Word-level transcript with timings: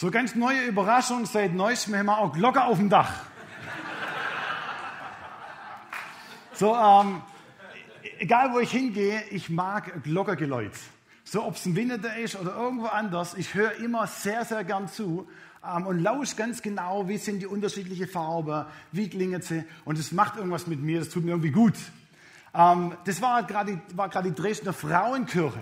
So 0.00 0.12
ganz 0.12 0.36
neue 0.36 0.64
Überraschung, 0.64 1.26
seit 1.26 1.54
neuestem 1.54 1.96
haben 1.96 2.06
wir 2.06 2.18
auch 2.18 2.32
Glocke 2.32 2.62
auf 2.62 2.78
dem 2.78 2.88
Dach. 2.88 3.24
So, 6.52 6.76
ähm, 6.76 7.20
egal 8.20 8.52
wo 8.54 8.60
ich 8.60 8.70
hingehe, 8.70 9.24
ich 9.32 9.50
mag 9.50 10.04
Glockergeläut. 10.04 10.70
So, 11.24 11.44
ob 11.44 11.56
es 11.56 11.66
ein 11.66 11.74
Winter 11.74 12.16
ist 12.16 12.36
oder 12.36 12.54
irgendwo 12.54 12.86
anders, 12.86 13.34
ich 13.34 13.54
höre 13.54 13.72
immer 13.78 14.06
sehr, 14.06 14.44
sehr 14.44 14.62
gern 14.62 14.86
zu 14.86 15.28
ähm, 15.66 15.84
und 15.84 15.98
lausche 15.98 16.36
ganz 16.36 16.62
genau, 16.62 17.08
wie 17.08 17.18
sind 17.18 17.40
die 17.40 17.48
unterschiedlichen 17.48 18.06
Farben, 18.06 18.66
wie 18.92 19.08
klingen 19.08 19.42
sie 19.42 19.64
und 19.84 19.98
es 19.98 20.12
macht 20.12 20.36
irgendwas 20.36 20.68
mit 20.68 20.80
mir, 20.80 21.00
das 21.00 21.08
tut 21.08 21.24
mir 21.24 21.32
irgendwie 21.32 21.50
gut. 21.50 21.74
Ähm, 22.54 22.92
das 23.04 23.20
war 23.20 23.42
gerade 23.42 23.80
war 23.96 24.08
die 24.22 24.32
Dresdner 24.32 24.72
Frauenkirche. 24.72 25.58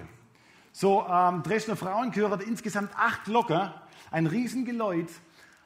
So, 0.79 1.07
ähm, 1.11 1.43
Dresdner 1.43 1.75
Frauenkirche 1.75 2.30
hat 2.30 2.43
insgesamt 2.43 2.91
acht 2.98 3.25
Glocken, 3.25 3.71
ein 4.11 4.27
Riesengeläut. 4.27 5.09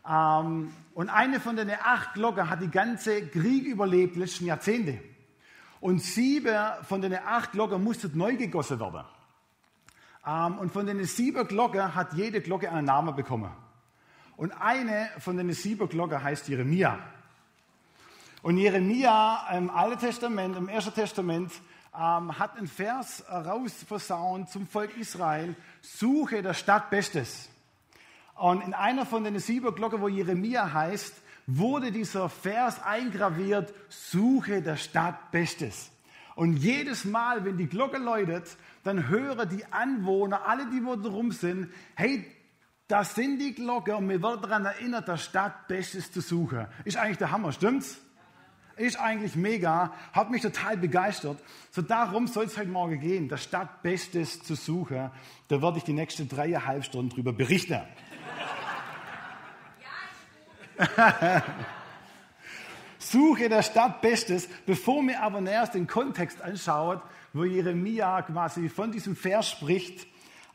Ähm, 0.08 0.72
und 0.94 1.08
eine 1.08 1.40
von 1.40 1.56
den 1.56 1.68
acht 1.68 2.14
Glocken 2.14 2.48
hat 2.48 2.62
die 2.62 2.70
ganze 2.70 3.26
Krieg 3.26 3.64
überlebt, 3.64 4.14
letzten 4.14 4.46
Jahrzehnte. 4.46 5.00
Und 5.80 6.00
sieben 6.00 6.56
von 6.84 7.02
den 7.02 7.14
acht 7.14 7.50
Glocken 7.50 7.82
mussten 7.82 8.16
neu 8.16 8.36
gegossen 8.36 8.78
werden. 8.78 9.04
Ähm, 10.24 10.58
und 10.58 10.72
von 10.72 10.86
den 10.86 11.04
sieben 11.04 11.44
Glocken 11.44 11.92
hat 11.92 12.12
jede 12.12 12.40
Glocke 12.40 12.70
einen 12.70 12.86
Namen 12.86 13.16
bekommen. 13.16 13.50
Und 14.36 14.52
eine 14.52 15.08
von 15.18 15.36
den 15.36 15.52
sieben 15.52 15.88
Glocken 15.88 16.22
heißt 16.22 16.46
Jeremia. 16.46 17.00
Und 18.42 18.58
Jeremia 18.58 19.48
im 19.54 19.70
Alten 19.70 19.98
Testament, 19.98 20.56
im 20.56 20.68
Ersten 20.68 20.94
Testament, 20.94 21.50
ähm, 21.94 22.38
hat 22.38 22.56
einen 22.56 22.68
Vers 22.68 23.24
rausversaunt 23.28 24.50
zum 24.50 24.66
Volk 24.66 24.96
Israel: 24.96 25.54
Suche 25.80 26.42
der 26.42 26.54
Stadt 26.54 26.90
Bestes. 26.90 27.48
Und 28.34 28.62
in 28.62 28.74
einer 28.74 29.04
von 29.04 29.24
den 29.24 29.38
sieben 29.38 29.74
Glocken, 29.74 30.00
wo 30.00 30.08
Jeremia 30.08 30.72
heißt, 30.72 31.14
wurde 31.46 31.92
dieser 31.92 32.28
Vers 32.28 32.82
eingraviert: 32.82 33.74
Suche 33.88 34.62
der 34.62 34.76
Stadt 34.76 35.30
Bestes. 35.30 35.90
Und 36.36 36.56
jedes 36.56 37.04
Mal, 37.04 37.44
wenn 37.44 37.58
die 37.58 37.66
Glocke 37.66 37.98
läutet, 37.98 38.56
dann 38.82 39.08
hören 39.08 39.48
die 39.48 39.64
Anwohner, 39.70 40.46
alle, 40.46 40.70
die 40.70 40.84
wo 40.84 40.96
drum 40.96 41.32
sind, 41.32 41.70
hey, 41.94 42.24
das 42.88 43.14
sind 43.14 43.38
die 43.38 43.54
Glocken 43.54 43.94
und 43.94 44.06
mir 44.06 44.22
wird 44.22 44.44
daran 44.44 44.64
erinnert, 44.64 45.06
der 45.06 45.16
Stadt 45.16 45.68
Bestes 45.68 46.10
zu 46.10 46.20
suchen. 46.20 46.66
Ist 46.84 46.96
eigentlich 46.96 47.18
der 47.18 47.30
Hammer, 47.30 47.52
stimmt's? 47.52 48.00
Ist 48.76 48.98
eigentlich 48.98 49.36
mega, 49.36 49.92
hat 50.12 50.30
mich 50.30 50.42
total 50.42 50.76
begeistert. 50.76 51.38
So 51.70 51.82
darum 51.82 52.26
soll 52.26 52.44
es 52.46 52.56
heute 52.56 52.70
Morgen 52.70 52.98
gehen, 53.00 53.28
der 53.28 53.36
Stadt 53.36 53.82
Bestes 53.82 54.42
zu 54.42 54.54
suchen. 54.54 55.10
Da 55.48 55.62
werde 55.62 55.78
ich 55.78 55.84
die 55.84 55.92
nächsten 55.92 56.28
dreieinhalb 56.28 56.84
Stunden 56.84 57.10
drüber 57.10 57.32
berichten. 57.32 57.80
Suche 62.98 63.48
der 63.48 63.62
Stadt 63.62 64.00
Bestes, 64.00 64.48
bevor 64.66 65.02
mir 65.02 65.22
aber 65.22 65.40
näher 65.40 65.66
den 65.66 65.86
Kontext 65.86 66.40
anschaut, 66.42 67.02
wo 67.32 67.44
Jeremia 67.44 68.22
quasi 68.22 68.68
von 68.68 68.92
diesem 68.92 69.16
Vers 69.16 69.50
spricht. 69.50 70.06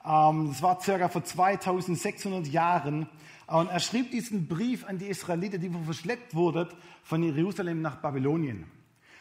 Ähm, 0.06 0.50
das 0.50 0.62
war 0.62 0.80
circa 0.82 1.10
vor 1.10 1.24
2600 1.24 2.48
Jahren. 2.48 3.10
Und 3.48 3.70
er 3.70 3.80
schrieb 3.80 4.12
diesen 4.12 4.48
Brief 4.48 4.86
an 4.86 4.98
die 4.98 5.08
Israeliten, 5.08 5.62
die 5.62 5.70
verschleppt 5.70 6.34
wurden 6.34 6.70
von 7.04 7.24
Jerusalem 7.24 7.82
nach 7.82 7.98
Babylonien. 7.98 8.66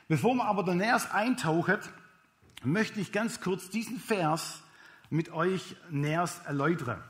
Bevor 0.09 0.35
man 0.35 0.47
aber 0.47 0.63
da 0.63 0.75
näher 0.75 1.01
eintaucht, 1.13 1.91
möchte 2.63 3.01
ich 3.01 3.13
ganz 3.13 3.41
kurz 3.41 3.69
diesen 3.71 3.99
Vers 3.99 4.63
mit 5.11 5.33
euch 5.33 5.77
näher 5.91 6.29
erläutern. 6.47 7.03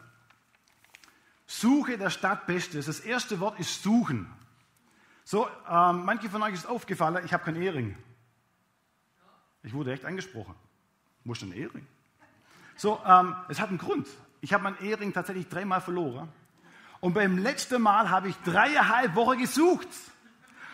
Suche 1.46 1.98
der 1.98 2.10
Stadt 2.10 2.46
Bestes. 2.46 2.86
Das 2.86 3.00
erste 3.00 3.38
Wort 3.40 3.60
ist 3.60 3.82
suchen. 3.82 4.30
So, 5.24 5.46
ähm, 5.70 6.04
manche 6.04 6.28
von 6.28 6.42
euch 6.42 6.54
ist 6.54 6.66
aufgefallen, 6.66 7.24
ich 7.24 7.32
habe 7.32 7.44
keinen 7.44 7.62
Ehering. 7.62 7.96
Ich 9.62 9.72
wurde 9.72 9.92
echt 9.92 10.04
angesprochen. 10.04 10.54
Muss 11.24 11.42
ein 11.42 11.52
Ehering? 11.52 11.86
So, 12.76 13.00
ähm, 13.06 13.36
es 13.48 13.60
hat 13.60 13.68
einen 13.68 13.78
Grund. 13.78 14.06
Ich 14.40 14.52
habe 14.52 14.64
meinen 14.64 14.78
Ehering 14.80 15.12
tatsächlich 15.12 15.48
dreimal 15.48 15.80
verloren. 15.80 16.28
Und 17.00 17.14
beim 17.14 17.38
letzten 17.38 17.82
Mal 17.82 18.10
habe 18.10 18.28
ich 18.28 18.36
dreieinhalb 18.44 19.14
Wochen 19.14 19.38
gesucht. 19.38 19.88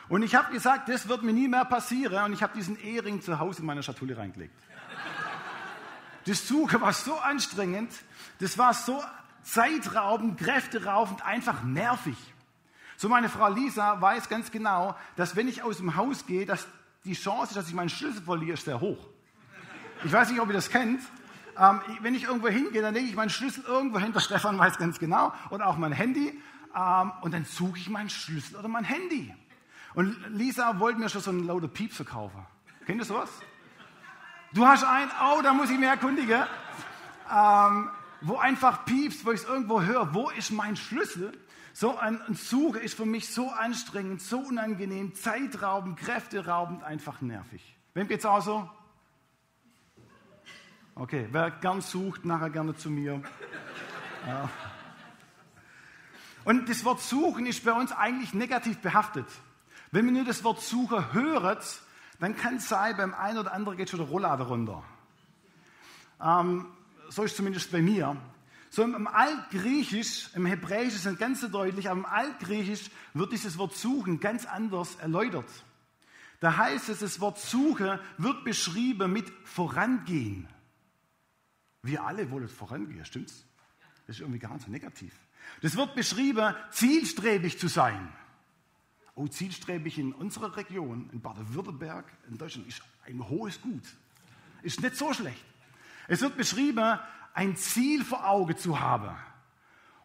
Und 0.08 0.22
ich 0.22 0.34
habe 0.34 0.52
gesagt, 0.52 0.88
das 0.88 1.08
wird 1.08 1.22
mir 1.22 1.32
nie 1.32 1.48
mehr 1.48 1.64
passieren. 1.64 2.24
Und 2.24 2.32
ich 2.32 2.42
habe 2.42 2.52
diesen 2.54 2.80
Ehering 2.80 3.20
zu 3.22 3.38
Hause 3.38 3.60
in 3.60 3.66
meine 3.66 3.82
Schatulle 3.82 4.16
reingelegt. 4.16 4.54
Das 6.26 6.46
Suchen 6.46 6.80
war 6.80 6.92
so 6.92 7.16
anstrengend, 7.18 7.92
das 8.40 8.58
war 8.58 8.74
so 8.74 9.02
zeitraubend, 9.42 10.38
kräfteraubend, 10.38 11.24
einfach 11.24 11.62
nervig. 11.62 12.16
So 12.96 13.08
meine 13.08 13.28
Frau 13.28 13.48
Lisa 13.48 14.00
weiß 14.00 14.28
ganz 14.28 14.50
genau, 14.50 14.94
dass 15.16 15.34
wenn 15.34 15.48
ich 15.48 15.62
aus 15.62 15.78
dem 15.78 15.96
Haus 15.96 16.26
gehe, 16.26 16.44
dass 16.44 16.66
die 17.04 17.14
Chance, 17.14 17.54
dass 17.54 17.68
ich 17.68 17.74
meinen 17.74 17.88
Schlüssel 17.88 18.22
verliere, 18.22 18.54
ist 18.54 18.66
sehr 18.66 18.80
hoch. 18.80 18.98
Ich 20.04 20.12
weiß 20.12 20.30
nicht, 20.30 20.40
ob 20.40 20.48
ihr 20.48 20.54
das 20.54 20.68
kennt. 20.68 21.00
Ähm, 21.60 21.82
wenn 22.00 22.14
ich 22.14 22.24
irgendwo 22.24 22.48
hingehe, 22.48 22.80
dann 22.80 22.94
lege 22.94 23.06
ich 23.06 23.14
meinen 23.14 23.28
Schlüssel 23.28 23.62
irgendwo 23.66 23.98
hin. 23.98 24.12
Der 24.14 24.20
Stefan 24.20 24.58
weiß 24.58 24.78
ganz 24.78 24.98
genau. 24.98 25.34
Und 25.50 25.60
auch 25.60 25.76
mein 25.76 25.92
Handy. 25.92 26.40
Ähm, 26.74 27.12
und 27.20 27.34
dann 27.34 27.44
suche 27.44 27.78
ich 27.78 27.90
meinen 27.90 28.08
Schlüssel 28.08 28.56
oder 28.56 28.68
mein 28.68 28.84
Handy. 28.84 29.34
Und 29.94 30.16
Lisa 30.30 30.78
wollte 30.78 30.98
mir 30.98 31.10
schon 31.10 31.20
so 31.20 31.30
einen 31.30 31.46
lauter 31.46 31.68
Piepser 31.68 32.04
kaufen. 32.04 32.46
Kennt 32.86 32.98
ihr 33.00 33.04
sowas? 33.04 33.28
Du 34.54 34.66
hast 34.66 34.84
einen, 34.84 35.10
oh, 35.22 35.42
da 35.42 35.52
muss 35.52 35.70
ich 35.70 35.78
mich 35.78 35.88
erkundigen. 35.88 36.44
Ähm, 37.30 37.90
wo 38.22 38.36
einfach 38.36 38.86
piepst, 38.86 39.26
wo 39.26 39.32
ich 39.32 39.42
es 39.42 39.46
irgendwo 39.46 39.82
höre, 39.82 40.14
wo 40.14 40.30
ist 40.30 40.50
mein 40.52 40.76
Schlüssel? 40.76 41.32
So 41.74 41.98
ein 41.98 42.20
Suche 42.34 42.78
ist 42.78 42.94
für 42.94 43.06
mich 43.06 43.28
so 43.28 43.50
anstrengend, 43.50 44.22
so 44.22 44.38
unangenehm, 44.38 45.14
zeitraubend, 45.14 45.98
kräfteraubend, 45.98 46.82
einfach 46.82 47.20
nervig. 47.20 47.76
Wem 47.94 48.08
geht's 48.08 48.24
auch 48.24 48.42
so? 48.42 48.70
Okay, 50.94 51.28
wer 51.30 51.50
gern 51.50 51.80
sucht, 51.80 52.24
nachher 52.24 52.50
gerne 52.50 52.74
zu 52.74 52.90
mir. 52.90 53.22
Ja. 54.26 54.50
Und 56.44 56.68
das 56.68 56.84
Wort 56.84 57.00
suchen 57.00 57.46
ist 57.46 57.64
bei 57.64 57.72
uns 57.72 57.92
eigentlich 57.92 58.34
negativ 58.34 58.78
behaftet. 58.78 59.26
Wenn 59.92 60.04
man 60.04 60.14
nur 60.14 60.24
das 60.24 60.44
Wort 60.44 60.62
Suche 60.62 61.12
hört, 61.12 61.80
dann 62.18 62.36
kann 62.36 62.56
es 62.56 62.68
sein, 62.68 62.96
beim 62.96 63.14
einen 63.14 63.38
oder 63.38 63.52
anderen 63.52 63.76
geht 63.76 63.90
schon 63.90 64.00
der 64.00 64.08
Rolllader 64.08 64.44
runter. 64.44 64.82
Ähm, 66.22 66.66
so 67.08 67.22
ist 67.24 67.36
zumindest 67.36 67.72
bei 67.72 67.82
mir. 67.82 68.16
So 68.68 68.84
im 68.84 69.08
Altgriechisch, 69.08 70.30
im 70.34 70.46
Hebräisch 70.46 70.94
ist 70.94 71.06
es 71.06 71.18
ganz 71.18 71.40
deutlich, 71.50 71.90
aber 71.90 72.00
im 72.00 72.06
Altgriechisch 72.06 72.90
wird 73.14 73.32
dieses 73.32 73.58
Wort 73.58 73.74
suchen 73.74 74.20
ganz 74.20 74.46
anders 74.46 74.94
erläutert. 74.96 75.48
Da 76.38 76.56
heißt 76.56 76.88
es, 76.88 77.00
das 77.00 77.20
Wort 77.20 77.38
suche 77.38 78.00
wird 78.16 78.44
beschrieben 78.44 79.12
mit 79.12 79.30
vorangehen. 79.44 80.48
Wir 81.82 82.04
alle 82.04 82.30
wollen 82.30 82.48
vorangehen, 82.48 83.04
stimmt's? 83.04 83.44
Das 84.06 84.16
ist 84.16 84.20
irgendwie 84.20 84.38
gar 84.38 84.52
nicht 84.54 84.66
so 84.66 84.70
negativ. 84.70 85.14
Das 85.62 85.76
wird 85.76 85.94
beschrieben, 85.94 86.54
zielstrebig 86.70 87.58
zu 87.58 87.68
sein. 87.68 88.12
Oh, 89.14 89.26
zielstrebig 89.26 89.98
in 89.98 90.12
unserer 90.12 90.56
Region, 90.56 91.10
in 91.12 91.20
Baden-Württemberg, 91.20 92.06
in 92.28 92.38
Deutschland, 92.38 92.68
ist 92.68 92.82
ein 93.06 93.28
hohes 93.28 93.60
Gut. 93.60 93.82
Ist 94.62 94.80
nicht 94.82 94.96
so 94.96 95.12
schlecht. 95.12 95.44
Es 96.08 96.20
wird 96.20 96.36
beschrieben, 96.36 96.98
ein 97.34 97.56
Ziel 97.56 98.04
vor 98.04 98.26
Auge 98.26 98.56
zu 98.56 98.80
haben. 98.80 99.16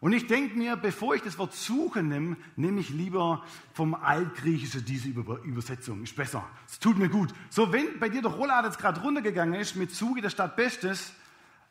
Und 0.00 0.12
ich 0.12 0.26
denke 0.26 0.56
mir, 0.56 0.76
bevor 0.76 1.14
ich 1.14 1.22
das 1.22 1.38
Wort 1.38 1.54
suchen 1.54 2.08
nehme, 2.08 2.36
nehme 2.56 2.80
ich 2.80 2.90
lieber 2.90 3.44
vom 3.72 3.94
Altgriechischen 3.94 4.84
diese 4.84 5.08
Übersetzung. 5.08 6.02
Ist 6.02 6.14
besser. 6.14 6.46
Es 6.68 6.78
tut 6.78 6.98
mir 6.98 7.08
gut. 7.08 7.34
So, 7.48 7.72
wenn 7.72 7.98
bei 7.98 8.08
dir 8.08 8.22
der 8.22 8.30
Rolllader 8.30 8.68
jetzt 8.68 8.78
gerade 8.78 9.00
runtergegangen 9.00 9.58
ist 9.58 9.74
mit 9.74 9.90
Suche 9.90 10.20
der 10.20 10.30
Stadt 10.30 10.54
Bestes, 10.54 11.12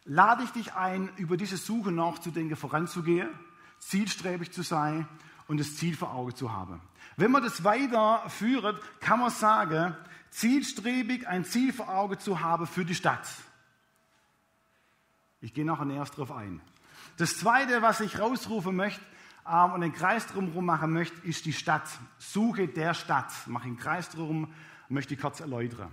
lade 0.06 0.44
ich 0.44 0.52
dich 0.52 0.74
ein, 0.74 1.10
über 1.18 1.36
diese 1.36 1.58
Suche 1.58 1.92
nachzudenken, 1.92 2.56
voranzugehen, 2.56 3.30
zielstrebig 3.80 4.52
zu 4.52 4.62
sein 4.62 5.08
und 5.48 5.60
das 5.60 5.76
Ziel 5.76 5.96
vor 5.96 6.14
Auge 6.14 6.34
zu 6.34 6.54
haben. 6.54 6.82
Wenn 7.18 7.32
man 7.32 7.44
das 7.44 7.64
weiterführt, 7.64 8.82
kann 9.00 9.20
man 9.20 9.32
sagen, 9.32 9.96
zielstrebig 10.30 11.28
ein 11.28 11.46
Ziel 11.46 11.74
vor 11.74 11.90
Auge 11.90 12.18
zu 12.18 12.42
haben 12.42 12.68
für 12.68 12.86
die 12.86 12.96
Stadt. 12.96 13.28
Ich 15.42 15.54
gehe 15.54 15.66
nachher 15.66 15.86
näher 15.86 16.06
darauf 16.06 16.32
ein. 16.32 16.62
Das 17.18 17.38
Zweite, 17.38 17.82
was 17.82 18.00
ich 18.00 18.20
rausrufen 18.20 18.76
möchte 18.76 19.02
ähm, 19.48 19.72
und 19.72 19.84
einen 19.84 19.94
Kreis 19.94 20.28
drumherum 20.28 20.66
machen 20.66 20.92
möchte, 20.92 21.26
ist 21.26 21.46
die 21.46 21.54
Stadt. 21.54 21.88
Suche 22.18 22.68
der 22.68 22.94
Stadt. 22.94 23.32
Mache 23.46 23.66
einen 23.66 23.78
Kreis 23.78 24.10
drum, 24.10 24.52
möchte 24.90 25.14
ich 25.14 25.22
kurz 25.22 25.40
erläutern. 25.40 25.92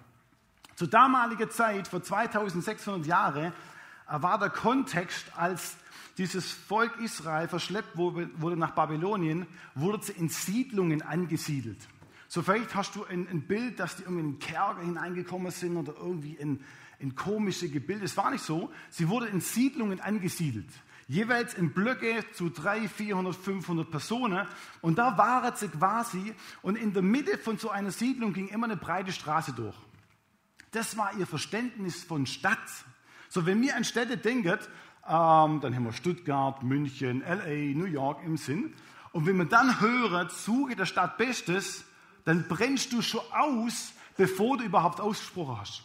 Zur 0.75 0.89
damaligen 0.89 1.51
Zeit, 1.51 1.87
vor 1.87 2.03
2600 2.03 3.07
Jahren, 3.07 3.53
war 4.21 4.39
der 4.39 4.51
Kontext, 4.51 5.25
als 5.37 5.77
dieses 6.19 6.51
Volk 6.51 6.99
Israel 7.01 7.49
verschleppt 7.49 7.97
wurde 7.97 8.57
nach 8.57 8.73
Babylonien, 8.73 9.47
wurde 9.75 10.05
sie 10.05 10.13
in 10.13 10.29
Siedlungen 10.29 11.01
angesiedelt. 11.01 11.79
So 12.29 12.43
vielleicht 12.43 12.75
hast 12.75 12.97
du 12.97 13.05
ein, 13.05 13.29
ein 13.29 13.43
Bild, 13.43 13.79
dass 13.79 13.97
die 13.97 14.03
irgendwie 14.03 14.21
in 14.21 14.27
einen 14.27 14.39
Kerker 14.39 14.81
hineingekommen 14.81 15.53
sind 15.53 15.77
oder 15.77 15.95
irgendwie 15.99 16.35
in, 16.35 16.61
in 16.99 17.15
komische 17.15 17.69
Gebilde. 17.69 18.05
Es 18.05 18.17
war 18.17 18.31
nicht 18.31 18.45
so. 18.45 18.71
Sie 18.91 19.09
wurde 19.09 19.27
in 19.27 19.41
Siedlungen 19.41 20.01
angesiedelt. 20.01 20.69
jeweils 21.09 21.55
in 21.55 21.73
Blöcke 21.73 22.25
zu 22.33 22.49
300, 22.49 22.91
400, 22.91 23.37
500 23.37 23.91
Personen. 23.91 24.47
Und 24.81 24.99
da 24.99 25.19
waren 25.19 25.55
sie 25.57 25.69
quasi 25.69 26.35
und 26.63 26.77
in 26.77 26.93
der 26.93 27.03
Mitte 27.03 27.39
von 27.39 27.59
so 27.59 27.71
einer 27.71 27.91
Siedlung 27.91 28.33
ging 28.33 28.49
immer 28.49 28.67
eine 28.67 28.77
breite 28.77 29.13
Straße 29.13 29.53
durch. 29.53 29.77
Das 30.71 30.97
war 30.97 31.13
ihr 31.19 31.27
Verständnis 31.27 32.03
von 32.03 32.27
Stadt. 32.27 32.59
So, 33.33 33.47
wenn 33.47 33.63
wir 33.63 33.75
an 33.75 33.85
Städte 33.85 34.19
denken, 34.19 34.59
ähm, 35.09 35.61
dann 35.63 35.75
haben 35.75 35.85
wir 35.85 35.95
Stuttgart, 35.95 36.63
München, 36.63 37.23
LA, 37.23 37.75
New 37.75 37.87
York 37.87 38.23
im 38.27 38.37
Sinn. 38.37 38.75
Und 39.13 39.25
wenn 39.25 39.39
man 39.39 39.49
dann 39.49 39.81
hört, 39.81 40.33
suche 40.33 40.77
der 40.77 40.85
Stadt 40.85 41.17
Bestes, 41.17 41.87
dann 42.27 42.47
brennst 42.47 42.93
du 42.93 43.01
schon 43.01 43.23
aus, 43.33 43.95
bevor 44.19 44.59
du 44.59 44.65
überhaupt 44.65 45.01
ausgesprochen 45.01 45.59
hast. 45.59 45.83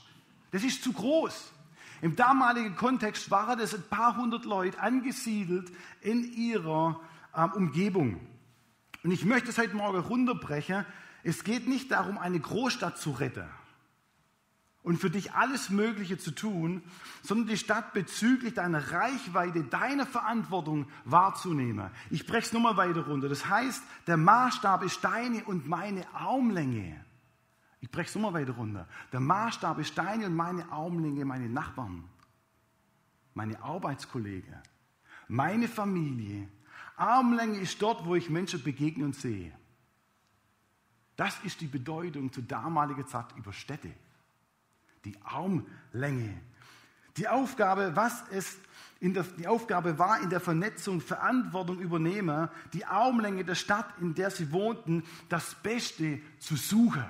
Das 0.51 0.65
ist 0.65 0.83
zu 0.83 0.91
groß. 0.91 1.53
Im 2.01 2.17
damaligen 2.17 2.75
Kontext 2.75 3.31
waren 3.31 3.57
das 3.57 3.73
ein 3.73 3.83
paar 3.89 4.17
hundert 4.17 4.43
Leute 4.43 4.81
angesiedelt 4.81 5.71
in 6.01 6.29
ihrer 6.33 6.99
ähm, 7.33 7.53
Umgebung. 7.53 8.19
Und 9.05 9.11
ich 9.11 9.23
möchte 9.23 9.51
es 9.51 9.57
heute 9.57 9.73
Morgen 9.73 9.99
runterbrechen. 9.99 10.85
Es 11.23 11.45
geht 11.45 11.65
nicht 11.65 11.91
darum, 11.91 12.17
eine 12.17 12.41
Großstadt 12.41 12.97
zu 12.97 13.11
retten 13.11 13.47
und 14.87 14.99
für 14.99 15.09
dich 15.09 15.33
alles 15.33 15.69
Mögliche 15.69 16.17
zu 16.17 16.31
tun, 16.31 16.81
sondern 17.21 17.47
die 17.47 17.57
Stadt 17.57 17.91
bezüglich 17.91 18.53
deiner 18.53 18.93
Reichweite, 18.93 19.65
deiner 19.65 20.05
Verantwortung 20.05 20.87
wahrzunehmen. 21.03 21.91
Ich 22.09 22.25
breche 22.25 22.47
es 22.47 22.53
nochmal 22.53 22.77
weiter 22.77 23.05
runter. 23.05 23.27
Das 23.27 23.49
heißt, 23.49 23.83
der 24.07 24.15
Maßstab 24.15 24.83
ist 24.83 25.03
deine 25.03 25.43
und 25.43 25.67
meine 25.67 26.07
Armlänge. 26.13 27.03
Ich 27.81 27.91
breche 27.91 28.07
es 28.07 28.15
nochmal 28.15 28.35
weiter 28.35 28.53
runter. 28.53 28.87
Der 29.11 29.19
Maßstab 29.19 29.77
ist 29.79 29.97
deine 29.97 30.27
und 30.27 30.37
meine 30.37 30.71
Armlänge, 30.71 31.25
meine 31.25 31.49
Nachbarn, 31.49 32.05
meine 33.33 33.61
Arbeitskollegen, 33.61 34.55
meine 35.27 35.67
Familie. 35.67 36.47
Armlänge 36.95 37.59
ist 37.59 37.81
dort, 37.81 38.05
wo 38.05 38.15
ich 38.15 38.29
Menschen 38.29 38.63
begegne 38.63 39.03
und 39.03 39.17
sehe. 39.17 39.51
Das 41.17 41.37
ist 41.43 41.59
die 41.59 41.67
Bedeutung 41.67 42.31
zur 42.31 42.43
damaligen 42.43 43.05
Zeit 43.05 43.35
über 43.35 43.51
Städte 43.51 43.91
die 45.05 45.15
Armlänge. 45.23 46.39
Die 47.17 47.27
Aufgabe, 47.27 47.95
was 47.95 48.23
es 48.31 48.57
in 48.99 49.13
der, 49.13 49.23
die 49.23 49.47
Aufgabe 49.47 49.99
war, 49.99 50.21
in 50.21 50.29
der 50.29 50.39
Vernetzung 50.39 51.01
Verantwortung 51.01 51.79
übernehmen, 51.79 52.49
die 52.73 52.85
Armlänge 52.85 53.43
der 53.43 53.55
Stadt, 53.55 53.87
in 53.99 54.15
der 54.15 54.31
sie 54.31 54.51
wohnten, 54.51 55.03
das 55.29 55.55
Beste 55.55 56.19
zu 56.39 56.55
suchen. 56.55 57.05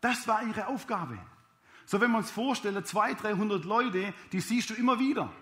Das 0.00 0.26
war 0.26 0.42
ihre 0.44 0.66
Aufgabe. 0.66 1.18
So, 1.86 2.00
wenn 2.00 2.10
wir 2.10 2.18
uns 2.18 2.30
vorstellen, 2.30 2.84
200, 2.84 3.22
300 3.22 3.64
Leute, 3.64 4.14
die 4.32 4.40
siehst 4.40 4.70
du 4.70 4.74
immer 4.74 4.98
wieder. 4.98 5.32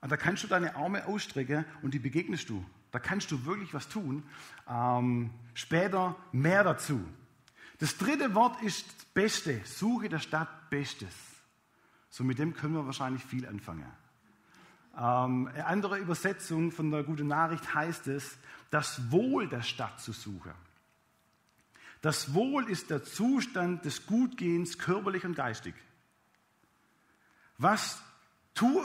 Und 0.00 0.12
da 0.12 0.16
kannst 0.16 0.44
du 0.44 0.48
deine 0.48 0.76
Arme 0.76 1.06
ausstrecken 1.06 1.64
und 1.82 1.94
die 1.94 1.98
begegnest 1.98 2.48
du. 2.48 2.64
Da 2.90 2.98
kannst 2.98 3.30
du 3.30 3.44
wirklich 3.44 3.74
was 3.74 3.88
tun. 3.88 4.22
Ähm, 4.68 5.30
später 5.54 6.16
mehr 6.32 6.64
dazu. 6.64 7.04
Das 7.78 7.96
dritte 7.96 8.34
Wort 8.34 8.60
ist 8.62 9.14
Beste. 9.14 9.60
Suche 9.64 10.08
der 10.08 10.18
Stadt 10.18 10.70
Bestes. 10.70 11.14
So 12.10 12.24
mit 12.24 12.38
dem 12.38 12.54
können 12.54 12.74
wir 12.74 12.86
wahrscheinlich 12.86 13.24
viel 13.24 13.46
anfangen. 13.46 13.86
Ähm, 14.96 15.48
eine 15.48 15.66
andere 15.66 15.98
Übersetzung 15.98 16.72
von 16.72 16.90
der 16.90 17.04
guten 17.04 17.28
Nachricht 17.28 17.74
heißt 17.74 18.08
es, 18.08 18.36
das 18.70 19.10
Wohl 19.12 19.48
der 19.48 19.62
Stadt 19.62 20.00
zu 20.00 20.12
suchen. 20.12 20.52
Das 22.00 22.34
Wohl 22.34 22.68
ist 22.68 22.90
der 22.90 23.04
Zustand 23.04 23.84
des 23.84 24.06
Gutgehens 24.06 24.78
körperlich 24.78 25.24
und 25.24 25.34
geistig. 25.34 25.74
Was, 27.58 28.00
tu, 28.54 28.84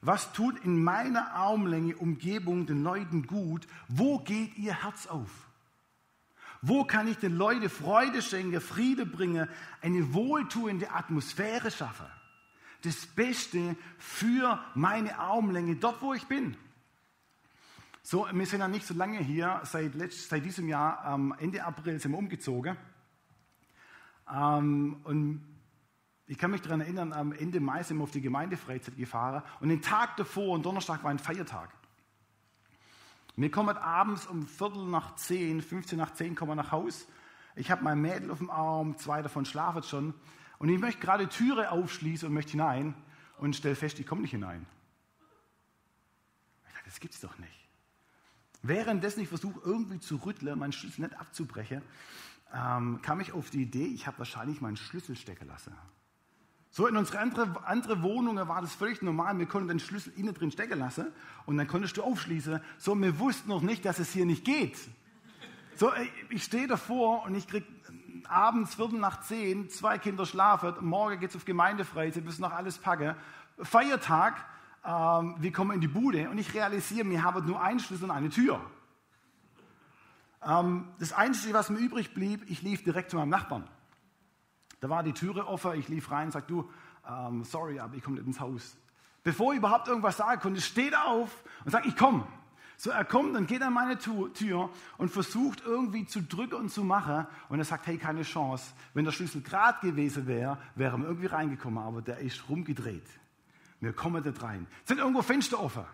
was 0.00 0.32
tut 0.32 0.58
in 0.64 0.82
meiner 0.82 1.32
Armlänge 1.32 1.96
Umgebung 1.96 2.66
den 2.66 2.82
Leuten 2.82 3.26
gut? 3.26 3.66
Wo 3.88 4.18
geht 4.18 4.56
ihr 4.56 4.82
Herz 4.82 5.06
auf? 5.06 5.47
Wo 6.62 6.84
kann 6.84 7.06
ich 7.06 7.18
den 7.18 7.36
Leuten 7.36 7.70
Freude 7.70 8.20
schenken, 8.22 8.60
Friede 8.60 9.06
bringen, 9.06 9.48
eine 9.80 10.12
wohltuende 10.12 10.90
Atmosphäre 10.90 11.70
schaffen? 11.70 12.06
Das 12.82 13.06
Beste 13.06 13.76
für 13.98 14.58
meine 14.74 15.18
Armlänge, 15.18 15.76
dort 15.76 16.00
wo 16.02 16.14
ich 16.14 16.26
bin. 16.26 16.56
So, 18.02 18.26
wir 18.32 18.46
sind 18.46 18.60
ja 18.60 18.68
nicht 18.68 18.86
so 18.86 18.94
lange 18.94 19.18
hier, 19.18 19.60
seit, 19.64 19.94
letzt, 19.94 20.28
seit 20.28 20.44
diesem 20.44 20.68
Jahr, 20.68 21.04
ähm, 21.14 21.34
Ende 21.38 21.62
April 21.62 22.00
sind 22.00 22.12
wir 22.12 22.18
umgezogen. 22.18 22.76
Ähm, 24.32 25.00
und 25.04 25.44
ich 26.26 26.38
kann 26.38 26.50
mich 26.50 26.62
daran 26.62 26.80
erinnern, 26.80 27.12
am 27.12 27.32
Ende 27.32 27.60
Mai 27.60 27.82
sind 27.82 27.98
wir 27.98 28.04
auf 28.04 28.10
die 28.10 28.20
Gemeindefreizeit 28.20 28.96
gefahren 28.96 29.42
und 29.60 29.68
den 29.68 29.82
Tag 29.82 30.16
davor, 30.16 30.54
und 30.54 30.64
Donnerstag 30.64 31.02
war 31.02 31.10
ein 31.10 31.18
Feiertag. 31.18 31.70
Wir 33.40 33.52
kommen 33.52 33.76
abends 33.76 34.26
um 34.26 34.48
Viertel 34.48 34.84
nach 34.88 35.14
zehn, 35.14 35.62
15 35.62 35.96
nach 35.96 36.12
zehn 36.12 36.34
kommen 36.34 36.50
wir 36.50 36.56
nach 36.56 36.72
Haus. 36.72 37.06
Ich 37.54 37.70
habe 37.70 37.84
mein 37.84 38.00
Mädel 38.00 38.32
auf 38.32 38.38
dem 38.38 38.50
Arm, 38.50 38.98
zwei 38.98 39.22
davon 39.22 39.44
schlafen 39.44 39.84
schon. 39.84 40.12
Und 40.58 40.68
ich 40.70 40.80
möchte 40.80 41.00
gerade 41.00 41.28
Türe 41.28 41.70
aufschließen 41.70 42.26
und 42.26 42.34
möchte 42.34 42.50
hinein 42.52 42.94
und 43.38 43.54
stelle 43.54 43.76
fest, 43.76 44.00
ich 44.00 44.08
komme 44.08 44.22
nicht 44.22 44.32
hinein. 44.32 44.66
Ich 46.66 46.72
dachte, 46.72 46.86
das 46.86 46.98
gibt's 46.98 47.20
doch 47.20 47.38
nicht. 47.38 47.68
Währenddessen 48.62 49.20
ich 49.20 49.28
versuche, 49.28 49.60
irgendwie 49.64 50.00
zu 50.00 50.16
rütteln, 50.16 50.58
meinen 50.58 50.72
Schlüssel 50.72 51.02
nicht 51.02 51.14
abzubrechen, 51.14 51.82
ähm, 52.52 53.00
kam 53.02 53.20
ich 53.20 53.30
auf 53.30 53.50
die 53.50 53.62
Idee, 53.62 53.86
ich 53.86 54.08
habe 54.08 54.18
wahrscheinlich 54.18 54.60
meinen 54.60 54.76
Schlüssel 54.76 55.14
stecken 55.14 55.46
lassen. 55.46 55.76
So 56.78 56.86
in 56.86 56.96
unsere 56.96 57.18
andere, 57.18 57.66
andere 57.66 58.04
Wohnungen 58.04 58.46
war 58.46 58.60
das 58.60 58.72
völlig 58.72 59.02
normal. 59.02 59.36
Wir 59.36 59.46
konnten 59.46 59.66
den 59.66 59.80
Schlüssel 59.80 60.12
innen 60.14 60.32
drin 60.32 60.52
stecken 60.52 60.78
lassen 60.78 61.08
und 61.44 61.56
dann 61.56 61.66
konntest 61.66 61.96
du 61.96 62.04
aufschließen. 62.04 62.60
So, 62.76 62.94
wir 62.94 63.18
wussten 63.18 63.48
noch 63.48 63.62
nicht, 63.62 63.84
dass 63.84 63.98
es 63.98 64.12
hier 64.12 64.24
nicht 64.24 64.44
geht. 64.44 64.78
So, 65.74 65.90
ich 66.30 66.44
stehe 66.44 66.68
davor 66.68 67.24
und 67.24 67.34
ich 67.34 67.48
krieg 67.48 67.64
abends 68.28 68.76
Viertel 68.76 69.00
nach 69.00 69.22
zehn, 69.22 69.68
zwei 69.70 69.98
Kinder 69.98 70.24
schlafen, 70.24 70.72
morgen 70.82 71.18
geht 71.18 71.30
es 71.30 71.34
auf 71.34 71.44
Gemeindefreizeit, 71.44 72.24
müssen 72.24 72.42
noch 72.42 72.52
alles 72.52 72.78
packen. 72.78 73.16
Feiertag, 73.60 74.36
ähm, 74.84 75.34
wir 75.40 75.50
kommen 75.50 75.72
in 75.72 75.80
die 75.80 75.88
Bude 75.88 76.30
und 76.30 76.38
ich 76.38 76.54
realisiere, 76.54 77.10
wir 77.10 77.24
haben 77.24 77.44
nur 77.44 77.60
einen 77.60 77.80
Schlüssel 77.80 78.04
und 78.04 78.12
eine 78.12 78.30
Tür. 78.30 78.60
Ähm, 80.46 80.86
das 81.00 81.12
Einzige, 81.12 81.54
was 81.54 81.70
mir 81.70 81.80
übrig 81.80 82.14
blieb, 82.14 82.48
ich 82.48 82.62
lief 82.62 82.84
direkt 82.84 83.10
zu 83.10 83.16
meinem 83.16 83.30
Nachbarn. 83.30 83.68
Da 84.80 84.88
war 84.88 85.02
die 85.02 85.12
Türe 85.12 85.46
offen, 85.46 85.74
ich 85.74 85.88
lief 85.88 86.10
rein 86.10 86.26
und 86.26 86.32
sagte, 86.32 86.52
du, 86.52 86.70
ähm, 87.08 87.44
sorry, 87.44 87.80
aber 87.80 87.94
ich 87.94 88.02
komme 88.02 88.16
nicht 88.16 88.26
ins 88.26 88.40
Haus. 88.40 88.76
Bevor 89.24 89.52
ich 89.52 89.58
überhaupt 89.58 89.88
irgendwas 89.88 90.16
sagen 90.16 90.40
konnte, 90.40 90.60
steht 90.60 90.92
er 90.92 91.06
auf 91.06 91.44
und 91.64 91.70
sagt, 91.70 91.86
ich 91.86 91.96
komme. 91.96 92.26
So, 92.80 92.90
er 92.90 93.04
kommt 93.04 93.36
und 93.36 93.48
geht 93.48 93.60
an 93.60 93.72
meine 93.72 93.98
Tür 93.98 94.70
und 94.98 95.10
versucht 95.10 95.64
irgendwie 95.66 96.06
zu 96.06 96.22
drücken 96.22 96.54
und 96.54 96.70
zu 96.70 96.84
machen. 96.84 97.26
Und 97.48 97.58
er 97.58 97.64
sagt, 97.64 97.88
hey, 97.88 97.98
keine 97.98 98.22
Chance. 98.22 98.72
Wenn 98.94 99.04
der 99.04 99.10
Schlüssel 99.10 99.42
gerade 99.42 99.84
gewesen 99.84 100.28
wäre, 100.28 100.58
wäre 100.76 100.96
er 100.96 101.04
irgendwie 101.04 101.26
reingekommen, 101.26 101.82
aber 101.82 102.02
der 102.02 102.18
ist 102.18 102.48
rumgedreht. 102.48 103.06
Wir 103.80 103.92
kommen 103.92 104.22
nicht 104.22 104.42
rein. 104.42 104.68
Sind 104.84 104.98
irgendwo 104.98 105.22
Fenster 105.22 105.60
offen? 105.60 105.84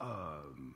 Ähm, 0.00 0.74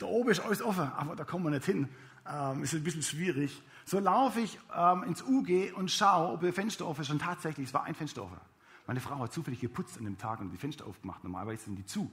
da 0.00 0.06
oben 0.06 0.30
ist 0.30 0.40
alles 0.40 0.60
offen, 0.60 0.90
aber 0.96 1.14
da 1.14 1.22
kommen 1.24 1.44
wir 1.44 1.50
nicht 1.50 1.64
hin. 1.64 1.88
Ähm, 2.28 2.64
ist 2.64 2.74
ein 2.74 2.82
bisschen 2.82 3.02
schwierig. 3.02 3.62
So 3.88 4.00
laufe 4.00 4.40
ich 4.40 4.58
ähm, 4.76 5.04
ins 5.04 5.22
UG 5.22 5.72
und 5.76 5.92
schaue, 5.92 6.32
ob 6.32 6.40
der 6.40 6.52
Fenster 6.52 6.86
offen 6.86 7.02
ist. 7.02 7.10
Und 7.10 7.20
tatsächlich, 7.20 7.68
es 7.68 7.74
war 7.74 7.84
ein 7.84 7.94
Fenster 7.94 8.24
offen. 8.24 8.40
Meine 8.88 9.00
Frau 9.00 9.16
hat 9.20 9.32
zufällig 9.32 9.60
geputzt 9.60 9.96
an 9.96 10.04
dem 10.04 10.18
Tag 10.18 10.40
und 10.40 10.50
die 10.50 10.56
Fenster 10.56 10.86
aufgemacht. 10.86 11.22
Normalerweise 11.22 11.64
sind 11.64 11.76
die 11.76 11.86
zu. 11.86 12.10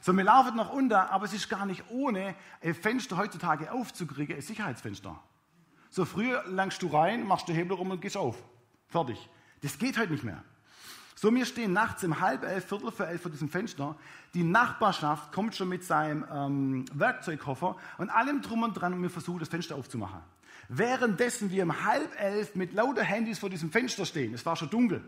So, 0.00 0.16
wir 0.16 0.22
laufen 0.22 0.56
nach 0.56 0.70
unten, 0.70 0.92
aber 0.92 1.24
es 1.24 1.32
ist 1.32 1.48
gar 1.48 1.66
nicht 1.66 1.82
ohne, 1.90 2.36
ein 2.62 2.74
Fenster 2.74 3.16
heutzutage 3.16 3.72
aufzukriegen, 3.72 4.36
ein 4.36 4.42
Sicherheitsfenster. 4.42 5.18
So, 5.90 6.04
früher 6.04 6.44
langst 6.46 6.80
du 6.82 6.86
rein, 6.86 7.26
machst 7.26 7.48
den 7.48 7.56
Hebel 7.56 7.76
rum 7.76 7.90
und 7.90 8.00
gehst 8.00 8.16
auf. 8.16 8.36
Fertig. 8.86 9.28
Das 9.62 9.78
geht 9.78 9.98
heute 9.98 10.12
nicht 10.12 10.24
mehr. 10.24 10.44
So, 11.16 11.34
wir 11.34 11.46
stehen 11.46 11.72
nachts 11.72 12.04
um 12.04 12.20
halb 12.20 12.44
elf, 12.44 12.66
viertel 12.66 12.92
für 12.92 13.06
elf 13.06 13.22
vor 13.22 13.30
diesem 13.32 13.48
Fenster. 13.48 13.96
Die 14.34 14.44
Nachbarschaft 14.44 15.32
kommt 15.32 15.56
schon 15.56 15.68
mit 15.70 15.82
seinem 15.82 16.24
ähm, 16.30 16.84
Werkzeugkoffer 16.92 17.76
und 17.98 18.10
allem 18.10 18.42
drum 18.42 18.62
und 18.62 18.74
dran 18.74 18.92
und 18.92 19.02
wir 19.02 19.10
versuchen, 19.10 19.40
das 19.40 19.48
Fenster 19.48 19.74
aufzumachen. 19.74 20.20
Währenddessen 20.68 21.50
wir 21.50 21.62
um 21.64 21.84
halb 21.84 22.18
elf 22.18 22.54
mit 22.54 22.72
lauter 22.72 23.02
Handys 23.02 23.38
vor 23.38 23.50
diesem 23.50 23.70
Fenster 23.70 24.06
stehen, 24.06 24.34
es 24.34 24.46
war 24.46 24.56
schon 24.56 24.70
dunkel, 24.70 25.04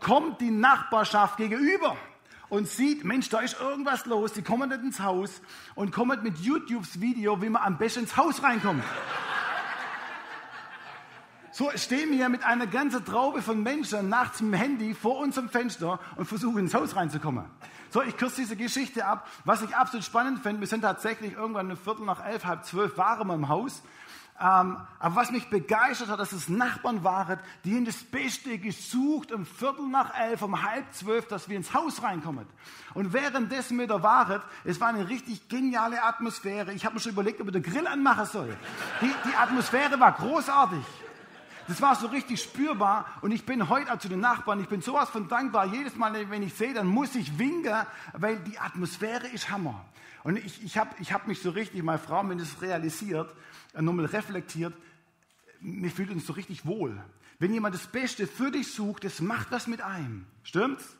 kommt 0.00 0.40
die 0.40 0.50
Nachbarschaft 0.50 1.36
gegenüber 1.36 1.96
und 2.48 2.68
sieht, 2.68 3.04
Mensch, 3.04 3.28
da 3.28 3.40
ist 3.40 3.60
irgendwas 3.60 4.06
los. 4.06 4.32
Die 4.32 4.42
kommen 4.42 4.68
nicht 4.68 4.82
ins 4.82 5.00
Haus 5.00 5.42
und 5.74 5.92
kommen 5.92 6.22
mit 6.22 6.38
YouTubes 6.38 7.00
Video, 7.00 7.42
wie 7.42 7.48
man 7.48 7.62
am 7.62 7.78
besten 7.78 8.00
ins 8.00 8.16
Haus 8.16 8.42
reinkommt. 8.42 8.84
So 11.58 11.72
stehen 11.74 12.12
wir 12.12 12.28
mit 12.28 12.44
einer 12.44 12.68
ganzen 12.68 13.04
Traube 13.04 13.42
von 13.42 13.64
Menschen 13.64 14.08
nachts 14.08 14.40
mit 14.40 14.52
dem 14.52 14.60
Handy 14.60 14.94
vor 14.94 15.18
unserem 15.18 15.48
Fenster 15.48 15.98
und 16.14 16.24
versuchen 16.24 16.58
ins 16.58 16.72
Haus 16.72 16.94
reinzukommen. 16.94 17.46
So, 17.90 18.00
ich 18.00 18.16
kürze 18.16 18.42
diese 18.42 18.54
Geschichte 18.54 19.04
ab. 19.04 19.26
Was 19.44 19.62
ich 19.62 19.74
absolut 19.74 20.04
spannend 20.04 20.40
finde, 20.40 20.60
wir 20.60 20.68
sind 20.68 20.82
tatsächlich 20.82 21.32
irgendwann 21.32 21.66
eine 21.66 21.74
Viertel 21.74 22.06
nach 22.06 22.24
elf, 22.24 22.44
halb 22.44 22.64
zwölf 22.64 22.96
waren 22.96 23.26
wir 23.26 23.34
im 23.34 23.48
Haus. 23.48 23.82
Ähm, 24.40 24.76
aber 25.00 25.16
was 25.16 25.32
mich 25.32 25.50
begeistert 25.50 26.10
hat, 26.10 26.20
dass 26.20 26.30
es 26.30 26.48
Nachbarn 26.48 27.02
waren, 27.02 27.40
die 27.64 27.76
in 27.76 27.84
das 27.84 28.04
Beste 28.04 28.56
gesucht, 28.58 29.32
um 29.32 29.44
Viertel 29.44 29.88
nach 29.88 30.16
elf, 30.16 30.42
um 30.42 30.62
halb 30.62 30.84
zwölf, 30.94 31.26
dass 31.26 31.48
wir 31.48 31.56
ins 31.56 31.74
Haus 31.74 32.04
reinkommen. 32.04 32.46
Und 32.94 33.12
währenddessen 33.12 33.76
mit 33.76 33.90
der 33.90 34.04
Wahrheit, 34.04 34.42
es 34.62 34.80
war 34.80 34.90
eine 34.90 35.08
richtig 35.08 35.48
geniale 35.48 36.04
Atmosphäre. 36.04 36.72
Ich 36.72 36.84
habe 36.84 36.94
mir 36.94 37.00
schon 37.00 37.10
überlegt, 37.10 37.40
ob 37.40 37.48
ich 37.48 37.52
den 37.52 37.64
Grill 37.64 37.88
anmachen 37.88 38.26
soll. 38.26 38.56
Die, 39.00 39.10
die 39.28 39.34
Atmosphäre 39.34 39.98
war 39.98 40.12
großartig. 40.12 40.84
Das 41.68 41.82
war 41.82 41.94
so 41.94 42.06
richtig 42.06 42.42
spürbar 42.42 43.04
und 43.20 43.30
ich 43.30 43.44
bin 43.44 43.68
heute 43.68 43.92
auch 43.92 43.98
zu 43.98 44.08
den 44.08 44.20
Nachbarn, 44.20 44.58
ich 44.58 44.68
bin 44.68 44.80
sowas 44.80 45.10
von 45.10 45.28
dankbar. 45.28 45.66
Jedes 45.66 45.96
Mal, 45.96 46.30
wenn 46.30 46.42
ich 46.42 46.54
sehe, 46.54 46.72
dann 46.72 46.86
muss 46.86 47.14
ich 47.14 47.38
winken, 47.38 47.74
weil 48.14 48.38
die 48.38 48.58
Atmosphäre 48.58 49.26
ist 49.28 49.50
Hammer. 49.50 49.84
Und 50.24 50.38
ich, 50.38 50.64
ich 50.64 50.78
habe 50.78 50.94
ich 50.98 51.12
hab 51.12 51.28
mich 51.28 51.42
so 51.42 51.50
richtig, 51.50 51.82
meine 51.82 51.98
Frau, 51.98 52.26
wenn 52.26 52.38
das 52.38 52.62
realisiert, 52.62 53.34
äh, 53.74 53.82
nochmal 53.82 54.06
reflektiert, 54.06 54.72
mir 55.60 55.90
fühlt 55.90 56.10
uns 56.10 56.26
so 56.26 56.32
richtig 56.32 56.64
wohl. 56.64 56.98
Wenn 57.38 57.52
jemand 57.52 57.74
das 57.74 57.86
Beste 57.86 58.26
für 58.26 58.50
dich 58.50 58.72
sucht, 58.72 59.04
das 59.04 59.20
macht 59.20 59.50
was 59.50 59.66
mit 59.66 59.82
einem. 59.82 60.26
Stimmt's? 60.44 60.96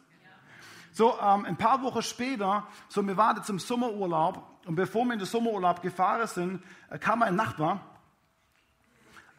So, 0.92 1.18
ähm, 1.18 1.46
ein 1.46 1.56
paar 1.56 1.82
Wochen 1.82 2.02
später, 2.02 2.66
so 2.88 3.06
wir 3.06 3.16
warten 3.16 3.42
zum 3.42 3.58
Sommerurlaub 3.58 4.44
und 4.66 4.75
bevor 4.75 5.06
wir 5.06 5.14
in 5.14 5.18
den 5.18 5.26
Sommerurlaub 5.26 5.80
gefahren 5.80 6.26
sind, 6.26 6.62
äh, 6.90 6.98
kam 6.98 7.22
ein 7.22 7.37
Nachbar 7.37 7.97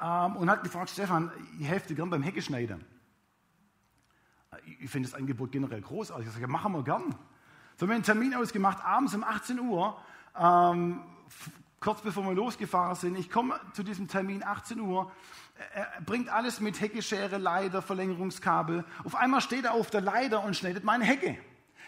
ähm, 0.02 0.38
und 0.38 0.50
hat 0.50 0.64
gefragt, 0.64 0.90
Stefan, 0.90 1.32
ich 1.60 1.68
helfe 1.68 1.90
dir 1.90 1.96
gern 1.96 2.10
beim 2.10 2.24
Hecke 2.24 2.40
Ich 2.40 2.48
finde 4.90 5.10
das 5.10 5.18
Angebot 5.18 5.52
generell 5.52 5.82
großartig. 5.82 6.28
Ich 6.28 6.34
sage, 6.34 6.48
machen 6.48 6.72
wir 6.74 6.84
gern. 6.84 7.14
So 7.76 7.84
haben 7.84 7.90
wir 7.90 7.96
einen 7.96 8.04
Termin 8.04 8.34
ausgemacht, 8.36 8.84
abends 8.84 9.14
um 9.14 9.24
18 9.24 9.60
Uhr, 9.60 9.98
ähm, 10.38 11.02
kurz 11.80 12.02
bevor 12.02 12.26
wir 12.26 12.34
losgefahren 12.34 12.96
sind. 12.96 13.18
Ich 13.18 13.30
komme 13.30 13.60
zu 13.74 13.84
diesem 13.84 14.08
Termin 14.08 14.44
18 14.44 14.80
Uhr. 14.80 15.12
Er 15.74 16.02
bringt 16.06 16.30
alles 16.30 16.62
mit 16.62 16.80
Heckeschere, 16.80 17.38
Leiter, 17.38 17.82
Verlängerungskabel. 17.82 18.86
Auf 19.04 19.16
einmal 19.16 19.42
steht 19.42 19.66
er 19.66 19.74
auf 19.74 19.90
der 19.90 20.02
Leiter 20.02 20.44
und 20.44 20.56
schneidet 20.56 20.84
meine 20.84 21.04
Hecke. 21.04 21.38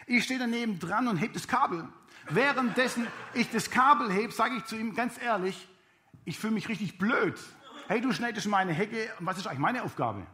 Ich 0.08 0.26
stehe 0.26 0.40
daneben 0.40 0.80
dran 0.80 1.08
und 1.08 1.18
heb 1.18 1.34
das 1.34 1.48
Kabel. 1.48 1.88
Währenddessen 2.30 3.08
ich 3.34 3.50
das 3.50 3.70
Kabel 3.70 4.12
heb, 4.12 4.34
sage 4.34 4.56
ich 4.58 4.66
zu 4.66 4.76
ihm 4.76 4.96
ganz 4.96 5.22
ehrlich, 5.22 5.68
ich 6.26 6.38
fühle 6.38 6.54
mich 6.54 6.70
richtig 6.70 6.98
blöd 6.98 7.40
hey, 7.92 8.00
du 8.00 8.14
schneidest 8.14 8.48
meine 8.48 8.72
Hecke, 8.72 9.10
was 9.20 9.38
ist 9.38 9.48
eigentlich 9.48 9.60
meine 9.60 9.84
Aufgabe? 9.84 10.26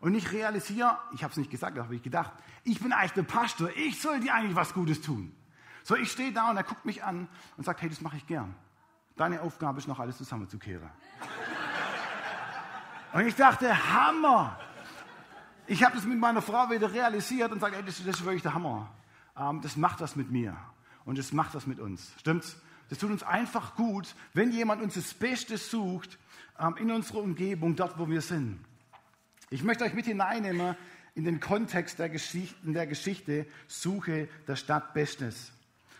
Und 0.00 0.16
ich 0.16 0.32
realisiere, 0.32 0.98
ich 1.12 1.22
habe 1.22 1.30
es 1.30 1.36
nicht 1.36 1.48
gesagt, 1.48 1.78
aber 1.78 1.92
ich 1.92 2.02
gedacht, 2.02 2.32
ich 2.64 2.80
bin 2.80 2.92
eigentlich 2.92 3.12
der 3.12 3.22
Pastor, 3.22 3.70
ich 3.76 4.02
soll 4.02 4.18
dir 4.18 4.34
eigentlich 4.34 4.56
was 4.56 4.74
Gutes 4.74 5.00
tun. 5.00 5.32
So, 5.84 5.94
ich 5.94 6.10
stehe 6.10 6.32
da 6.32 6.50
und 6.50 6.56
er 6.56 6.64
guckt 6.64 6.84
mich 6.84 7.04
an 7.04 7.28
und 7.56 7.62
sagt, 7.62 7.82
hey, 7.82 7.88
das 7.88 8.00
mache 8.00 8.16
ich 8.16 8.26
gern. 8.26 8.52
Deine 9.14 9.42
Aufgabe 9.42 9.78
ist 9.78 9.86
noch 9.86 10.00
alles 10.00 10.18
zusammenzukehren. 10.18 10.90
und 13.12 13.26
ich 13.28 13.36
dachte, 13.36 13.72
Hammer! 13.92 14.58
Ich 15.68 15.84
habe 15.84 15.94
das 15.94 16.04
mit 16.04 16.18
meiner 16.18 16.42
Frau 16.42 16.68
wieder 16.68 16.92
realisiert 16.92 17.52
und 17.52 17.60
sage, 17.60 17.76
hey, 17.76 17.84
das, 17.84 17.98
das 17.98 18.16
ist 18.16 18.24
wirklich 18.24 18.42
der 18.42 18.54
Hammer. 18.54 18.90
Ähm, 19.38 19.60
das 19.60 19.76
macht 19.76 20.00
was 20.00 20.16
mit 20.16 20.32
mir 20.32 20.56
und 21.04 21.16
das 21.16 21.32
macht 21.32 21.54
was 21.54 21.68
mit 21.68 21.78
uns. 21.78 22.12
Stimmt's? 22.18 22.56
Das 22.88 22.98
tut 22.98 23.10
uns 23.10 23.22
einfach 23.22 23.76
gut, 23.76 24.14
wenn 24.32 24.50
jemand 24.50 24.82
uns 24.82 24.94
das 24.94 25.14
Beste 25.14 25.58
sucht 25.58 26.18
in 26.78 26.90
unserer 26.90 27.18
Umgebung, 27.18 27.76
dort, 27.76 27.98
wo 27.98 28.08
wir 28.08 28.20
sind. 28.20 28.60
Ich 29.50 29.62
möchte 29.62 29.84
euch 29.84 29.94
mit 29.94 30.06
hineinnehmen 30.06 30.76
in 31.14 31.24
den 31.24 31.40
Kontext 31.40 31.98
der 31.98 32.08
Geschichte, 32.08 32.56
der 32.64 32.86
Geschichte 32.86 33.46
Suche 33.68 34.28
der 34.46 34.56
Stadt 34.56 34.94
Bestes. 34.94 35.52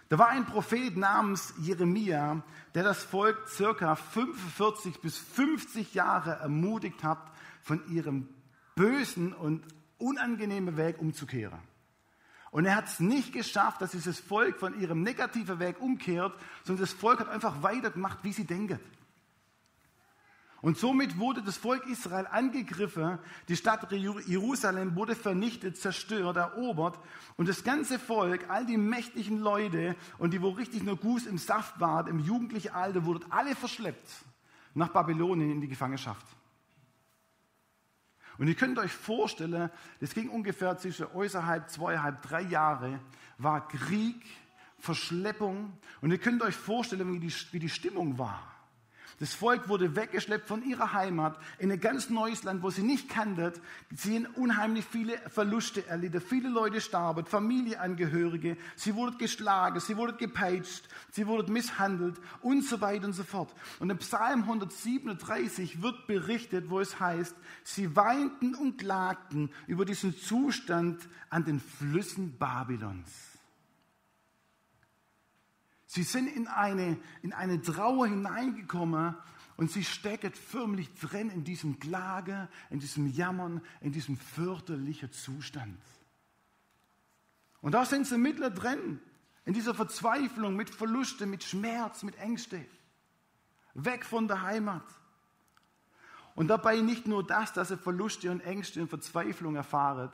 Da 0.09 0.19
war 0.19 0.29
ein 0.29 0.47
Prophet 0.47 0.97
namens 0.97 1.55
Jeremia, 1.59 2.43
der 2.75 2.85
das 2.85 3.03
Volk 3.03 3.49
circa 3.49 3.97
45 3.97 5.01
bis 5.01 5.17
50 5.19 5.95
Jahre 5.95 6.33
ermutigt 6.41 7.03
hat, 7.03 7.19
von 7.63 7.81
ihrem 7.91 8.29
bösen 8.75 9.33
und 9.33 9.65
unangenehmen 9.99 10.77
Weg 10.77 11.01
umzukehren. 11.01 11.59
Und 12.51 12.67
er 12.67 12.77
hat 12.77 12.87
es 12.87 13.01
nicht 13.01 13.33
geschafft, 13.33 13.81
dass 13.81 13.93
dieses 13.93 14.21
Volk 14.21 14.61
von 14.61 14.79
ihrem 14.81 15.03
negativen 15.03 15.59
Weg 15.59 15.81
umkehrt, 15.81 16.39
sondern 16.63 16.85
das 16.85 16.93
Volk 16.93 17.21
hat 17.21 17.29
einfach 17.29 17.63
weitergemacht, 17.63 18.19
wie 18.23 18.33
sie 18.33 18.45
denken. 18.45 18.79
Und 20.64 20.78
somit 20.78 21.18
wurde 21.18 21.42
das 21.42 21.59
Volk 21.59 21.87
Israel 21.88 22.26
angegriffen, 22.26 23.18
die 23.49 23.56
Stadt 23.56 23.92
Jerusalem 23.92 24.97
wurde 24.97 25.14
vernichtet, 25.14 25.76
zerstört, 25.76 26.38
erobert 26.38 26.99
und 27.37 27.50
das 27.50 27.64
ganze 27.64 27.99
Volk, 27.99 28.49
all 28.49 28.64
die 28.64 28.78
mächtigen 28.78 29.40
Leute 29.40 29.94
und 30.16 30.33
die, 30.33 30.40
wo 30.40 30.49
richtig 30.49 30.83
nur 30.83 30.97
Guß 30.97 31.26
im 31.26 31.37
Saft 31.37 31.80
waren, 31.80 32.06
im 32.06 32.18
jugendlichen 32.18 32.71
Alter, 32.71 33.04
wurden 33.04 33.30
alle 33.30 33.54
verschleppt 33.54 34.09
nach 34.73 34.88
Babylonien 34.88 35.50
in 35.50 35.61
die 35.61 35.68
Gefangenschaft. 35.68 36.26
Und 38.38 38.49
ihr 38.49 38.54
könnt 38.54 38.78
euch 38.78 38.92
vorstellen, 38.92 39.68
das 40.00 40.14
ging 40.14 40.30
ungefähr 40.30 40.78
zwischen 40.78 41.09
äußerhalb, 41.12 41.68
zweieinhalb, 41.68 42.23
drei 42.23 42.40
Jahre, 42.40 43.00
war 43.37 43.68
Krieg, 43.68 44.25
Verschleppung. 44.78 45.76
Und 46.00 46.11
ihr 46.11 46.18
könnt 46.18 46.40
euch 46.40 46.56
vorstellen, 46.56 47.12
wie 47.12 47.21
die, 47.21 47.35
wie 47.52 47.59
die 47.59 47.68
Stimmung 47.68 48.16
war. 48.16 48.54
Das 49.25 49.33
Volk 49.33 49.71
wurde 49.71 49.97
weggeschleppt 49.97 50.47
von 50.47 50.62
ihrer 50.62 50.93
Heimat 50.93 51.38
in 51.59 51.73
ein 51.73 51.81
ganz 51.81 52.11
neues 52.11 52.43
Land, 52.43 52.62
wo 52.62 52.69
sie 52.69 52.83
nicht 52.83 53.09
kannten. 53.09 53.54
Sie 53.97 54.16
haben 54.16 54.26
unheimlich 54.35 54.85
viele 54.85 55.16
Verluste 55.31 55.87
erlitten. 55.87 56.21
Viele 56.21 56.50
Leute 56.50 56.83
starben, 56.83 57.25
Familienangehörige. 57.25 58.59
Sie 58.76 58.95
wurden 58.95 59.16
geschlagen, 59.16 59.81
sie 59.81 59.97
wurden 59.97 60.19
gepeitscht, 60.19 60.87
sie 61.11 61.26
wurden 61.26 61.54
misshandelt 61.54 62.21
und 62.43 62.66
so 62.66 62.83
weiter 62.83 63.07
und 63.07 63.14
so 63.14 63.25
fort. 63.25 63.54
Und 63.78 63.88
im 63.88 63.97
Psalm 63.97 64.43
137 64.43 65.81
wird 65.81 66.07
berichtet, 66.07 66.69
wo 66.69 66.81
es 66.81 67.00
heißt, 67.00 67.35
sie 67.62 67.97
weinten 67.97 68.54
und 68.54 68.76
klagten 68.76 69.49
über 69.66 69.87
diesen 69.87 70.14
Zustand 70.14 71.00
an 71.31 71.47
den 71.47 71.61
Flüssen 71.61 72.37
Babylons. 72.37 73.34
Sie 75.95 76.03
sind 76.03 76.27
in 76.27 76.49
eine, 76.49 76.99
in 77.23 77.33
eine 77.33 77.63
Trauer 77.63 78.09
hineingekommen 78.09 79.15
und 79.57 79.71
sie 79.71 79.85
stecken 79.85 80.33
förmlich 80.33 80.93
drin 80.95 81.31
in 81.31 81.45
diesem 81.45 81.79
Klage, 81.79 82.49
in 82.71 82.81
diesem 82.81 83.07
Jammern, 83.07 83.61
in 83.81 83.93
diesem 83.93 84.17
fürchterlichen 84.17 85.13
Zustand. 85.13 85.81
Und 87.61 87.77
da 87.77 87.85
sind 87.85 88.09
sie 88.09 88.19
mittler 88.19 88.51
drin, 88.51 88.99
in 89.45 89.55
dieser 89.55 89.73
Verzweiflung, 89.73 90.57
mit 90.57 90.69
Verluste, 90.69 91.27
mit 91.27 91.45
Schmerz, 91.45 92.03
mit 92.03 92.19
Ängste. 92.19 92.67
Weg 93.75 94.05
von 94.05 94.27
der 94.27 94.43
Heimat. 94.43 94.83
Und 96.35 96.49
dabei 96.49 96.81
nicht 96.81 97.07
nur 97.07 97.25
das, 97.25 97.53
dass 97.53 97.69
sie 97.69 97.77
Verluste 97.77 98.33
und 98.33 98.41
Ängste 98.41 98.83
und 98.83 98.89
Verzweiflung 98.89 99.55
erfahren, 99.55 100.11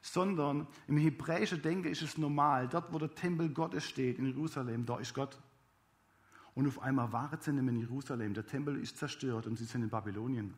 sondern 0.00 0.66
im 0.86 0.96
hebräischen 0.96 1.62
Denken 1.62 1.88
ist 1.88 2.02
es 2.02 2.18
normal. 2.18 2.68
Dort, 2.68 2.92
wo 2.92 2.98
der 2.98 3.14
Tempel 3.14 3.48
Gottes 3.50 3.84
steht, 3.84 4.18
in 4.18 4.26
Jerusalem, 4.26 4.86
da 4.86 4.98
ist 4.98 5.14
Gott. 5.14 5.38
Und 6.54 6.66
auf 6.66 6.80
einmal 6.80 7.12
waren 7.12 7.40
sie 7.40 7.52
nicht 7.52 7.62
mehr 7.62 7.74
in 7.74 7.80
Jerusalem. 7.80 8.34
Der 8.34 8.46
Tempel 8.46 8.80
ist 8.80 8.98
zerstört 8.98 9.46
und 9.46 9.56
sie 9.56 9.64
sind 9.64 9.82
in 9.82 9.90
Babylonien. 9.90 10.54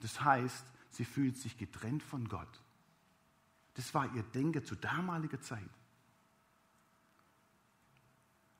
Das 0.00 0.20
heißt, 0.22 0.64
sie 0.90 1.04
fühlt 1.04 1.36
sich 1.36 1.56
getrennt 1.56 2.02
von 2.02 2.28
Gott. 2.28 2.62
Das 3.74 3.92
war 3.94 4.14
ihr 4.14 4.22
Denken 4.22 4.64
zu 4.64 4.76
damaliger 4.76 5.40
Zeit. 5.40 5.70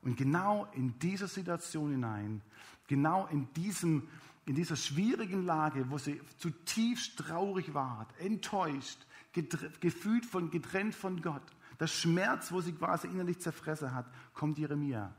Und 0.01 0.15
genau 0.15 0.65
in 0.73 0.97
dieser 0.99 1.27
Situation 1.27 1.91
hinein, 1.91 2.41
genau 2.87 3.27
in, 3.27 3.51
diesem, 3.53 4.07
in 4.45 4.55
dieser 4.55 4.77
schwierigen 4.77 5.45
Lage, 5.45 5.89
wo 5.89 5.97
sie 5.97 6.21
zutiefst 6.37 7.17
traurig 7.17 7.73
war, 7.73 8.07
enttäuscht, 8.19 9.05
gefühlt 9.33 10.25
von, 10.25 10.49
getrennt 10.51 10.95
von 10.95 11.21
Gott. 11.21 11.43
Der 11.79 11.87
Schmerz, 11.87 12.51
wo 12.51 12.61
sie 12.61 12.73
quasi 12.73 13.07
innerlich 13.07 13.39
zerfressen 13.39 13.93
hat, 13.93 14.11
kommt 14.33 14.57
Jeremia 14.57 15.15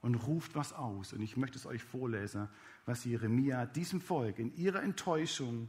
und 0.00 0.14
ruft 0.14 0.54
was 0.54 0.72
aus. 0.72 1.12
Und 1.12 1.20
ich 1.20 1.36
möchte 1.36 1.58
es 1.58 1.66
euch 1.66 1.82
vorlesen, 1.82 2.48
was 2.86 3.04
Jeremia 3.04 3.66
diesem 3.66 4.00
Volk 4.00 4.38
in 4.38 4.54
ihrer 4.56 4.82
Enttäuschung, 4.82 5.68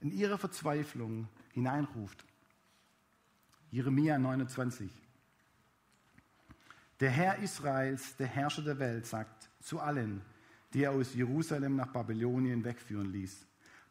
in 0.00 0.10
ihrer 0.10 0.38
Verzweiflung 0.38 1.28
hineinruft. 1.52 2.24
Jeremia 3.70 4.18
29. 4.18 4.90
Der 7.00 7.10
Herr 7.10 7.38
Israels, 7.38 8.16
der 8.16 8.26
Herrscher 8.26 8.62
der 8.62 8.78
Welt, 8.78 9.06
sagt 9.06 9.50
zu 9.60 9.78
allen, 9.78 10.22
die 10.72 10.82
er 10.82 10.92
aus 10.92 11.14
Jerusalem 11.14 11.76
nach 11.76 11.92
Babylonien 11.92 12.64
wegführen 12.64 13.12
ließ, 13.12 13.46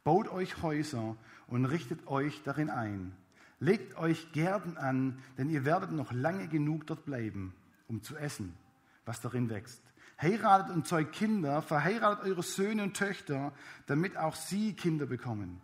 Baut 0.08 0.30
euch 0.30 0.62
Häuser 0.62 1.18
und 1.48 1.66
richtet 1.66 2.08
euch 2.08 2.42
darin 2.44 2.70
ein. 2.70 3.12
Legt 3.60 3.98
euch 3.98 4.32
Gärten 4.32 4.78
an, 4.78 5.20
denn 5.38 5.50
ihr 5.50 5.66
werdet 5.66 5.92
noch 5.92 6.14
lange 6.14 6.48
genug 6.48 6.88
dort 6.88 7.04
bleiben, 7.04 7.54
um 7.90 8.02
zu 8.02 8.16
essen, 8.16 8.54
was 9.04 9.20
darin 9.20 9.50
wächst. 9.50 9.84
Heiratet 10.22 10.74
und 10.74 10.88
zeugt 10.88 11.12
Kinder, 11.12 11.62
verheiratet 11.62 12.24
eure 12.24 12.42
Söhne 12.42 12.84
und 12.84 12.96
Töchter, 12.96 13.52
damit 13.88 14.16
auch 14.16 14.36
sie 14.36 14.72
Kinder 14.76 15.08
bekommen. 15.08 15.60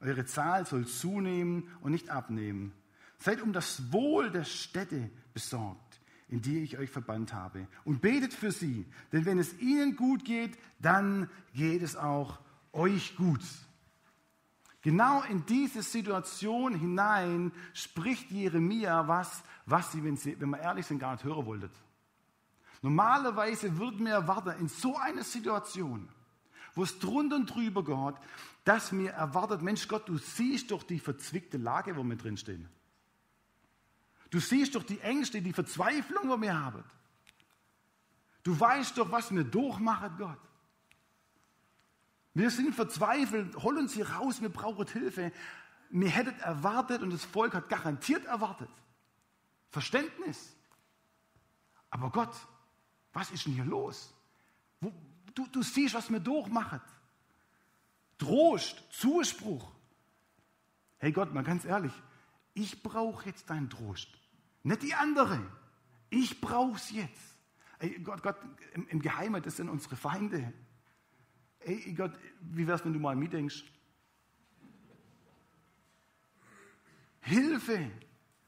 Eure 0.00 0.26
Zahl 0.26 0.66
soll 0.66 0.86
zunehmen 0.86 1.66
und 1.80 1.92
nicht 1.92 2.10
abnehmen. 2.10 2.74
Seid 3.20 3.40
um 3.40 3.54
das 3.54 3.90
Wohl 3.90 4.30
der 4.30 4.44
Städte 4.44 5.08
besorgt. 5.32 5.98
in 6.28 6.42
die 6.42 6.62
ich 6.62 6.78
euch 6.78 6.90
verbannt 6.90 7.32
habe. 7.32 7.66
Und 7.84 8.02
betet 8.02 8.32
für 8.32 8.52
sie, 8.52 8.86
denn 9.12 9.24
wenn 9.24 9.40
es 9.40 9.58
ihnen 9.58 9.96
gut 9.96 10.24
geht, 10.24 10.56
dann 10.78 11.28
geht 11.54 11.82
es 11.82 11.96
auch 11.96 12.38
euch 12.72 13.16
gut. 13.16 13.42
Genau 14.82 15.22
in 15.22 15.44
diese 15.44 15.82
Situation 15.82 16.74
hinein 16.74 17.52
spricht 17.74 18.30
Jeremia 18.30 19.06
was, 19.06 19.42
was 19.66 19.92
sie, 19.92 20.02
wenn, 20.02 20.16
sie, 20.16 20.40
wenn 20.40 20.50
wir 20.50 20.60
ehrlich 20.60 20.86
sind, 20.86 20.98
gar 20.98 21.12
nicht 21.12 21.24
hören 21.24 21.44
wolltet. 21.44 21.72
Normalerweise 22.82 23.76
würden 23.78 24.06
wir 24.06 24.14
erwarten, 24.14 24.58
in 24.58 24.68
so 24.68 24.96
einer 24.96 25.22
Situation, 25.22 26.08
wo 26.74 26.82
es 26.82 26.98
drunter 26.98 27.36
und 27.36 27.46
drüber 27.46 27.84
geht, 27.84 28.20
dass 28.64 28.90
mir 28.92 29.10
erwartet, 29.10 29.60
Mensch 29.60 29.86
Gott, 29.86 30.08
du 30.08 30.16
siehst 30.16 30.70
doch 30.70 30.82
die 30.82 30.98
verzwickte 30.98 31.58
Lage, 31.58 31.94
wo 31.96 32.02
wir 32.02 32.16
drinstehen. 32.16 32.68
Du 34.30 34.38
siehst 34.38 34.74
doch 34.76 34.84
die 34.84 35.00
Ängste, 35.00 35.42
die 35.42 35.52
Verzweiflung, 35.52 36.28
wo 36.28 36.40
wir 36.40 36.58
haben. 36.58 36.84
Du 38.42 38.58
weißt 38.58 38.96
doch, 38.96 39.10
was 39.10 39.34
wir 39.34 39.44
durchmachen, 39.44 40.16
Gott. 40.16 40.38
Wir 42.40 42.50
sind 42.50 42.74
verzweifelt, 42.74 43.54
hol 43.56 43.76
uns 43.76 43.92
hier 43.92 44.08
raus, 44.08 44.40
wir 44.40 44.48
brauchen 44.48 44.86
Hilfe. 44.86 45.30
Wir 45.90 46.08
hätten 46.08 46.40
erwartet 46.40 47.02
und 47.02 47.12
das 47.12 47.22
Volk 47.22 47.52
hat 47.52 47.68
garantiert 47.68 48.24
erwartet. 48.24 48.70
Verständnis. 49.68 50.56
Aber 51.90 52.08
Gott, 52.08 52.34
was 53.12 53.30
ist 53.30 53.44
denn 53.44 53.52
hier 53.52 53.66
los? 53.66 54.14
Wo, 54.80 54.90
du, 55.34 55.48
du 55.48 55.62
siehst, 55.62 55.92
was 55.92 56.10
wir 56.10 56.18
durchmachen. 56.18 56.80
Trost, 58.16 58.84
Zuspruch. 58.90 59.70
Hey 60.96 61.12
Gott, 61.12 61.34
mal 61.34 61.44
ganz 61.44 61.66
ehrlich, 61.66 61.92
ich 62.54 62.82
brauche 62.82 63.26
jetzt 63.26 63.50
deinen 63.50 63.68
Trost. 63.68 64.08
Nicht 64.62 64.82
die 64.82 64.94
andere. 64.94 65.46
Ich 66.08 66.40
brauche 66.40 66.76
es 66.76 66.90
jetzt. 66.90 67.36
Ey 67.80 67.98
Gott, 67.98 68.22
Gott, 68.22 68.36
im, 68.72 68.88
im 68.88 69.02
Geheimen, 69.02 69.42
das 69.42 69.58
sind 69.58 69.68
unsere 69.68 69.96
Feinde. 69.96 70.54
Ey 71.60 71.92
Gott, 71.92 72.12
wie 72.40 72.66
wär's, 72.66 72.84
wenn 72.84 72.92
du 72.92 72.98
mal 72.98 73.16
mitdenkst? 73.16 73.64
Hilfe! 77.20 77.90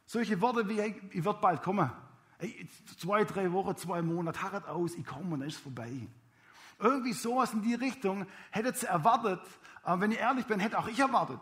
Solche 0.07 0.41
Worte 0.41 0.69
wie, 0.69 0.81
hey, 0.81 1.01
ich 1.11 1.25
werde 1.25 1.41
bald 1.41 1.63
kommen. 1.63 1.91
Ey, 2.39 2.69
zwei, 2.99 3.25
drei 3.25 3.53
Wochen, 3.53 3.77
zwei 3.77 4.03
Monate, 4.03 4.43
harret 4.43 4.67
aus, 4.67 4.95
ich 4.95 5.07
komme 5.07 5.35
und 5.35 5.41
dann 5.41 5.49
ist 5.49 5.57
es 5.57 5.61
vorbei. 5.61 5.93
Irgendwie 6.79 7.13
sowas 7.13 7.53
in 7.53 7.63
die 7.63 7.75
Richtung 7.75 8.27
hättet 8.51 8.83
ihr 8.83 8.89
erwartet, 8.89 9.41
aber 9.83 10.01
wenn 10.01 10.11
ich 10.11 10.19
ehrlich 10.19 10.47
bin, 10.47 10.59
hätte 10.59 10.79
auch 10.79 10.89
ich 10.89 10.99
erwartet. 10.99 11.41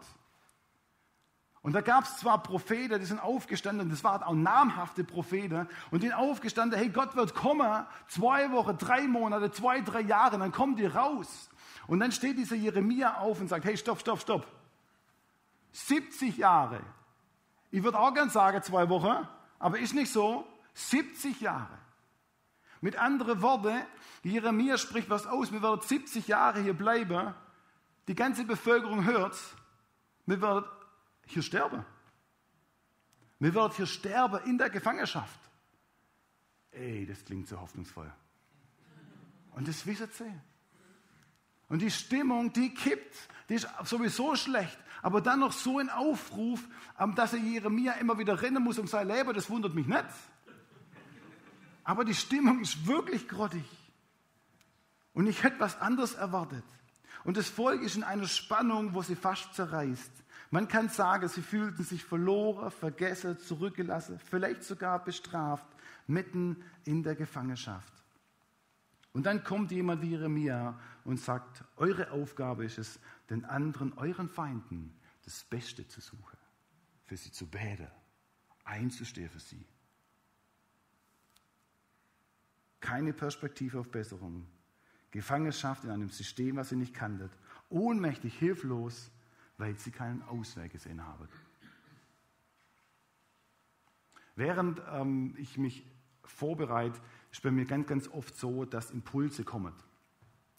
Und 1.62 1.74
da 1.74 1.82
gab 1.82 2.04
es 2.04 2.16
zwar 2.16 2.42
Propheten, 2.42 2.98
die 2.98 3.04
sind 3.04 3.22
aufgestanden, 3.22 3.90
das 3.90 4.02
waren 4.02 4.22
auch 4.22 4.34
namhafte 4.34 5.04
Propheten, 5.04 5.68
und 5.90 6.02
die 6.02 6.08
sind 6.08 6.16
aufgestanden, 6.16 6.78
hey, 6.78 6.88
Gott 6.88 7.16
wird 7.16 7.34
kommen, 7.34 7.86
zwei 8.08 8.50
Wochen, 8.52 8.78
drei 8.78 9.06
Monate, 9.06 9.50
zwei, 9.50 9.80
drei 9.80 10.00
Jahre, 10.00 10.38
dann 10.38 10.52
kommt 10.52 10.78
ihr 10.80 10.94
raus. 10.94 11.49
Und 11.86 12.00
dann 12.00 12.12
steht 12.12 12.38
dieser 12.38 12.56
Jeremia 12.56 13.18
auf 13.18 13.40
und 13.40 13.48
sagt, 13.48 13.64
hey, 13.64 13.76
stopp, 13.76 14.00
stopp, 14.00 14.20
stopp. 14.20 14.46
70 15.72 16.36
Jahre. 16.36 16.80
Ich 17.70 17.82
würde 17.82 17.98
auch 17.98 18.12
gern 18.12 18.30
sagen, 18.30 18.62
zwei 18.62 18.88
Wochen, 18.88 19.26
aber 19.58 19.78
ist 19.78 19.94
nicht 19.94 20.12
so. 20.12 20.46
70 20.74 21.40
Jahre. 21.40 21.78
Mit 22.80 22.96
anderen 22.96 23.42
Worten, 23.42 23.82
Jeremia 24.22 24.78
spricht 24.78 25.10
was 25.10 25.26
aus, 25.26 25.52
wir 25.52 25.62
werden 25.62 25.80
70 25.80 26.26
Jahre 26.28 26.60
hier 26.60 26.74
bleiben, 26.74 27.34
die 28.08 28.14
ganze 28.14 28.44
Bevölkerung 28.44 29.04
hört, 29.04 29.36
wir 30.26 30.40
werden 30.40 30.64
hier 31.26 31.42
sterben. 31.42 31.84
Wir 33.38 33.54
werden 33.54 33.72
hier 33.74 33.86
sterben 33.86 34.44
in 34.44 34.58
der 34.58 34.70
Gefangenschaft. 34.70 35.40
Ey, 36.72 37.06
das 37.06 37.24
klingt 37.24 37.48
so 37.48 37.60
hoffnungsvoll. 37.60 38.12
Und 39.52 39.66
das 39.66 39.84
wissen 39.86 40.08
sie. 40.12 40.32
Und 41.70 41.80
die 41.80 41.90
Stimmung, 41.90 42.52
die 42.52 42.74
kippt, 42.74 43.16
die 43.48 43.54
ist 43.54 43.68
sowieso 43.84 44.36
schlecht. 44.36 44.78
Aber 45.02 45.22
dann 45.22 45.40
noch 45.40 45.52
so 45.52 45.78
ein 45.78 45.88
Aufruf, 45.88 46.60
ähm, 46.98 47.14
dass 47.14 47.32
er 47.32 47.38
Jeremia 47.38 47.92
immer 47.94 48.18
wieder 48.18 48.42
rennen 48.42 48.62
muss 48.62 48.78
um 48.78 48.86
sein 48.86 49.08
Leben, 49.08 49.32
das 49.32 49.48
wundert 49.48 49.74
mich 49.74 49.86
nicht. 49.86 50.04
Aber 51.84 52.04
die 52.04 52.14
Stimmung 52.14 52.60
ist 52.60 52.86
wirklich 52.86 53.26
grottig. 53.26 53.64
Und 55.14 55.26
ich 55.26 55.42
hätte 55.42 55.60
was 55.60 55.80
anderes 55.80 56.14
erwartet. 56.14 56.64
Und 57.24 57.36
das 57.36 57.48
Volk 57.48 57.82
ist 57.82 57.96
in 57.96 58.04
einer 58.04 58.26
Spannung, 58.26 58.92
wo 58.94 59.02
sie 59.02 59.16
fast 59.16 59.54
zerreißt. 59.54 60.12
Man 60.50 60.66
kann 60.66 60.88
sagen, 60.88 61.28
sie 61.28 61.42
fühlten 61.42 61.84
sich 61.84 62.04
verloren, 62.04 62.70
vergessen, 62.70 63.38
zurückgelassen, 63.38 64.18
vielleicht 64.18 64.64
sogar 64.64 65.04
bestraft, 65.04 65.66
mitten 66.08 66.64
in 66.84 67.04
der 67.04 67.14
Gefangenschaft. 67.14 67.99
Und 69.12 69.24
dann 69.26 69.42
kommt 69.42 69.72
jemand 69.72 70.02
wie 70.02 70.10
Jeremia 70.10 70.78
und 71.04 71.18
sagt, 71.18 71.64
eure 71.76 72.12
Aufgabe 72.12 72.64
ist 72.64 72.78
es, 72.78 73.00
den 73.28 73.44
anderen, 73.44 73.92
euren 73.94 74.28
Feinden, 74.28 74.94
das 75.24 75.44
Beste 75.44 75.86
zu 75.88 76.00
suchen, 76.00 76.38
für 77.06 77.16
sie 77.16 77.32
zu 77.32 77.46
beten, 77.46 77.88
einzustehen 78.64 79.28
für 79.28 79.40
sie. 79.40 79.66
Keine 82.80 83.12
Perspektive 83.12 83.80
auf 83.80 83.90
Besserung, 83.90 84.46
Gefangenschaft 85.10 85.84
in 85.84 85.90
einem 85.90 86.10
System, 86.10 86.56
was 86.56 86.68
sie 86.68 86.76
nicht 86.76 86.94
kanntet, 86.94 87.32
ohnmächtig, 87.68 88.38
hilflos, 88.38 89.10
weil 89.58 89.76
sie 89.76 89.90
keinen 89.90 90.22
Ausweg 90.22 90.72
gesehen 90.72 91.04
haben. 91.04 91.28
Während 94.36 94.80
ähm, 94.90 95.34
ich 95.36 95.58
mich 95.58 95.84
vorbereite, 96.22 96.98
ist 97.30 97.42
bei 97.42 97.50
mir 97.50 97.64
ganz, 97.64 97.86
ganz 97.86 98.08
oft 98.08 98.36
so, 98.36 98.64
dass 98.64 98.90
Impulse 98.90 99.44
kommen. 99.44 99.72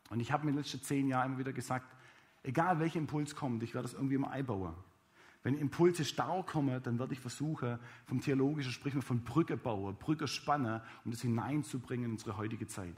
Und 0.09 0.19
ich 0.19 0.31
habe 0.31 0.43
mir 0.45 0.51
in 0.51 0.55
den 0.57 0.63
letzten 0.63 0.81
zehn 0.81 1.07
Jahren 1.07 1.31
immer 1.31 1.39
wieder 1.39 1.53
gesagt, 1.53 1.95
egal 2.43 2.79
welcher 2.79 2.99
Impuls 2.99 3.35
kommt, 3.35 3.63
ich 3.63 3.73
werde 3.73 3.87
das 3.87 3.93
irgendwie 3.93 4.15
immer 4.15 4.31
einbauen. 4.31 4.73
Wenn 5.43 5.57
Impulse 5.57 6.05
stark 6.05 6.47
kommen, 6.47 6.81
dann 6.83 6.99
werde 6.99 7.13
ich 7.13 7.19
versuchen, 7.19 7.79
vom 8.05 8.21
Theologischen 8.21 8.71
spricht 8.71 8.95
man 8.95 9.01
von 9.01 9.23
Brücke 9.23 9.57
bauen, 9.57 9.95
Brücke 9.95 10.27
spannen, 10.27 10.81
um 11.03 11.11
das 11.11 11.21
hineinzubringen 11.21 12.05
in 12.05 12.11
unsere 12.11 12.37
heutige 12.37 12.67
Zeit. 12.67 12.95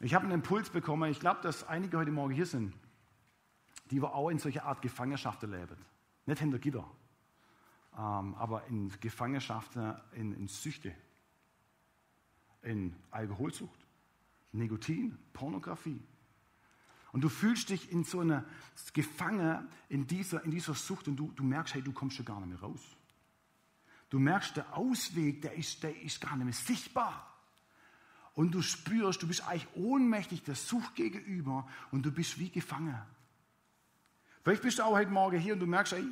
Ich 0.00 0.14
habe 0.14 0.24
einen 0.24 0.34
Impuls 0.34 0.70
bekommen, 0.70 1.10
ich 1.10 1.18
glaube, 1.18 1.40
dass 1.42 1.66
einige 1.66 1.98
heute 1.98 2.12
Morgen 2.12 2.32
hier 2.32 2.46
sind, 2.46 2.74
die 3.90 4.00
wir 4.00 4.14
auch 4.14 4.30
in 4.30 4.38
solcher 4.38 4.64
Art 4.64 4.82
Gefangenschaft 4.82 5.42
erleben. 5.42 5.76
Nicht 6.26 6.38
hinter 6.38 6.58
Gitter, 6.58 6.88
ähm, 7.96 8.34
aber 8.34 8.66
in 8.66 8.92
Gefangenschaft, 9.00 9.76
in, 10.12 10.32
in 10.32 10.46
Süchte, 10.48 10.94
in 12.66 12.94
Alkoholsucht, 13.10 13.78
Nikotin, 14.52 15.16
Pornografie. 15.32 16.02
Und 17.12 17.22
du 17.22 17.28
fühlst 17.28 17.70
dich 17.70 17.90
in 17.92 18.04
so 18.04 18.20
einer 18.20 18.44
Gefangen 18.92 19.68
in 19.88 20.06
dieser, 20.06 20.44
in 20.44 20.50
dieser 20.50 20.74
Sucht 20.74 21.08
und 21.08 21.16
du, 21.16 21.32
du 21.34 21.44
merkst, 21.44 21.74
hey, 21.74 21.82
du 21.82 21.92
kommst 21.92 22.16
schon 22.16 22.26
gar 22.26 22.40
nicht 22.40 22.50
mehr 22.50 22.60
raus. 22.60 22.80
Du 24.10 24.18
merkst, 24.18 24.56
der 24.56 24.76
Ausweg, 24.76 25.42
der 25.42 25.54
ist, 25.54 25.82
der 25.82 26.00
ist 26.02 26.20
gar 26.20 26.36
nicht 26.36 26.44
mehr 26.44 26.52
sichtbar. 26.52 27.32
Und 28.34 28.52
du 28.54 28.60
spürst, 28.60 29.22
du 29.22 29.28
bist 29.28 29.48
eigentlich 29.48 29.66
ohnmächtig 29.74 30.42
der 30.42 30.56
Sucht 30.56 30.94
gegenüber 30.94 31.66
und 31.90 32.04
du 32.04 32.12
bist 32.12 32.38
wie 32.38 32.50
gefangen. 32.50 33.00
Vielleicht 34.42 34.62
bist 34.62 34.78
du 34.78 34.82
auch 34.82 34.92
heute 34.92 35.10
Morgen 35.10 35.38
hier 35.38 35.54
und 35.54 35.60
du 35.60 35.66
merkst, 35.66 35.94
ey, 35.94 36.04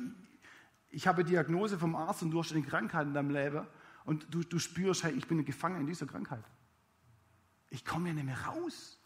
ich 0.89 1.07
habe 1.07 1.23
Diagnose 1.23 1.77
vom 1.77 1.95
Arzt 1.95 2.23
und 2.23 2.31
du 2.31 2.39
hast 2.39 2.51
eine 2.51 2.63
Krankheit 2.63 3.05
in 3.05 3.13
deinem 3.13 3.29
Leben 3.29 3.67
und 4.05 4.27
du, 4.33 4.43
du 4.43 4.59
spürst, 4.59 5.03
hey, 5.03 5.13
ich 5.13 5.27
bin 5.27 5.43
gefangen 5.43 5.81
in 5.81 5.87
dieser 5.87 6.05
Krankheit. 6.05 6.43
Ich 7.69 7.83
komme 7.83 8.05
hier 8.05 8.13
nicht 8.13 8.25
mehr 8.25 8.41
raus. 8.45 8.99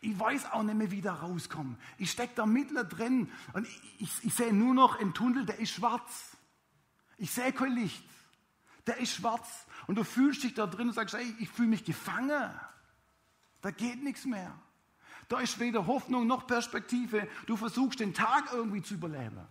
Ich 0.00 0.18
weiß 0.18 0.52
auch 0.52 0.62
nicht 0.62 0.76
mehr, 0.76 0.90
wie 0.90 1.02
da 1.02 1.14
rauskommen. 1.14 1.76
Ich 1.98 2.10
stecke 2.10 2.34
da 2.34 2.46
mitten 2.46 2.76
drin 2.88 3.30
und 3.52 3.66
ich, 3.66 3.82
ich, 3.98 4.24
ich 4.24 4.34
sehe 4.34 4.52
nur 4.52 4.72
noch 4.72 4.98
einen 4.98 5.12
Tunnel, 5.12 5.44
der 5.44 5.58
ist 5.58 5.72
schwarz. 5.72 6.36
Ich 7.18 7.32
sehe 7.32 7.52
kein 7.52 7.74
Licht. 7.74 8.02
Der 8.86 8.96
ist 8.96 9.12
schwarz. 9.12 9.66
Und 9.86 9.96
du 9.96 10.04
fühlst 10.04 10.42
dich 10.42 10.54
da 10.54 10.66
drin 10.66 10.88
und 10.88 10.94
sagst, 10.94 11.14
ey, 11.14 11.34
ich 11.38 11.50
fühle 11.50 11.68
mich 11.68 11.84
gefangen. 11.84 12.50
Da 13.60 13.70
geht 13.70 14.02
nichts 14.02 14.24
mehr. 14.24 14.58
Da 15.28 15.40
ist 15.40 15.60
weder 15.60 15.86
Hoffnung 15.86 16.26
noch 16.26 16.46
Perspektive. 16.46 17.28
Du 17.46 17.56
versuchst 17.56 18.00
den 18.00 18.14
Tag 18.14 18.52
irgendwie 18.52 18.82
zu 18.82 18.94
überleben. 18.94 19.46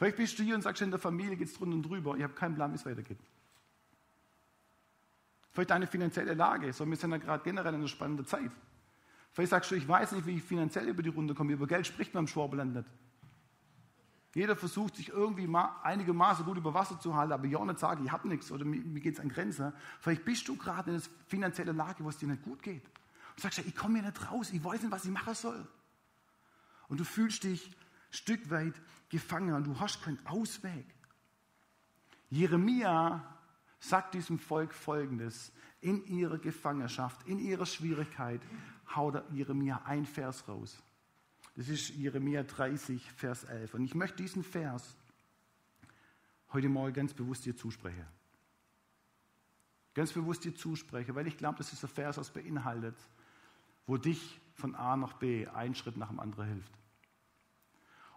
Vielleicht 0.00 0.16
bist 0.16 0.38
du 0.38 0.42
hier 0.42 0.54
und 0.54 0.62
sagst, 0.62 0.80
in 0.80 0.90
der 0.90 0.98
Familie 0.98 1.36
geht 1.36 1.48
es 1.48 1.52
drunter 1.52 1.74
und 1.74 1.82
drüber. 1.82 2.16
Ich 2.16 2.22
habe 2.22 2.32
keinen 2.32 2.54
Plan, 2.54 2.72
wie 2.72 2.76
es 2.76 2.86
weitergeht. 2.86 3.18
Vielleicht 5.52 5.68
deine 5.68 5.86
finanzielle 5.86 6.32
Lage. 6.32 6.72
So, 6.72 6.88
wir 6.88 6.96
sind 6.96 7.10
ja 7.10 7.18
gerade 7.18 7.44
generell 7.44 7.74
in 7.74 7.80
einer 7.80 7.88
spannenden 7.88 8.24
Zeit. 8.24 8.50
Vielleicht 9.32 9.50
sagst 9.50 9.70
du, 9.70 9.74
ich 9.74 9.86
weiß 9.86 10.12
nicht, 10.12 10.24
wie 10.24 10.36
ich 10.36 10.42
finanziell 10.42 10.88
über 10.88 11.02
die 11.02 11.10
Runde 11.10 11.34
komme. 11.34 11.52
Über 11.52 11.66
Geld 11.66 11.86
spricht 11.86 12.14
man 12.14 12.24
im 12.24 12.28
Schwabenland 12.28 12.76
nicht. 12.76 12.88
Jeder 14.34 14.56
versucht, 14.56 14.96
sich 14.96 15.10
irgendwie 15.10 15.54
einigermaßen 15.82 16.46
gut 16.46 16.56
über 16.56 16.72
Wasser 16.72 16.98
zu 16.98 17.14
halten, 17.14 17.34
aber 17.34 17.44
ja 17.44 17.62
nicht 17.62 17.78
sagen, 17.78 18.02
ich 18.02 18.10
habe 18.10 18.26
nichts 18.26 18.50
oder 18.50 18.64
mir, 18.64 19.00
geht 19.00 19.16
es 19.16 19.20
an 19.20 19.28
Grenzen. 19.28 19.74
Vielleicht 20.00 20.24
bist 20.24 20.48
du 20.48 20.56
gerade 20.56 20.92
in 20.92 20.96
einer 20.96 21.04
finanziellen 21.26 21.76
Lage, 21.76 22.02
wo 22.04 22.08
es 22.08 22.16
dir 22.16 22.26
nicht 22.26 22.42
gut 22.42 22.62
geht. 22.62 22.86
Und 22.86 23.40
sagst, 23.42 23.58
ich 23.58 23.76
komme 23.76 23.98
hier 23.98 24.08
nicht 24.08 24.32
raus, 24.32 24.50
ich 24.50 24.64
weiß 24.64 24.80
nicht, 24.80 24.92
was 24.92 25.04
ich 25.04 25.10
machen 25.10 25.34
soll. 25.34 25.66
Und 26.88 26.98
du 26.98 27.04
fühlst 27.04 27.44
dich 27.44 27.76
Stück 28.10 28.50
weit 28.50 28.74
gefangen 29.08 29.54
und 29.54 29.64
du 29.64 29.78
hast 29.78 30.02
keinen 30.02 30.24
Ausweg. 30.26 30.86
Jeremia 32.30 33.24
sagt 33.80 34.14
diesem 34.14 34.38
Volk 34.38 34.74
Folgendes. 34.74 35.52
In 35.80 36.04
ihrer 36.06 36.38
Gefangenschaft, 36.38 37.26
in 37.26 37.38
ihrer 37.38 37.66
Schwierigkeit 37.66 38.42
haut 38.94 39.14
er 39.14 39.24
Jeremia 39.32 39.82
ein 39.84 40.04
Vers 40.04 40.46
raus. 40.46 40.82
Das 41.56 41.68
ist 41.68 41.90
Jeremia 41.90 42.42
30, 42.42 43.10
Vers 43.12 43.44
11. 43.44 43.74
Und 43.74 43.84
ich 43.84 43.94
möchte 43.94 44.18
diesen 44.18 44.44
Vers 44.44 44.96
heute 46.52 46.68
Morgen 46.68 46.92
ganz 46.92 47.14
bewusst 47.14 47.46
dir 47.46 47.56
zusprechen. 47.56 48.06
Ganz 49.94 50.12
bewusst 50.12 50.44
dir 50.44 50.54
zusprechen, 50.54 51.14
weil 51.14 51.26
ich 51.26 51.36
glaube, 51.36 51.58
dass 51.58 51.70
dieser 51.70 51.88
Vers 51.88 52.18
was 52.18 52.30
beinhaltet, 52.30 52.96
wo 53.86 53.96
dich 53.96 54.40
von 54.54 54.74
A 54.74 54.96
nach 54.96 55.14
B 55.14 55.46
ein 55.48 55.74
Schritt 55.74 55.96
nach 55.96 56.08
dem 56.08 56.20
anderen 56.20 56.46
hilft. 56.46 56.79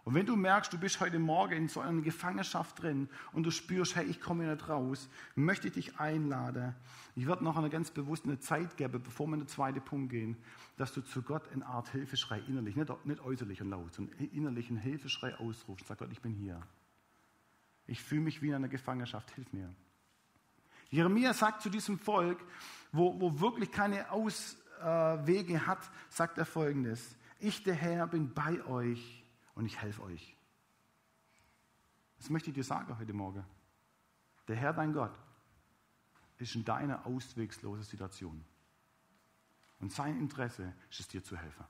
Und 0.04 0.14
wenn 0.14 0.26
du 0.26 0.36
merkst, 0.36 0.70
du 0.70 0.78
bist 0.78 1.00
heute 1.00 1.18
Morgen 1.18 1.54
in 1.54 1.68
so 1.68 1.80
einer 1.80 2.02
Gefangenschaft 2.02 2.82
drin 2.82 3.08
und 3.32 3.44
du 3.44 3.50
spürst, 3.50 3.96
hey, 3.96 4.04
ich 4.04 4.20
komme 4.20 4.46
nicht 4.46 4.68
raus, 4.68 5.08
möchte 5.34 5.68
ich 5.68 5.74
dich 5.74 5.98
einladen. 5.98 6.74
Ich 7.16 7.26
werde 7.26 7.42
noch 7.42 7.56
eine 7.56 7.70
ganz 7.70 7.90
bewusst 7.90 8.24
eine 8.24 8.38
Zeit 8.38 8.76
geben, 8.76 9.02
bevor 9.02 9.26
wir 9.26 9.34
in 9.34 9.40
den 9.40 9.48
zweiten 9.48 9.80
Punkt 9.80 10.10
gehen, 10.10 10.36
dass 10.76 10.92
du 10.92 11.00
zu 11.00 11.22
Gott 11.22 11.50
eine 11.52 11.64
Art 11.64 11.88
Hilfeschrei 11.88 12.42
innerlich, 12.46 12.76
nicht, 12.76 13.06
nicht 13.06 13.20
äußerlich 13.20 13.62
und 13.62 13.70
laut, 13.70 13.94
sondern 13.94 14.18
innerlich 14.18 14.68
einen 14.68 14.78
Hilfeschrei 14.78 15.34
ausrufst. 15.36 15.86
Sag 15.86 15.98
Gott, 15.98 16.12
ich 16.12 16.20
bin 16.20 16.34
hier. 16.34 16.60
Ich 17.86 18.02
fühle 18.02 18.22
mich 18.22 18.42
wie 18.42 18.48
in 18.48 18.54
einer 18.54 18.68
Gefangenschaft, 18.68 19.30
hilf 19.30 19.50
mir. 19.54 19.74
Jeremia 20.90 21.32
sagt 21.32 21.62
zu 21.62 21.70
diesem 21.70 21.98
Volk, 21.98 22.38
wo, 22.92 23.18
wo 23.20 23.40
wirklich 23.40 23.72
keine 23.72 24.10
Auswege 24.10 25.66
hat, 25.66 25.90
sagt 26.10 26.36
er 26.36 26.44
folgendes. 26.44 27.16
Ich, 27.38 27.62
der 27.62 27.74
Herr, 27.74 28.06
bin 28.06 28.32
bei 28.34 28.62
euch 28.66 29.23
und 29.54 29.66
ich 29.66 29.80
helfe 29.80 30.02
euch. 30.02 30.36
Das 32.18 32.30
möchte 32.30 32.50
ich 32.50 32.54
dir 32.54 32.64
sagen 32.64 32.96
heute 32.98 33.12
Morgen. 33.12 33.44
Der 34.48 34.56
Herr, 34.56 34.72
dein 34.72 34.92
Gott, 34.92 35.14
ist 36.38 36.54
in 36.54 36.64
deiner 36.64 37.06
auswegslosen 37.06 37.84
Situation. 37.84 38.44
Und 39.80 39.92
sein 39.92 40.18
Interesse 40.18 40.72
ist 40.90 41.00
es, 41.00 41.08
dir 41.08 41.22
zu 41.22 41.36
helfen. 41.36 41.64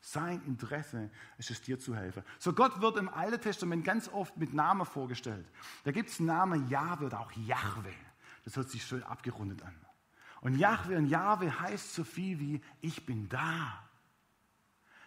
Sein 0.00 0.40
Interesse 0.44 1.10
ist 1.36 1.50
es, 1.50 1.60
dir 1.60 1.78
zu 1.78 1.94
helfen. 1.96 2.22
So 2.38 2.52
Gott 2.52 2.80
wird 2.80 2.96
im 2.96 3.08
Alten 3.08 3.40
Testament 3.40 3.84
ganz 3.84 4.08
oft 4.08 4.36
mit 4.36 4.54
Namen 4.54 4.86
vorgestellt. 4.86 5.50
Da 5.84 5.90
gibt 5.90 6.10
es 6.10 6.20
Namen 6.20 6.68
Jahwe 6.68 7.06
oder 7.06 7.20
auch 7.20 7.32
Jahwe. 7.32 7.92
Das 8.44 8.56
hört 8.56 8.70
sich 8.70 8.84
schön 8.84 9.02
abgerundet 9.02 9.62
an. 9.62 9.74
Und 10.42 10.56
Jahwe 10.58 10.96
und 10.96 11.06
Jahwe 11.06 11.60
heißt 11.60 11.94
so 11.94 12.04
viel 12.04 12.38
wie, 12.38 12.60
ich 12.80 13.04
bin 13.04 13.28
da. 13.28 13.85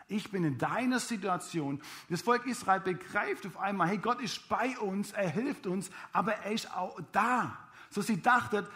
Ich 0.10 0.32
bin 0.32 0.43
in 0.43 0.58
deiner 0.58 1.00
Situation. 1.00 1.80
Das 2.10 2.24
Volk 2.24 2.48
Israel 2.48 2.80
begreift 2.80 3.45
auf 3.45 3.58
einmal, 3.58 3.89
hey, 3.89 4.00
Gott 4.00 4.19
ist 4.22 4.50
bei 4.50 4.78
uns, 4.80 5.12
er 5.12 5.30
hilft 5.30 5.67
uns, 5.67 5.91
aber 6.12 6.34
er 6.34 6.52
ist 6.52 6.76
auch 6.76 7.00
da. 7.12 7.56
So 7.91 8.02
sie 8.02 8.19
dachten, 8.19 8.67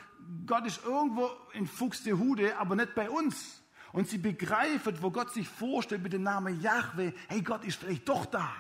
Gott 0.46 0.66
ist 0.68 0.86
irgendwo 0.86 1.30
in 1.54 1.66
Fuchs 1.66 2.04
der 2.04 2.20
Hude, 2.20 2.56
aber 2.58 2.76
nicht 2.76 2.94
bei 2.94 3.10
uns. 3.10 3.64
Und 3.92 4.08
sie 4.08 4.20
begreifen, 4.20 5.02
wo 5.02 5.10
Gott 5.10 5.34
sich 5.34 5.50
vorstellt 5.50 6.04
mit 6.04 6.14
dem 6.14 6.22
Namen 6.22 6.62
Yahweh, 6.62 7.14
hey, 7.28 7.42
Gott 7.42 7.66
ist 7.66 7.80
vielleicht 7.80 8.08
doch 8.08 8.28
da. 8.28 8.52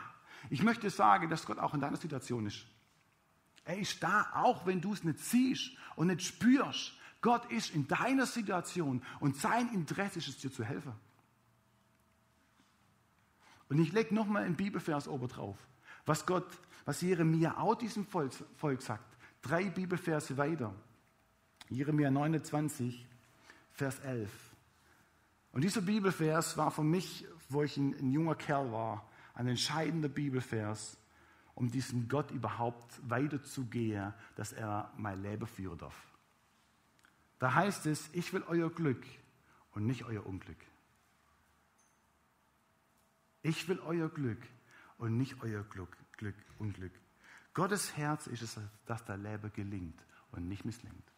Ich 0.49 0.63
möchte 0.63 0.89
sagen, 0.89 1.29
dass 1.29 1.45
Gott 1.45 1.59
auch 1.59 1.75
in 1.75 1.79
deiner 1.79 1.97
Situation 1.97 2.47
ist. 2.47 2.65
Er 3.65 3.77
ist 3.77 4.01
da, 4.01 4.31
auch 4.33 4.65
wenn 4.65 4.81
du 4.81 4.93
es 4.93 5.03
nicht 5.03 5.19
siehst 5.19 5.71
und 5.95 6.07
nicht 6.07 6.23
spürst. 6.23 6.93
Gott 7.21 7.49
ist 7.51 7.69
in 7.73 7.87
deiner 7.87 8.25
Situation 8.25 9.03
und 9.19 9.37
sein 9.37 9.71
Interesse 9.73 10.19
ist 10.19 10.27
es, 10.27 10.37
dir 10.37 10.51
zu 10.51 10.63
helfen. 10.63 10.93
Und 13.73 13.79
ich 13.79 13.91
lege 13.91 14.13
nochmal 14.13 14.43
einen 14.43 14.55
Bibelvers 14.55 15.07
oben 15.07 15.27
drauf, 15.27 15.57
was 16.05 16.27
Gott, 16.27 16.45
was 16.85 17.01
Jeremia 17.01 17.57
auch 17.57 17.73
diesem 17.73 18.05
Volk, 18.05 18.31
Volk 18.55 18.83
sagt. 18.83 19.17
Drei 19.41 19.67
Bibelverse 19.71 20.37
weiter. 20.37 20.75
Jeremia 21.69 22.11
29, 22.11 23.03
Vers 23.71 23.97
11. 24.01 24.29
Und 25.53 25.63
dieser 25.63 25.81
Bibelvers 25.81 26.55
war 26.55 26.69
für 26.69 26.83
mich, 26.83 27.25
wo 27.49 27.63
ich 27.63 27.75
ein, 27.77 27.95
ein 27.95 28.11
junger 28.11 28.35
Kerl 28.35 28.71
war, 28.71 29.09
ein 29.33 29.47
entscheidender 29.47 30.09
Bibelvers, 30.09 30.99
um 31.55 31.71
diesem 31.71 32.07
Gott 32.07 32.29
überhaupt 32.29 33.01
weiterzugehen, 33.09 34.13
dass 34.35 34.53
er 34.53 34.93
mein 34.97 35.23
Leben 35.23 35.47
führen 35.47 35.79
darf. 35.79 35.95
Da 37.39 37.55
heißt 37.55 37.87
es, 37.87 38.07
ich 38.13 38.33
will 38.33 38.43
euer 38.47 38.69
Glück 38.69 39.03
und 39.71 39.87
nicht 39.87 40.05
euer 40.05 40.27
Unglück. 40.27 40.63
Ich 43.43 43.67
will 43.67 43.79
euer 43.81 44.09
Glück 44.09 44.41
und 44.97 45.17
nicht 45.17 45.41
euer 45.43 45.63
Glück, 45.63 45.95
Glück, 46.17 46.35
Unglück. 46.59 46.93
Gottes 47.53 47.95
Herz 47.95 48.25
ist 48.27 48.41
es, 48.41 48.57
dass 48.85 49.05
der 49.05 49.17
Leben 49.17 49.51
gelingt 49.53 50.01
und 50.31 50.47
nicht 50.47 50.65
misslingt. 50.65 51.11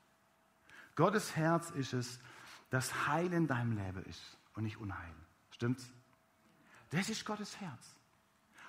Gottes 0.96 1.36
Herz 1.36 1.70
ist 1.72 1.94
es, 1.94 2.20
dass 2.70 3.08
Heil 3.08 3.32
in 3.32 3.48
deinem 3.48 3.78
Leben 3.78 4.04
ist 4.06 4.38
und 4.56 4.64
nicht 4.64 4.78
Unheil. 4.78 5.14
Stimmt's? 5.52 5.90
Das 6.90 7.10
ist 7.10 7.26
Gottes 7.26 7.60
Herz. 7.62 7.96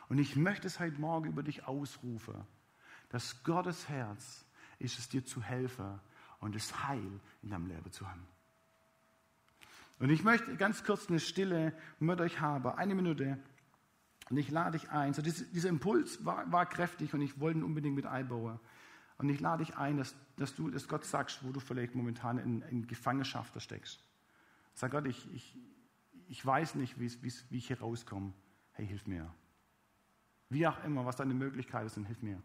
Und 0.09 0.19
ich 0.19 0.37
möchte 0.37 0.67
es 0.67 0.79
heute 0.79 1.01
Morgen 1.01 1.29
über 1.29 1.43
dich 1.43 1.65
ausrufen, 1.65 2.47
dass 3.09 3.43
Gottes 3.43 3.89
Herz 3.89 4.45
ist 4.79 4.99
es, 4.99 5.09
dir 5.09 5.25
zu 5.25 5.43
helfen 5.43 5.99
und 6.41 6.55
das 6.55 6.87
Heil 6.87 7.21
in 7.43 7.51
deinem 7.51 7.67
Leben 7.67 7.91
zu 7.91 8.09
haben. 8.09 8.27
Und 9.99 10.11
ich 10.11 10.25
möchte 10.25 10.57
ganz 10.57 10.85
kurz 10.85 11.09
eine 11.09 11.21
Stille 11.21 11.73
mit 11.99 12.21
euch 12.21 12.41
haben, 12.41 12.67
eine 12.67 12.95
Minute. 12.95 13.39
Und 14.29 14.37
ich 14.37 14.51
lade 14.51 14.79
dich 14.79 14.91
ein. 14.91 15.15
So 15.15 15.23
dieser, 15.23 15.45
dieser 15.47 15.69
Impuls 15.69 16.25
war, 16.25 16.51
war, 16.51 16.67
kräftig 16.67 17.15
und 17.15 17.21
ich 17.23 17.41
wollte 17.41 17.61
ihn 17.61 17.65
unbedingt 17.65 17.95
mit 17.95 18.07
einbauen. 18.07 18.59
Und 19.19 19.29
ich 19.31 19.41
lade 19.41 19.65
dich 19.65 19.77
ein, 19.77 19.97
dass, 19.97 20.15
dass 20.37 20.55
du 20.55 20.71
das 20.71 20.89
Gott 20.89 21.05
sagst, 21.05 21.43
wo 21.43 21.53
du 21.53 21.61
vielleicht 21.61 21.95
momentan 21.95 22.39
in, 22.39 22.63
in 22.63 22.87
Gefangenschaft 22.87 23.61
steckst. 23.63 24.05
Sag 24.75 24.91
Gott, 24.91 25.07
ich, 25.07 25.33
ich, 25.33 25.57
ich 26.29 26.45
weiß 26.45 26.75
nicht, 26.75 27.01
wie 27.01 27.57
ich 27.57 27.67
hier 27.67 27.81
rauskomme. 27.81 28.35
Hey, 28.73 28.87
hilf 28.87 29.07
mir. 29.07 29.33
Wie 30.51 30.67
auch 30.67 30.85
immer, 30.85 31.07
was 31.07 31.17
deine 31.17 31.33
Möglichkeiten 31.33 31.89
sind, 31.89 32.05
hilf 32.05 32.23
mir. 32.23 32.43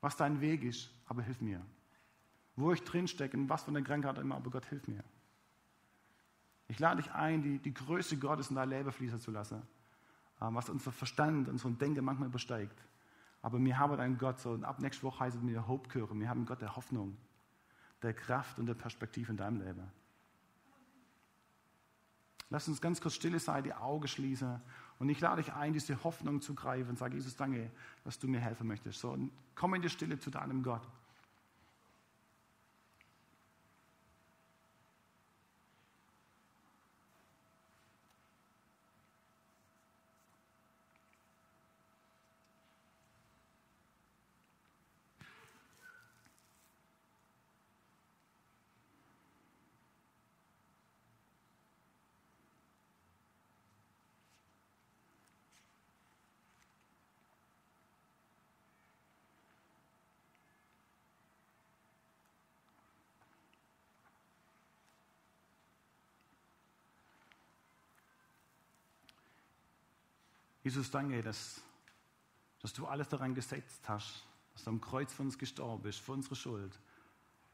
Was 0.00 0.16
dein 0.16 0.40
Weg 0.40 0.64
ist, 0.64 0.90
aber 1.06 1.22
hilf 1.22 1.40
mir. 1.40 1.64
Wo 2.56 2.72
ich 2.72 2.82
drinstecke 2.82 3.36
und 3.36 3.48
was 3.48 3.62
von 3.62 3.74
der 3.74 3.84
Krankheit 3.84 4.18
immer, 4.18 4.36
aber 4.36 4.50
Gott, 4.50 4.66
hilf 4.66 4.88
mir. 4.88 5.04
Ich 6.68 6.78
lade 6.78 7.02
dich 7.02 7.12
ein, 7.12 7.42
die, 7.42 7.58
die 7.58 7.74
Größe 7.74 8.18
Gottes 8.18 8.50
in 8.50 8.56
dein 8.56 8.68
Leben 8.68 8.92
fließen 8.92 9.20
zu 9.20 9.30
lassen, 9.30 9.62
ähm, 10.40 10.54
was 10.54 10.68
unser 10.68 10.92
Verstand, 10.92 11.48
unser 11.48 11.70
Denken 11.70 12.04
manchmal 12.04 12.28
übersteigt. 12.28 12.78
Aber 13.40 13.58
wir 13.58 13.78
haben 13.78 13.98
einen 13.98 14.18
Gott, 14.18 14.40
so, 14.40 14.50
und 14.50 14.64
ab 14.64 14.80
nächste 14.80 15.02
Woche 15.04 15.20
heißt 15.20 15.36
es 15.36 15.42
mir 15.42 15.66
Hope 15.66 15.88
Kirche, 15.88 16.14
wir 16.14 16.28
haben 16.28 16.44
Gott 16.44 16.60
der 16.60 16.76
Hoffnung, 16.76 17.16
der 18.02 18.12
Kraft 18.12 18.58
und 18.58 18.66
der 18.66 18.74
Perspektive 18.74 19.30
in 19.30 19.36
deinem 19.36 19.60
Leben. 19.60 19.90
Lass 22.50 22.66
uns 22.68 22.80
ganz 22.80 23.00
kurz 23.00 23.14
stille 23.14 23.38
sein, 23.38 23.62
die 23.62 23.74
Augen 23.74 24.08
schließen. 24.08 24.60
Und 24.98 25.08
ich 25.10 25.20
lade 25.20 25.42
dich 25.42 25.52
ein, 25.52 25.72
diese 25.72 26.02
Hoffnung 26.02 26.40
zu 26.40 26.54
greifen 26.54 26.90
und 26.90 26.98
sage, 26.98 27.14
Jesus, 27.14 27.36
danke, 27.36 27.70
dass 28.04 28.18
du 28.18 28.26
mir 28.26 28.40
helfen 28.40 28.66
möchtest. 28.66 29.00
So, 29.00 29.16
komm 29.54 29.74
in 29.74 29.82
die 29.82 29.90
Stille 29.90 30.18
zu 30.18 30.30
deinem 30.30 30.62
Gott. 30.62 30.82
Jesus, 70.68 70.90
danke, 70.90 71.22
dass, 71.22 71.62
dass 72.60 72.74
du 72.74 72.86
alles 72.86 73.08
daran 73.08 73.34
gesetzt 73.34 73.88
hast, 73.88 74.26
dass 74.52 74.64
du 74.64 74.68
am 74.68 74.82
Kreuz 74.82 75.14
für 75.14 75.22
uns 75.22 75.38
gestorben 75.38 75.82
bist, 75.82 75.98
für 75.98 76.12
unsere 76.12 76.36
Schuld, 76.36 76.78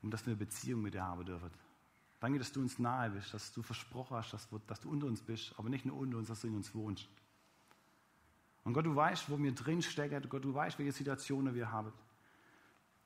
um 0.03 0.11
dass 0.11 0.27
wir 0.27 0.33
eine 0.33 0.39
Beziehung 0.39 0.83
mit 0.83 0.95
dir 0.95 1.05
haben 1.05 1.25
dürfen. 1.25 1.53
Danke, 2.19 2.41
dass 2.41 2.51
du 2.51 2.61
uns 2.61 2.81
nahe 2.81 3.11
bist, 3.11 3.33
dass 3.33 3.53
du 3.53 3.63
versprochen 3.63 4.17
hast, 4.17 4.33
dass, 4.33 4.49
dass 4.67 4.81
du 4.81 4.91
unter 4.91 5.07
uns 5.07 5.23
bist, 5.23 5.55
aber 5.57 5.69
nicht 5.69 5.85
nur 5.85 5.97
unter 5.97 6.19
uns, 6.19 6.27
dass 6.27 6.41
du 6.41 6.49
in 6.49 6.57
uns 6.57 6.75
wohnst. 6.75 7.09
Und 8.65 8.73
Gott, 8.73 8.85
du 8.85 8.97
weißt, 8.97 9.31
wo 9.31 9.39
wir 9.39 9.55
drinstecken. 9.55 10.29
Gott, 10.29 10.45
du 10.45 10.53
weißt, 10.53 10.77
welche 10.81 10.91
Situationen 10.91 11.55
wir 11.55 11.71
haben. 11.71 11.93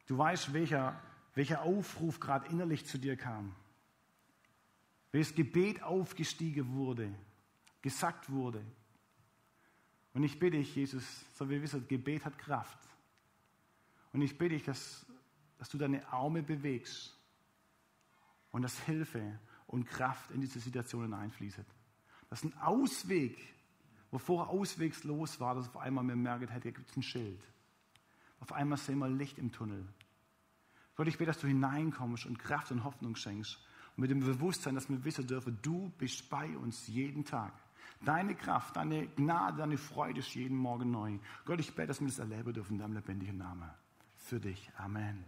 Du 0.07 0.17
weißt, 0.17 0.55
welcher, 0.55 0.99
welcher 1.35 1.61
Aufruf 1.61 2.19
gerade 2.19 2.49
innerlich 2.49 2.87
zu 2.87 2.97
dir 2.97 3.19
kam. 3.19 3.55
Welches 5.13 5.35
Gebet 5.35 5.83
aufgestiegen 5.83 6.73
wurde, 6.73 7.15
gesagt 7.83 8.31
wurde, 8.31 8.65
und 10.19 10.25
ich 10.25 10.37
bitte 10.37 10.57
dich, 10.57 10.75
Jesus, 10.75 11.05
so 11.37 11.47
wie 11.47 11.53
wir 11.53 11.63
wissen, 11.63 11.87
Gebet 11.87 12.25
hat 12.25 12.37
Kraft. 12.39 12.77
Und 14.13 14.21
ich 14.21 14.37
bitte 14.37 14.57
dich, 14.57 14.65
dass, 14.65 15.07
dass 15.59 15.69
du 15.69 15.79
deine 15.79 16.05
Arme 16.13 16.43
bewegst 16.43 17.17
und 18.51 18.63
dass 18.63 18.81
Hilfe 18.81 19.39
und 19.69 19.85
Kraft 19.85 20.33
in 20.33 20.41
diese 20.41 20.59
Situation 20.59 21.03
hineinfließt. 21.03 21.61
Dass 22.31 22.43
ein 22.43 22.53
Ausweg, 22.59 23.39
wo 24.11 24.19
vorher 24.19 24.49
auswegslos 24.49 25.39
war, 25.39 25.55
dass 25.55 25.69
auf 25.69 25.77
einmal 25.77 26.03
mir 26.03 26.17
merkt, 26.17 26.51
hey, 26.51 26.63
hier 26.63 26.73
gibt 26.73 26.91
es 26.91 26.97
ein 26.97 27.05
Schild. 27.05 27.41
Auf 28.41 28.51
einmal 28.51 28.77
sehen 28.77 28.99
wir 28.99 29.09
Licht 29.09 29.39
im 29.39 29.53
Tunnel. 29.53 29.87
Gott, 30.97 31.07
ich 31.07 31.17
bete, 31.17 31.31
dass 31.31 31.39
du 31.39 31.47
hineinkommst 31.47 32.27
und 32.27 32.41
Kraft 32.41 32.73
und 32.73 32.83
Hoffnung 32.83 33.15
schenkst. 33.15 33.57
Und 33.97 34.01
mit 34.01 34.11
dem 34.11 34.19
Bewusstsein, 34.19 34.75
dass 34.75 34.89
wir 34.89 35.05
wissen 35.05 35.29
dürfen, 35.29 35.61
du 35.63 35.93
bist 35.97 36.29
bei 36.29 36.59
uns 36.59 36.89
jeden 36.89 37.25
Tag. 37.25 37.53
Deine 38.01 38.35
Kraft, 38.35 38.77
deine 38.77 39.07
Gnade, 39.09 39.59
deine 39.59 39.79
Freude 39.79 40.21
ist 40.21 40.35
jeden 40.35 40.57
Morgen 40.57 40.91
neu. 40.91 41.19
Gott, 41.45 41.61
ich 41.61 41.75
bete, 41.75 41.89
dass 41.89 42.01
wir 42.01 42.09
das 42.09 42.19
erleben 42.19 42.53
dürfen 42.53 42.75
in 42.75 42.79
deinem 42.79 42.95
lebendigen 42.95 43.39
Namen. 43.39 43.69
Für 44.17 44.39
dich. 44.39 44.71
Amen. 44.77 45.25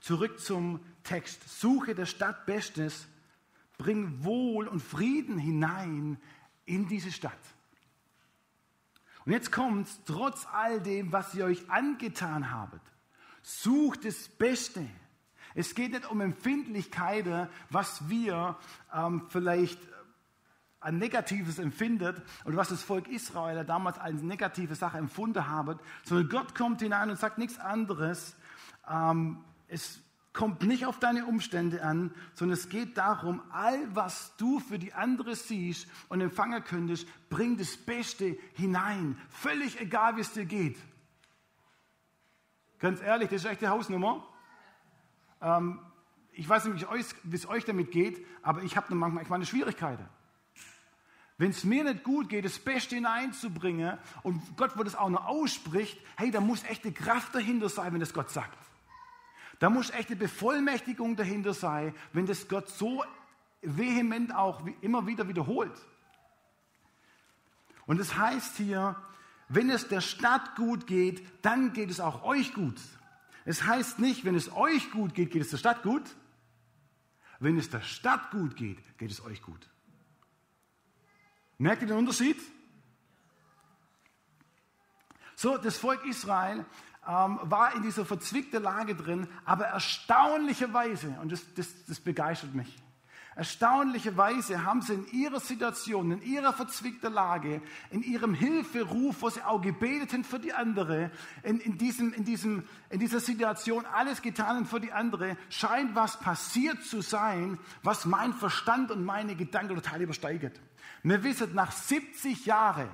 Zurück 0.00 0.38
zum 0.38 0.80
Text. 1.02 1.48
Suche 1.60 1.94
der 1.94 2.06
Stadt 2.06 2.44
Bestes, 2.44 3.06
bring 3.78 4.22
Wohl 4.22 4.68
und 4.68 4.80
Frieden 4.80 5.38
hinein 5.38 6.18
in 6.66 6.88
diese 6.88 7.10
Stadt. 7.10 7.32
Und 9.24 9.32
jetzt 9.32 9.50
kommt 9.50 9.88
trotz 10.06 10.46
all 10.52 10.80
dem, 10.80 11.10
was 11.10 11.34
ihr 11.34 11.46
euch 11.46 11.70
angetan 11.70 12.50
habt, 12.50 12.80
sucht 13.42 14.04
das 14.04 14.28
Beste. 14.28 14.86
Es 15.54 15.74
geht 15.74 15.92
nicht 15.92 16.10
um 16.10 16.20
Empfindlichkeiten, 16.20 17.48
was 17.70 18.08
wir 18.08 18.58
ähm, 18.92 19.26
vielleicht 19.28 19.78
ein 20.84 20.98
Negatives 20.98 21.58
empfindet 21.58 22.22
und 22.44 22.56
was 22.56 22.68
das 22.68 22.82
Volk 22.82 23.08
Israel 23.08 23.64
damals 23.64 23.98
als 23.98 24.22
negative 24.22 24.74
Sache 24.74 24.98
empfunden 24.98 25.48
hat, 25.48 25.80
sondern 26.04 26.28
Gott 26.28 26.54
kommt 26.54 26.82
hinein 26.82 27.10
und 27.10 27.18
sagt 27.18 27.38
nichts 27.38 27.58
anderes. 27.58 28.36
Ähm, 28.88 29.42
es 29.66 30.00
kommt 30.34 30.62
nicht 30.62 30.84
auf 30.84 30.98
deine 30.98 31.24
Umstände 31.24 31.82
an, 31.82 32.12
sondern 32.34 32.58
es 32.58 32.68
geht 32.68 32.98
darum, 32.98 33.40
all 33.50 33.78
was 33.94 34.36
du 34.36 34.60
für 34.60 34.78
die 34.78 34.92
andere 34.92 35.36
siehst 35.36 35.88
und 36.08 36.20
empfangen 36.20 36.62
könntest, 36.64 37.08
bring 37.30 37.56
das 37.56 37.76
Beste 37.78 38.36
hinein. 38.54 39.18
Völlig 39.30 39.80
egal, 39.80 40.16
wie 40.16 40.20
es 40.20 40.32
dir 40.32 40.44
geht. 40.44 40.76
Ganz 42.78 43.00
ehrlich, 43.00 43.30
das 43.30 43.44
ist 43.44 43.50
echt 43.50 43.62
die 43.62 43.68
Hausnummer. 43.68 44.26
Ähm, 45.40 45.80
ich 46.32 46.46
weiß 46.46 46.66
nicht, 46.66 46.86
wie 47.22 47.36
es 47.36 47.48
euch 47.48 47.64
damit 47.64 47.90
geht, 47.90 48.26
aber 48.42 48.62
ich 48.62 48.76
habe 48.76 48.94
manchmal 48.94 49.24
meine 49.28 49.46
Schwierigkeiten. 49.46 50.06
Wenn 51.36 51.50
es 51.50 51.64
mir 51.64 51.82
nicht 51.82 52.04
gut 52.04 52.28
geht, 52.28 52.44
das 52.44 52.58
Beste 52.58 52.94
hineinzubringen 52.94 53.98
und 54.22 54.56
Gott, 54.56 54.76
wo 54.76 54.84
das 54.84 54.94
auch 54.94 55.08
noch 55.08 55.26
ausspricht, 55.26 55.98
hey, 56.16 56.30
da 56.30 56.40
muss 56.40 56.62
echte 56.64 56.92
Kraft 56.92 57.34
dahinter 57.34 57.68
sein, 57.68 57.92
wenn 57.92 58.00
das 58.00 58.12
Gott 58.12 58.30
sagt. 58.30 58.56
Da 59.58 59.68
muss 59.68 59.90
echte 59.90 60.14
Bevollmächtigung 60.14 61.16
dahinter 61.16 61.54
sein, 61.54 61.94
wenn 62.12 62.26
das 62.26 62.48
Gott 62.48 62.68
so 62.68 63.04
vehement 63.62 64.34
auch 64.34 64.62
immer 64.80 65.06
wieder 65.06 65.26
wiederholt. 65.26 65.74
Und 67.86 68.00
es 68.00 68.08
das 68.08 68.18
heißt 68.18 68.56
hier, 68.56 68.96
wenn 69.48 69.70
es 69.70 69.88
der 69.88 70.00
Stadt 70.00 70.56
gut 70.56 70.86
geht, 70.86 71.22
dann 71.42 71.72
geht 71.72 71.90
es 71.90 72.00
auch 72.00 72.24
euch 72.24 72.54
gut. 72.54 72.80
Es 73.44 73.64
heißt 73.64 73.98
nicht, 73.98 74.24
wenn 74.24 74.34
es 74.34 74.52
euch 74.52 74.90
gut 74.90 75.14
geht, 75.14 75.30
geht 75.30 75.42
es 75.42 75.50
der 75.50 75.58
Stadt 75.58 75.82
gut. 75.82 76.02
Wenn 77.40 77.58
es 77.58 77.68
der 77.70 77.82
Stadt 77.82 78.30
gut 78.30 78.56
geht, 78.56 78.78
geht 78.98 79.10
es 79.10 79.22
euch 79.22 79.42
gut. 79.42 79.68
Merkt 81.58 81.82
ihr 81.82 81.88
den 81.88 81.98
Unterschied? 81.98 82.36
So, 85.36 85.56
das 85.58 85.76
Volk 85.76 86.04
Israel 86.06 86.64
ähm, 87.06 87.38
war 87.42 87.74
in 87.74 87.82
dieser 87.82 88.04
verzwickten 88.04 88.62
Lage 88.62 88.94
drin, 88.94 89.28
aber 89.44 89.66
erstaunlicherweise, 89.66 91.18
und 91.20 91.32
das, 91.32 91.42
das, 91.54 91.84
das 91.86 92.00
begeistert 92.00 92.54
mich, 92.54 92.74
Erstaunlicherweise 93.36 94.64
haben 94.64 94.80
sie 94.80 94.94
in 94.94 95.06
ihrer 95.10 95.40
Situation, 95.40 96.12
in 96.12 96.22
ihrer 96.22 96.52
verzwickten 96.52 97.12
Lage, 97.12 97.60
in 97.90 98.02
ihrem 98.02 98.32
Hilferuf, 98.32 99.22
wo 99.22 99.28
sie 99.28 99.42
auch 99.42 99.60
gebeten 99.60 100.22
für 100.22 100.38
die 100.38 100.52
andere, 100.52 101.10
in, 101.42 101.58
in, 101.58 101.76
diesem, 101.76 102.12
in, 102.12 102.24
diesem, 102.24 102.62
in 102.90 103.00
dieser 103.00 103.18
Situation 103.18 103.86
alles 103.86 104.22
getan 104.22 104.66
für 104.66 104.78
die 104.78 104.92
andere, 104.92 105.36
scheint 105.50 105.96
was 105.96 106.20
passiert 106.20 106.84
zu 106.84 107.00
sein, 107.00 107.58
was 107.82 108.04
mein 108.04 108.32
Verstand 108.32 108.92
und 108.92 109.04
meine 109.04 109.34
Gedanken 109.34 109.74
total 109.74 110.02
übersteigt. 110.02 110.60
Wir 111.02 111.24
wissen, 111.24 111.54
nach 111.54 111.72
70 111.72 112.46
Jahren, 112.46 112.88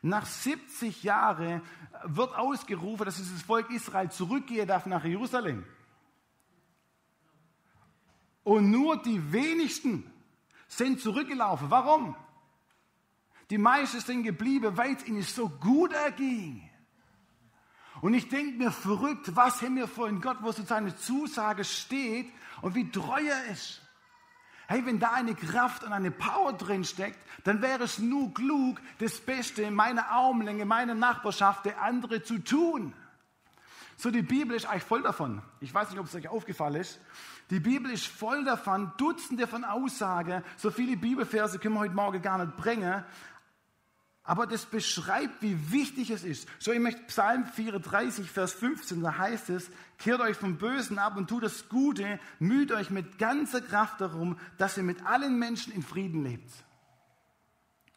nach 0.00 0.24
70 0.24 1.02
Jahren 1.02 1.60
wird 2.04 2.34
ausgerufen, 2.34 3.04
dass 3.04 3.16
dieses 3.16 3.42
Volk 3.42 3.70
Israel 3.70 4.10
zurückgehen 4.10 4.66
darf 4.66 4.86
nach 4.86 5.04
Jerusalem. 5.04 5.64
Und 8.44 8.70
nur 8.70 9.02
die 9.02 9.32
wenigsten 9.32 10.10
sind 10.68 11.00
zurückgelaufen. 11.00 11.70
Warum? 11.70 12.14
Die 13.50 13.58
meisten 13.58 14.00
sind 14.00 14.22
geblieben, 14.22 14.76
weil 14.76 14.94
es 14.94 15.06
ihnen 15.06 15.22
so 15.22 15.48
gut 15.48 15.92
erging. 15.92 16.68
Und 18.00 18.14
ich 18.14 18.28
denke 18.28 18.58
mir 18.58 18.70
verrückt, 18.70 19.34
was 19.34 19.62
haben 19.62 19.76
wir 19.76 19.88
vor 19.88 20.08
in 20.08 20.20
Gott, 20.20 20.38
wo 20.40 20.52
so 20.52 20.62
seine 20.62 20.94
Zusage 20.96 21.64
steht 21.64 22.30
und 22.60 22.74
wie 22.74 22.90
treu 22.90 23.22
er 23.22 23.46
ist. 23.46 23.80
Hey, 24.66 24.84
wenn 24.86 24.98
da 24.98 25.12
eine 25.12 25.34
Kraft 25.34 25.84
und 25.84 25.92
eine 25.92 26.10
Power 26.10 26.54
drin 26.54 26.84
steckt, 26.84 27.18
dann 27.44 27.60
wäre 27.60 27.84
es 27.84 27.98
nur 27.98 28.32
klug, 28.32 28.80
das 28.98 29.20
Beste 29.20 29.62
in 29.62 29.74
meiner 29.74 30.08
Armlänge, 30.08 30.64
meiner 30.64 30.94
Nachbarschaft, 30.94 31.66
der 31.66 31.82
andere 31.82 32.22
zu 32.22 32.38
tun. 32.38 32.94
So, 33.96 34.10
die 34.10 34.22
Bibel 34.22 34.56
ist 34.56 34.66
eigentlich 34.66 34.84
voll 34.84 35.02
davon. 35.02 35.42
Ich 35.60 35.72
weiß 35.72 35.90
nicht, 35.90 35.98
ob 35.98 36.06
es 36.06 36.14
euch 36.14 36.28
aufgefallen 36.28 36.80
ist. 36.80 37.00
Die 37.50 37.60
Bibel 37.60 37.90
ist 37.90 38.06
voll 38.06 38.44
davon, 38.44 38.92
Dutzende 38.96 39.46
von 39.46 39.64
Aussagen. 39.64 40.42
So 40.56 40.70
viele 40.70 40.96
Bibelverse 40.96 41.58
können 41.58 41.74
wir 41.74 41.80
heute 41.80 41.94
Morgen 41.94 42.22
gar 42.22 42.44
nicht 42.44 42.56
bringen. 42.56 43.04
Aber 44.26 44.46
das 44.46 44.64
beschreibt, 44.64 45.42
wie 45.42 45.70
wichtig 45.70 46.08
es 46.08 46.24
ist. 46.24 46.48
So, 46.58 46.72
ich 46.72 46.80
möchte 46.80 47.02
Psalm 47.04 47.44
34, 47.44 48.30
Vers 48.30 48.54
15, 48.54 49.02
da 49.02 49.18
heißt 49.18 49.50
es, 49.50 49.70
kehrt 49.98 50.22
euch 50.22 50.38
vom 50.38 50.56
Bösen 50.56 50.98
ab 50.98 51.18
und 51.18 51.28
tut 51.28 51.42
das 51.42 51.68
Gute, 51.68 52.18
müht 52.38 52.72
euch 52.72 52.88
mit 52.88 53.18
ganzer 53.18 53.60
Kraft 53.60 54.00
darum, 54.00 54.38
dass 54.56 54.78
ihr 54.78 54.82
mit 54.82 55.04
allen 55.04 55.38
Menschen 55.38 55.74
in 55.74 55.82
Frieden 55.82 56.24
lebt. 56.24 56.50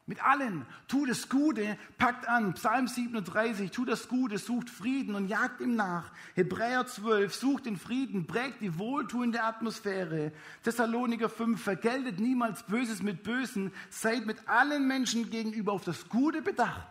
Mit 0.10 0.24
allen. 0.24 0.66
Tut 0.88 1.10
das 1.10 1.28
Gute, 1.28 1.78
packt 1.98 2.30
an. 2.30 2.54
Psalm 2.54 2.88
37, 2.88 3.72
tut 3.72 3.90
das 3.90 4.08
Gute, 4.08 4.38
sucht 4.38 4.70
Frieden 4.70 5.16
und 5.16 5.28
jagt 5.28 5.60
ihm 5.60 5.76
nach. 5.76 6.14
Hebräer 6.34 6.88
12, 6.88 7.36
sucht 7.36 7.66
den 7.66 7.76
Frieden, 7.78 8.26
prägt 8.26 8.62
die 8.62 8.80
wohltuende 8.80 9.44
Atmosphäre. 9.44 10.32
Thessaloniker 10.64 11.28
5, 11.28 11.62
vergeltet 11.62 12.22
niemals 12.22 12.64
Böses 12.64 13.04
mit 13.04 13.24
Bösen, 13.24 13.74
seid 13.90 14.26
mit 14.26 14.48
allen 14.48 14.88
Menschen 14.88 15.30
gegenüber 15.30 15.74
auf 15.74 15.84
das 15.84 16.08
Gute 16.08 16.42
bedacht. 16.42 16.88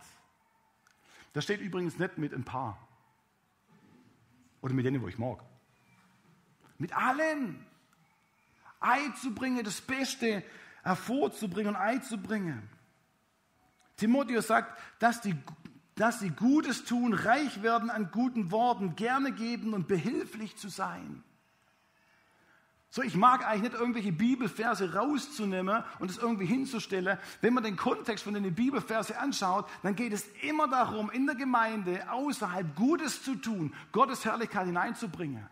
Das 1.33 1.45
steht 1.45 1.63
übrigens 1.63 1.99
nicht 1.99 2.19
mit 2.19 2.35
ein 2.35 2.45
paar. 2.45 2.87
Oder 4.61 4.75
mit 4.75 4.85
denen, 4.85 5.01
wo 5.01 5.09
ich 5.09 5.17
mag. 5.17 5.43
Mit 6.77 6.95
allen. 6.95 7.65
Ei 8.79 9.09
zu 9.23 9.35
bringen, 9.35 9.65
das 9.65 9.81
Beste 9.81 10.43
hervorzubringen 10.83 11.75
und 11.75 11.81
Ei 11.81 11.97
zu 11.99 12.19
bringen. 12.19 12.76
Timotheus 13.97 14.47
sagt, 14.47 14.79
dass 14.99 15.21
die, 15.21 15.35
dass 15.95 16.21
sie 16.21 16.31
Gutes 16.31 16.85
tun, 16.85 17.15
reich 17.15 17.63
werden 17.63 17.91
an 17.91 18.11
guten 18.13 18.51
Worten, 18.51 18.97
gerne 18.97 19.33
geben 19.33 19.75
und 19.75 19.89
behilflich 19.89 20.57
zu 20.57 20.69
sein. 20.69 21.23
So, 22.91 23.03
ich 23.03 23.15
mag 23.15 23.47
eigentlich 23.47 23.73
nicht 23.73 23.75
irgendwelche 23.75 24.13
Bibelverse 24.13 24.95
rauszunehmen 24.95 25.85
und 25.99 26.11
es 26.11 26.17
irgendwie 26.17 26.47
hinzustellen. 26.47 27.19
Wenn 27.43 27.53
man 27.53 27.63
den 27.63 27.77
Kontext 27.77 28.25
von 28.25 28.33
den 28.33 28.55
Bibelverse 28.55 29.19
anschaut, 29.19 29.67
dann 29.83 29.97
geht 29.97 30.15
es 30.15 30.27
immer 30.43 30.67
darum, 30.69 31.11
in 31.11 31.27
der 31.27 31.35
Gemeinde 31.35 32.11
außerhalb 32.11 32.75
Gutes 32.75 33.23
zu 33.23 33.35
tun, 33.35 33.75
Gottes 33.93 34.25
Herrlichkeit 34.25 34.67
hineinzubringen. 34.67 35.47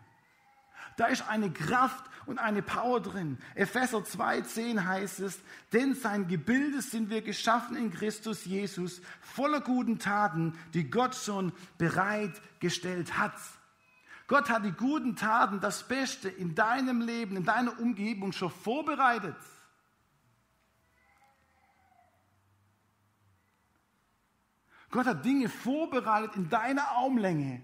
Da 0.97 1.07
ist 1.07 1.27
eine 1.27 1.51
Kraft 1.51 2.05
und 2.25 2.39
eine 2.39 2.61
Power 2.61 3.01
drin. 3.01 3.37
Epheser 3.53 3.99
2,10 3.99 4.83
heißt 4.83 5.19
es, 5.19 5.39
denn 5.73 5.93
sein 5.93 6.27
Gebilde 6.27 6.81
sind 6.81 7.09
wir 7.09 7.21
geschaffen 7.21 7.75
in 7.75 7.91
Christus 7.91 8.45
Jesus, 8.45 9.01
voller 9.21 9.61
guten 9.61 9.99
Taten, 9.99 10.57
die 10.73 10.89
Gott 10.89 11.15
schon 11.15 11.51
bereitgestellt 11.77 13.17
hat. 13.17 13.35
Gott 14.27 14.49
hat 14.49 14.65
die 14.65 14.71
guten 14.71 15.15
Taten, 15.15 15.59
das 15.59 15.87
Beste 15.87 16.29
in 16.29 16.55
deinem 16.55 17.01
Leben, 17.01 17.37
in 17.37 17.45
deiner 17.45 17.79
Umgebung 17.79 18.31
schon 18.31 18.49
vorbereitet. 18.49 19.35
Gott 24.89 25.05
hat 25.05 25.25
Dinge 25.25 25.49
vorbereitet 25.49 26.37
in 26.37 26.49
deiner 26.49 26.87
Armlänge 26.87 27.61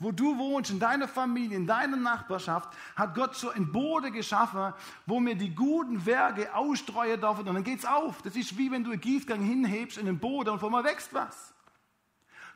wo 0.00 0.12
du 0.12 0.38
wohnst, 0.38 0.70
in 0.70 0.80
deiner 0.80 1.06
Familie, 1.06 1.56
in 1.56 1.66
deiner 1.66 1.98
Nachbarschaft, 1.98 2.70
hat 2.96 3.14
Gott 3.14 3.36
so 3.36 3.50
ein 3.50 3.70
Boden 3.70 4.12
geschaffen, 4.12 4.72
wo 5.06 5.20
wir 5.20 5.34
die 5.34 5.54
guten 5.54 6.06
Werke 6.06 6.54
ausstreuen 6.54 7.20
dürfen 7.20 7.46
und 7.46 7.54
dann 7.54 7.64
geht's 7.64 7.84
auf. 7.84 8.22
Das 8.22 8.34
ist 8.34 8.56
wie 8.56 8.70
wenn 8.72 8.82
du 8.82 8.90
einen 8.90 9.00
Gießgang 9.00 9.42
hinhebst 9.42 9.98
in 9.98 10.06
den 10.06 10.18
Boden 10.18 10.50
und 10.50 10.58
vor 10.58 10.70
mal 10.70 10.84
wächst 10.84 11.12
was. 11.12 11.52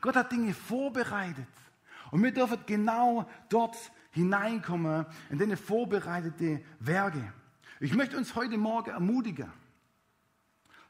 Gott 0.01 0.15
hat 0.15 0.31
Dinge 0.31 0.53
vorbereitet. 0.53 1.47
Und 2.09 2.23
wir 2.23 2.33
dürfen 2.33 2.57
genau 2.65 3.29
dort 3.49 3.75
hineinkommen, 4.11 5.05
in 5.29 5.37
deine 5.37 5.57
vorbereitete 5.57 6.63
Werke. 6.79 7.31
Ich 7.79 7.93
möchte 7.93 8.17
uns 8.17 8.35
heute 8.35 8.57
Morgen 8.57 8.89
ermutigen. 8.89 9.51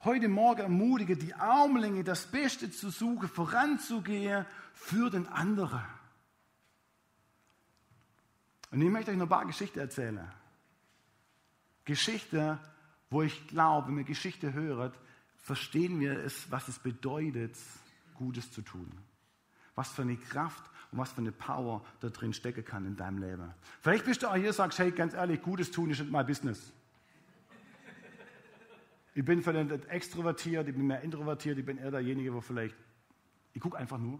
Heute 0.06 0.30
Morgen 0.30 0.62
ermutigen, 0.62 1.20
die 1.20 1.34
Armlinge, 1.34 2.04
das 2.04 2.28
Beste 2.28 2.72
zu 2.72 2.92
suchen, 2.92 3.28
voranzugehen 3.28 4.46
für 4.74 5.10
den 5.10 5.28
anderen. 5.28 5.84
Und 8.76 8.82
ich 8.82 8.90
möchte 8.90 9.12
euch 9.12 9.16
noch 9.16 9.28
ein 9.28 9.30
paar 9.30 9.46
Geschichten 9.46 9.80
erzählen. 9.80 10.20
Geschichte, 11.86 12.60
wo 13.10 13.22
ich 13.22 13.48
glaube, 13.48 13.88
wenn 13.88 13.96
wir 13.96 14.04
Geschichte 14.04 14.52
hören, 14.52 14.92
verstehen 15.38 15.98
wir 16.02 16.20
es, 16.20 16.52
was 16.52 16.68
es 16.68 16.78
bedeutet, 16.80 17.56
Gutes 18.16 18.52
zu 18.52 18.62
tun. 18.62 18.92
Was 19.76 19.94
für 19.94 20.02
eine 20.02 20.18
Kraft 20.18 20.70
und 20.92 20.98
was 20.98 21.14
für 21.14 21.22
eine 21.22 21.32
Power 21.32 21.86
da 22.02 22.10
drin 22.10 22.34
stecken 22.34 22.66
kann 22.66 22.86
in 22.86 22.98
deinem 22.98 23.20
Leben. 23.20 23.54
Vielleicht 23.80 24.04
bist 24.04 24.24
du 24.24 24.28
auch 24.28 24.36
hier 24.36 24.50
und 24.50 24.56
sagst, 24.56 24.78
hey, 24.78 24.92
ganz 24.92 25.14
ehrlich, 25.14 25.42
Gutes 25.42 25.72
tun 25.72 25.90
ist 25.90 26.00
nicht 26.00 26.12
mein 26.12 26.26
Business. 26.26 26.74
Ich 29.14 29.24
bin 29.24 29.42
vielleicht 29.42 29.86
extrovertiert, 29.86 30.68
ich 30.68 30.76
bin 30.76 30.86
mehr 30.86 31.00
introvertiert, 31.00 31.58
ich 31.58 31.66
bin 31.66 31.78
eher 31.78 31.92
derjenige, 31.92 32.34
wo 32.34 32.42
vielleicht, 32.42 32.76
ich 33.54 33.62
gucke 33.62 33.78
einfach 33.78 34.00
nur. 34.00 34.20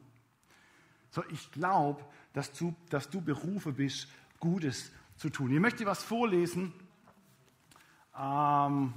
So, 1.10 1.26
ich 1.30 1.52
glaube, 1.52 2.06
dass 2.32 2.54
du, 2.54 2.74
dass 2.90 3.10
du 3.10 3.20
berufen 3.20 3.74
bist, 3.74 4.08
Gutes 4.46 4.92
zu 5.18 5.30
tun. 5.30 5.52
Ich 5.52 5.60
möchte 5.60 5.86
was 5.88 6.04
vorlesen, 6.04 6.72
ähm, 8.16 8.94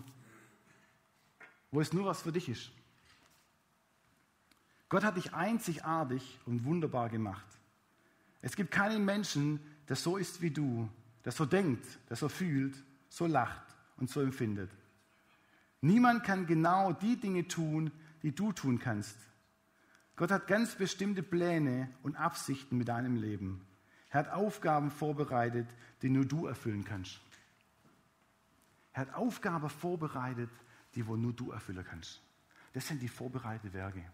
wo 1.71 1.81
es 1.81 1.93
nur 1.93 2.05
was 2.05 2.23
für 2.23 2.33
dich 2.33 2.51
ist. 2.51 2.71
Gott 4.91 5.05
hat 5.05 5.17
dich 5.17 5.33
einzigartig 5.33 6.39
und 6.45 6.65
wunderbar 6.65 7.09
gemacht. 7.09 7.47
Es 8.43 8.57
gibt 8.57 8.71
keinen 8.71 9.05
Menschen, 9.05 9.61
der 9.89 9.97
so 9.97 10.19
ist 10.19 10.43
wie 10.43 10.51
du, 10.51 10.89
der 11.25 11.33
so 11.33 11.47
denkt, 11.47 11.87
der 12.11 12.17
so 12.17 12.29
fühlt, 12.29 12.83
so 13.09 13.27
lacht 13.27 13.75
und 13.97 14.11
so 14.11 14.21
empfindet. 14.21 14.71
Niemand 15.81 16.25
kann 16.25 16.47
genau 16.47 16.93
die 16.93 17.17
Dinge 17.17 17.49
tun, 17.49 17.91
die 18.23 18.35
du 18.35 18.53
tun 18.53 18.79
kannst. 18.79 19.17
Gott 20.17 20.31
hat 20.31 20.47
ganz 20.47 20.75
bestimmte 20.75 21.23
Pläne 21.23 21.91
und 22.03 22.17
Absichten 22.17 22.77
mit 22.77 22.89
deinem 22.89 23.17
Leben. 23.17 23.68
Er 24.11 24.21
hat 24.21 24.31
Aufgaben 24.31 24.91
vorbereitet, 24.91 25.69
die 26.03 26.09
nur 26.09 26.25
du 26.25 26.47
erfüllen 26.47 26.85
kannst. 26.85 27.21
Er 28.93 29.03
hat 29.03 29.15
Aufgaben 29.15 29.69
vorbereitet, 29.69 30.51
die 30.95 31.07
wohl 31.07 31.19
nur 31.19 31.33
du 31.33 31.51
erfüllen 31.51 31.85
kannst. 31.89 32.21
Das 32.73 32.87
sind 32.87 33.03
die 33.03 33.09
vorbereiteten 33.09 33.73
Werke. 33.73 34.05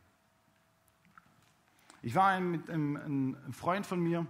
Ich 2.03 2.15
war 2.15 2.39
mit 2.41 2.69
einem, 2.69 2.97
einem 2.97 3.53
Freund 3.53 3.87
von 3.87 4.01
mir, 4.01 4.27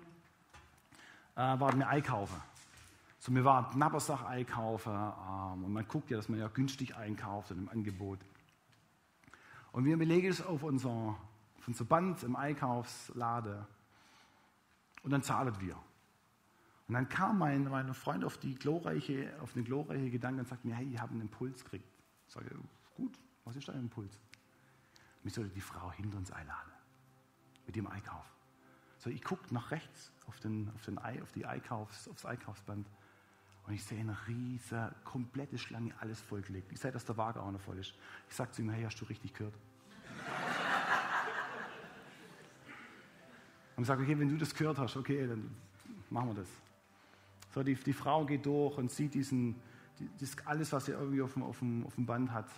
äh, 1.34 1.40
war 1.40 1.74
mir 1.74 1.88
einkaufen. 1.88 2.40
So, 3.18 3.32
mir 3.32 3.44
war 3.44 3.70
Knappersach 3.70 4.22
einkaufen 4.24 4.92
ähm, 4.92 5.64
und 5.64 5.72
man 5.72 5.88
guckt 5.88 6.10
ja, 6.10 6.18
dass 6.18 6.28
man 6.28 6.38
ja 6.38 6.48
günstig 6.48 6.94
einkauft 6.94 7.50
und 7.50 7.58
im 7.58 7.68
Angebot. 7.68 8.20
Und 9.72 9.86
wir 9.86 9.96
belegen 9.96 10.28
es 10.28 10.44
auf 10.44 10.62
unser, 10.62 11.16
auf 11.58 11.66
unser 11.66 11.84
Band 11.84 12.22
im 12.22 12.36
Einkaufsladen 12.36 13.66
und 15.04 15.10
dann 15.10 15.22
zahlen 15.22 15.54
wir. 15.60 15.76
Und 16.88 16.94
dann 16.94 17.08
kam 17.08 17.38
mein, 17.38 17.64
mein 17.64 17.94
Freund 17.94 18.24
auf, 18.24 18.36
die 18.38 18.54
glorreiche, 18.54 19.32
auf 19.40 19.52
den 19.52 19.64
glorreichen 19.64 20.10
Gedanken 20.10 20.40
und 20.40 20.48
sagt 20.48 20.64
mir, 20.64 20.74
hey, 20.74 20.86
ich 20.92 21.00
habe 21.00 21.12
einen 21.12 21.22
Impuls 21.22 21.62
gekriegt. 21.62 21.88
Ich 22.26 22.34
sage, 22.34 22.50
gut, 22.96 23.18
was 23.44 23.56
ist 23.56 23.68
dein 23.68 23.78
Impuls? 23.78 24.18
Mich 25.22 25.32
sollte 25.32 25.50
die 25.50 25.60
Frau 25.60 25.92
hinter 25.92 26.18
uns 26.18 26.30
einladen 26.30 26.72
mit 27.66 27.76
dem 27.76 27.86
Einkauf. 27.86 28.26
So, 28.98 29.10
ich 29.10 29.22
gucke 29.22 29.52
nach 29.52 29.70
rechts 29.70 30.10
auf, 30.26 30.40
den, 30.40 30.70
auf, 30.74 30.84
den, 30.84 30.98
auf 30.98 31.32
die 31.32 31.46
Einkaufs, 31.46 32.08
aufs 32.08 32.24
Einkaufsband 32.24 32.86
und 33.66 33.72
ich 33.72 33.84
sehe 33.84 34.00
eine 34.00 34.16
riesige, 34.28 34.94
komplette 35.04 35.56
Schlange, 35.56 35.94
alles 36.00 36.20
vollgelegt. 36.20 36.70
Ich 36.72 36.80
sehe, 36.80 36.92
dass 36.92 37.04
der 37.04 37.16
Wagen 37.16 37.40
auch 37.40 37.50
noch 37.50 37.60
voll 37.60 37.78
ist. 37.78 37.94
Ich 38.28 38.34
sage 38.34 38.52
zu 38.52 38.62
ihm, 38.62 38.70
hey, 38.70 38.84
hast 38.84 39.00
du 39.00 39.06
richtig 39.06 39.32
gehört? 39.32 39.54
Und 43.76 43.84
sage, 43.84 44.02
okay, 44.02 44.18
wenn 44.18 44.28
du 44.28 44.36
das 44.36 44.54
gehört 44.54 44.78
hast, 44.78 44.96
okay, 44.96 45.26
dann 45.26 45.50
machen 46.10 46.28
wir 46.28 46.34
das. 46.34 46.48
So, 47.54 47.62
die, 47.62 47.74
die 47.74 47.92
Frau 47.92 48.24
geht 48.24 48.46
durch 48.46 48.76
und 48.78 48.90
sieht 48.90 49.14
diesen, 49.14 49.54
die, 49.98 50.08
das, 50.20 50.36
alles, 50.44 50.72
was 50.72 50.86
sie 50.86 50.92
irgendwie 50.92 51.22
auf 51.22 51.34
dem, 51.34 51.42
auf 51.42 51.58
dem, 51.58 51.86
auf 51.86 51.94
dem 51.94 52.06
Band 52.06 52.32
hat. 52.32 52.48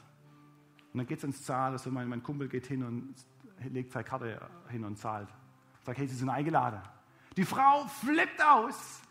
Und 0.93 0.99
dann 0.99 1.07
geht 1.07 1.19
es 1.19 1.25
ins 1.25 1.45
Zahl, 1.45 1.73
also 1.73 1.91
mein, 1.91 2.09
mein 2.09 2.23
Kumpel 2.23 2.49
geht 2.49 2.67
hin 2.67 2.83
und 2.83 3.15
legt 3.71 3.93
seine 3.93 4.05
Karte 4.05 4.41
hin 4.69 4.85
und 4.85 4.97
zahlt. 4.97 5.29
Sagt, 5.85 5.99
hey, 5.99 6.07
Sie 6.07 6.17
sind 6.17 6.31
eingeladen. 6.31 6.81
Die 7.37 7.45
Frau 7.45 7.87
flippt 7.87 8.43
aus, 8.43 9.03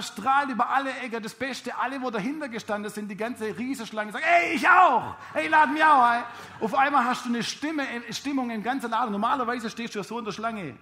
strahlt 0.00 0.50
über 0.50 0.68
alle 0.70 0.90
Ecken 1.00 1.22
das 1.22 1.34
Beste. 1.34 1.76
Alle, 1.76 2.00
wo 2.00 2.10
dahinter 2.10 2.48
gestanden 2.48 2.90
sind, 2.90 3.10
die 3.10 3.16
ganze 3.16 3.56
Riesenschlange, 3.56 4.12
sagt, 4.12 4.24
hey, 4.24 4.54
ich 4.54 4.66
auch. 4.66 5.14
Hey, 5.34 5.48
lad 5.48 5.70
mich 5.72 5.84
auch 5.84 6.02
ein. 6.02 6.24
Auf 6.60 6.74
einmal 6.74 7.04
hast 7.04 7.26
du 7.26 7.28
eine 7.28 7.42
Stimme, 7.42 7.84
Stimmung 8.10 8.50
im 8.50 8.62
ganzen 8.62 8.90
Laden. 8.90 9.12
Normalerweise 9.12 9.68
stehst 9.70 9.94
du 9.94 9.98
ja 9.98 10.04
so 10.04 10.18
in 10.18 10.24
der 10.24 10.32
Schlange. 10.32 10.76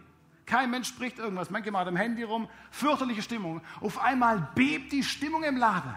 Kein 0.46 0.70
Mensch 0.70 0.88
spricht 0.88 1.18
irgendwas. 1.18 1.50
Manche 1.50 1.70
machen 1.70 1.88
am 1.88 1.96
Handy 1.96 2.22
rum. 2.22 2.48
Fürchterliche 2.70 3.22
Stimmung. 3.22 3.62
Auf 3.80 3.98
einmal 3.98 4.48
bebt 4.54 4.92
die 4.92 5.02
Stimmung 5.02 5.42
im 5.42 5.56
Laden. 5.56 5.94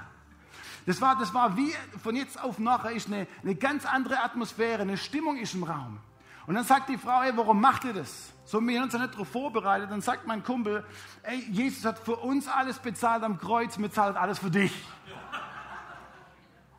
Das 0.86 1.02
war, 1.02 1.18
das 1.18 1.34
war 1.34 1.58
wie 1.58 1.74
von 2.02 2.16
jetzt 2.16 2.42
auf 2.42 2.60
nachher 2.60 2.92
ist 2.92 3.08
eine, 3.08 3.28
eine 3.44 3.56
ganz 3.56 3.86
andere 3.86 4.22
Atmosphäre, 4.22 4.84
eine 4.84 4.96
Stimmung 4.96 5.36
ist 5.36 5.54
im 5.54 5.64
Raum. 5.64 6.00
Und 6.46 6.56
dann 6.56 6.64
sagt 6.64 6.88
die 6.88 6.98
Frau, 6.98 7.22
ey, 7.24 7.36
warum 7.36 7.60
macht 7.60 7.84
ihr 7.84 7.94
das? 7.94 8.32
So, 8.46 8.62
wir 8.62 8.78
haben 8.78 8.86
uns 8.86 8.94
ja 8.94 9.00
nicht 9.00 9.14
darauf 9.14 9.28
vorbereitet. 9.28 9.92
Dann 9.92 10.00
sagt 10.00 10.26
mein 10.26 10.42
Kumpel, 10.46 10.86
ey, 11.24 11.46
Jesus 11.52 11.84
hat 11.84 12.00
für 12.00 12.16
uns 12.16 12.48
alles 12.48 12.80
bezahlt 12.80 13.24
am 13.24 13.38
Kreuz, 13.38 13.78
zahlen 13.92 14.16
alles 14.16 14.40
für 14.40 14.50
dich. 14.50 14.72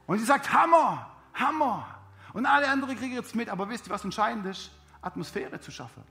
Und 0.07 0.19
sie 0.19 0.25
sagt, 0.25 0.51
Hammer, 0.55 1.11
Hammer. 1.35 1.87
Und 2.33 2.47
alle 2.47 2.69
anderen 2.69 2.97
kriegen 2.97 3.13
jetzt 3.13 3.35
mit. 3.35 3.51
Aber 3.51 3.69
wisst 3.69 3.87
ihr, 3.87 3.91
was 3.91 4.05
entscheidend 4.05 4.47
ist? 4.47 4.71
Atmosphäre 5.03 5.61
zu 5.61 5.71
schaffen. 5.71 6.03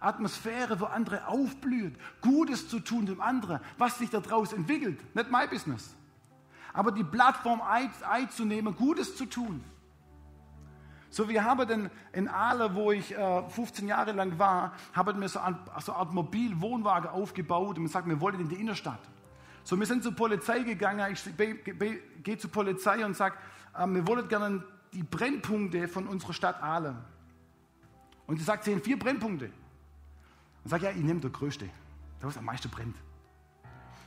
Atmosphäre, 0.00 0.78
wo 0.80 0.84
andere 0.84 1.26
aufblühen, 1.26 1.96
Gutes 2.20 2.68
zu 2.68 2.80
tun 2.80 3.06
dem 3.06 3.20
anderen, 3.20 3.60
was 3.76 3.98
sich 3.98 4.10
daraus 4.10 4.52
entwickelt. 4.52 4.98
Nicht 5.14 5.30
mein 5.30 5.48
Business. 5.48 5.94
Aber 6.72 6.92
die 6.92 7.04
Plattform 7.04 7.60
einzunehmen, 7.60 8.76
Gutes 8.76 9.16
zu 9.16 9.26
tun. 9.26 9.64
So, 11.10 11.28
wir 11.28 11.42
haben 11.42 11.66
dann 11.66 11.90
in 12.12 12.28
Aale, 12.28 12.74
wo 12.74 12.92
ich 12.92 13.16
äh, 13.16 13.48
15 13.48 13.88
Jahre 13.88 14.12
lang 14.12 14.38
war, 14.38 14.74
haben 14.92 15.20
wir 15.20 15.28
so 15.28 15.40
eine 15.40 15.58
so 15.80 15.94
Art 15.94 16.12
Mobilwohnwagen 16.12 17.10
aufgebaut 17.10 17.78
und 17.78 17.84
wir 17.84 17.88
sagten, 17.88 18.10
wir 18.10 18.20
wollen 18.20 18.40
in 18.40 18.48
die 18.48 18.56
Innenstadt. 18.56 19.00
So, 19.64 19.78
wir 19.78 19.86
sind 19.86 20.02
zur 20.02 20.14
Polizei 20.14 20.60
gegangen, 20.60 21.10
ich 21.12 21.24
gehe 22.22 22.38
zur 22.38 22.50
Polizei 22.50 23.04
und 23.04 23.16
sage, 23.16 23.36
äh, 23.74 23.86
wir 23.86 24.06
wollen 24.06 24.28
gerne 24.28 24.62
die 24.92 25.02
Brennpunkte 25.02 25.88
von 25.88 26.06
unserer 26.06 26.34
Stadt 26.34 26.62
Aale. 26.62 26.94
Und 28.26 28.36
sie 28.36 28.44
sagt, 28.44 28.64
sie 28.64 28.72
haben 28.72 28.82
vier 28.82 28.98
Brennpunkte. 28.98 29.50
Und 30.68 30.72
sage, 30.72 30.84
ja, 30.84 30.90
ich 30.90 31.02
nehme 31.02 31.18
der 31.18 31.30
größte, 31.30 31.66
wo 32.20 32.28
es 32.28 32.36
am 32.36 32.44
meisten 32.44 32.68
brennt. 32.68 32.94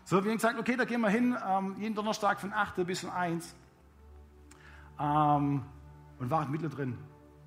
So, 0.04 0.24
wir 0.24 0.30
haben 0.30 0.38
gesagt, 0.38 0.60
okay, 0.60 0.76
da 0.76 0.86
gehen 0.86 1.02
wir 1.02 1.10
hin, 1.10 1.36
ähm, 1.44 1.76
jeden 1.80 1.96
Donnerstag 1.96 2.40
von 2.40 2.54
8 2.54 2.86
bis 2.86 3.04
1. 3.04 3.56
Ähm, 5.00 5.64
und 6.20 6.30
war 6.30 6.48
mittendrin. 6.48 7.00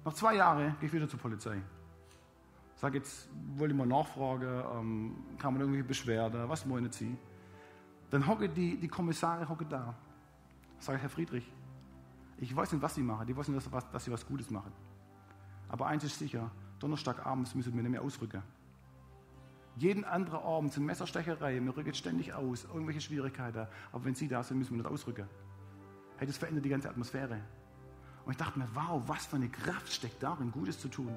Nach 0.04 0.12
zwei 0.14 0.34
Jahren 0.34 0.74
gehe 0.80 0.88
ich 0.88 0.92
wieder 0.92 1.08
zur 1.08 1.20
Polizei. 1.20 1.62
Sag 2.74 2.94
jetzt, 2.94 3.28
wollte 3.54 3.72
ich 3.72 3.78
mal 3.78 3.86
nachfragen, 3.86 4.64
ähm, 4.74 5.16
kann 5.38 5.52
man 5.52 5.60
irgendwelche 5.60 5.86
Beschwerde, 5.86 6.48
was 6.48 6.68
wollen 6.68 6.90
Sie? 6.90 7.16
Dann 8.10 8.26
hocke 8.26 8.48
die, 8.48 8.78
die 8.78 8.88
Kommissare 8.88 9.48
hocke 9.48 9.64
da. 9.64 9.94
Sag 10.80 10.96
ich, 10.96 11.02
Herr 11.02 11.10
Friedrich, 11.10 11.48
ich 12.38 12.56
weiß 12.56 12.72
nicht, 12.72 12.82
was 12.82 12.96
Sie 12.96 13.02
machen. 13.04 13.28
Die 13.28 13.36
wissen, 13.36 13.54
dass, 13.54 13.70
dass 13.92 14.04
Sie 14.04 14.10
was 14.10 14.26
Gutes 14.26 14.50
machen. 14.50 14.72
Aber 15.68 15.86
eins 15.86 16.02
ist 16.02 16.18
sicher, 16.18 16.50
Donnerstagabends 16.80 17.54
müssen 17.54 17.72
wir 17.76 17.80
nicht 17.80 17.92
mehr 17.92 18.02
ausrücken. 18.02 18.42
Jeden 19.76 20.04
anderen 20.04 20.40
Abend 20.40 20.72
sind 20.72 20.84
Messerstecherei, 20.84 21.60
wir 21.60 21.76
rücken 21.76 21.94
ständig 21.94 22.32
aus, 22.32 22.64
irgendwelche 22.64 23.00
Schwierigkeiten. 23.00 23.66
Aber 23.92 24.04
wenn 24.04 24.14
Sie 24.14 24.28
da 24.28 24.42
sind, 24.42 24.58
müssen 24.58 24.72
wir 24.72 24.82
nicht 24.82 24.90
ausrücken. 24.90 25.28
Hey, 26.16 26.26
das 26.26 26.36
verändert 26.36 26.64
die 26.64 26.68
ganze 26.68 26.88
Atmosphäre. 26.88 27.40
Und 28.24 28.32
ich 28.32 28.38
dachte 28.38 28.58
mir, 28.58 28.68
wow, 28.72 29.02
was 29.06 29.26
für 29.26 29.36
eine 29.36 29.48
Kraft 29.48 29.92
steckt 29.92 30.22
darin, 30.22 30.52
Gutes 30.52 30.78
zu 30.78 30.88
tun. 30.88 31.16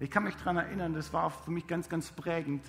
Ich 0.00 0.10
kann 0.10 0.24
mich 0.24 0.34
daran 0.36 0.56
erinnern, 0.56 0.94
das 0.94 1.12
war 1.12 1.30
für 1.30 1.50
mich 1.50 1.66
ganz, 1.66 1.88
ganz 1.88 2.10
prägend. 2.10 2.62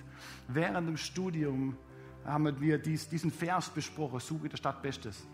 Während 0.46 0.88
dem 0.88 0.96
Studium 0.96 1.76
haben 2.24 2.60
wir 2.60 2.78
dies, 2.78 3.08
diesen 3.08 3.30
Vers 3.30 3.70
besprochen, 3.70 4.20
Suche 4.20 4.48
der 4.48 4.56
Stadt 4.56 4.82
Bestes. 4.82 5.26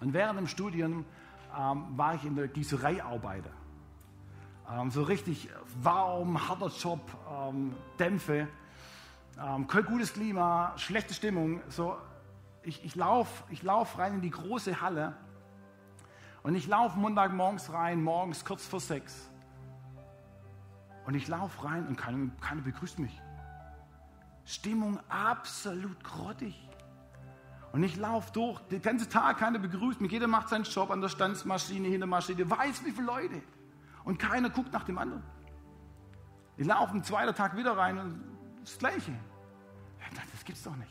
Und 0.00 0.12
während 0.12 0.38
dem 0.38 0.46
Studium 0.46 1.04
ähm, 1.56 1.84
war 1.96 2.14
ich 2.14 2.24
in 2.24 2.36
der 2.36 2.48
Gießerei 2.48 3.02
Arbeiter. 3.02 3.50
Ähm, 4.70 4.90
so 4.90 5.02
richtig 5.02 5.48
warm, 5.82 6.48
harter 6.48 6.68
Job, 6.68 7.00
ähm, 7.30 7.74
Dämpfe, 7.98 8.48
ähm, 9.40 9.66
kein 9.66 9.84
gutes 9.84 10.12
Klima, 10.12 10.72
schlechte 10.76 11.14
Stimmung. 11.14 11.60
So, 11.68 11.96
ich, 12.62 12.84
ich 12.84 12.94
laufe 12.94 13.44
ich 13.50 13.62
lauf 13.62 13.98
rein 13.98 14.14
in 14.14 14.20
die 14.20 14.30
große 14.30 14.80
Halle 14.80 15.16
und 16.42 16.54
ich 16.54 16.66
laufe 16.66 16.98
Montagmorgens 16.98 17.72
rein, 17.72 18.02
morgens 18.02 18.44
kurz 18.44 18.66
vor 18.66 18.80
sechs. 18.80 19.30
Und 21.06 21.14
ich 21.14 21.26
laufe 21.28 21.64
rein 21.64 21.86
und 21.86 21.96
keiner, 21.96 22.30
keiner 22.40 22.60
begrüßt 22.60 22.98
mich. 22.98 23.18
Stimmung 24.44 25.00
absolut 25.08 26.04
grottig. 26.04 26.68
Und 27.72 27.82
ich 27.82 27.96
laufe 27.96 28.30
durch, 28.32 28.60
den 28.68 28.82
ganzen 28.82 29.08
Tag 29.08 29.38
keiner 29.38 29.58
begrüßt 29.58 30.02
mich. 30.02 30.12
Jeder 30.12 30.26
macht 30.26 30.50
seinen 30.50 30.64
Job 30.64 30.90
an 30.90 31.00
der 31.00 31.08
Standsmaschine, 31.08 31.84
hinter 31.88 32.00
der 32.00 32.06
Maschine, 32.08 32.50
weiß 32.50 32.84
wie 32.84 32.92
viele 32.92 33.06
Leute. 33.06 33.42
Und 34.08 34.18
keiner 34.18 34.48
guckt 34.48 34.72
nach 34.72 34.84
dem 34.84 34.96
anderen. 34.96 35.22
Ich 36.56 36.66
laufe 36.66 36.92
am 36.92 37.04
zweiten 37.04 37.34
Tag 37.34 37.54
wieder 37.58 37.76
rein 37.76 37.98
und 37.98 38.24
das 38.62 38.78
Gleiche. 38.78 39.12
Das 40.32 40.44
gibt's 40.46 40.62
doch 40.62 40.76
nicht. 40.76 40.90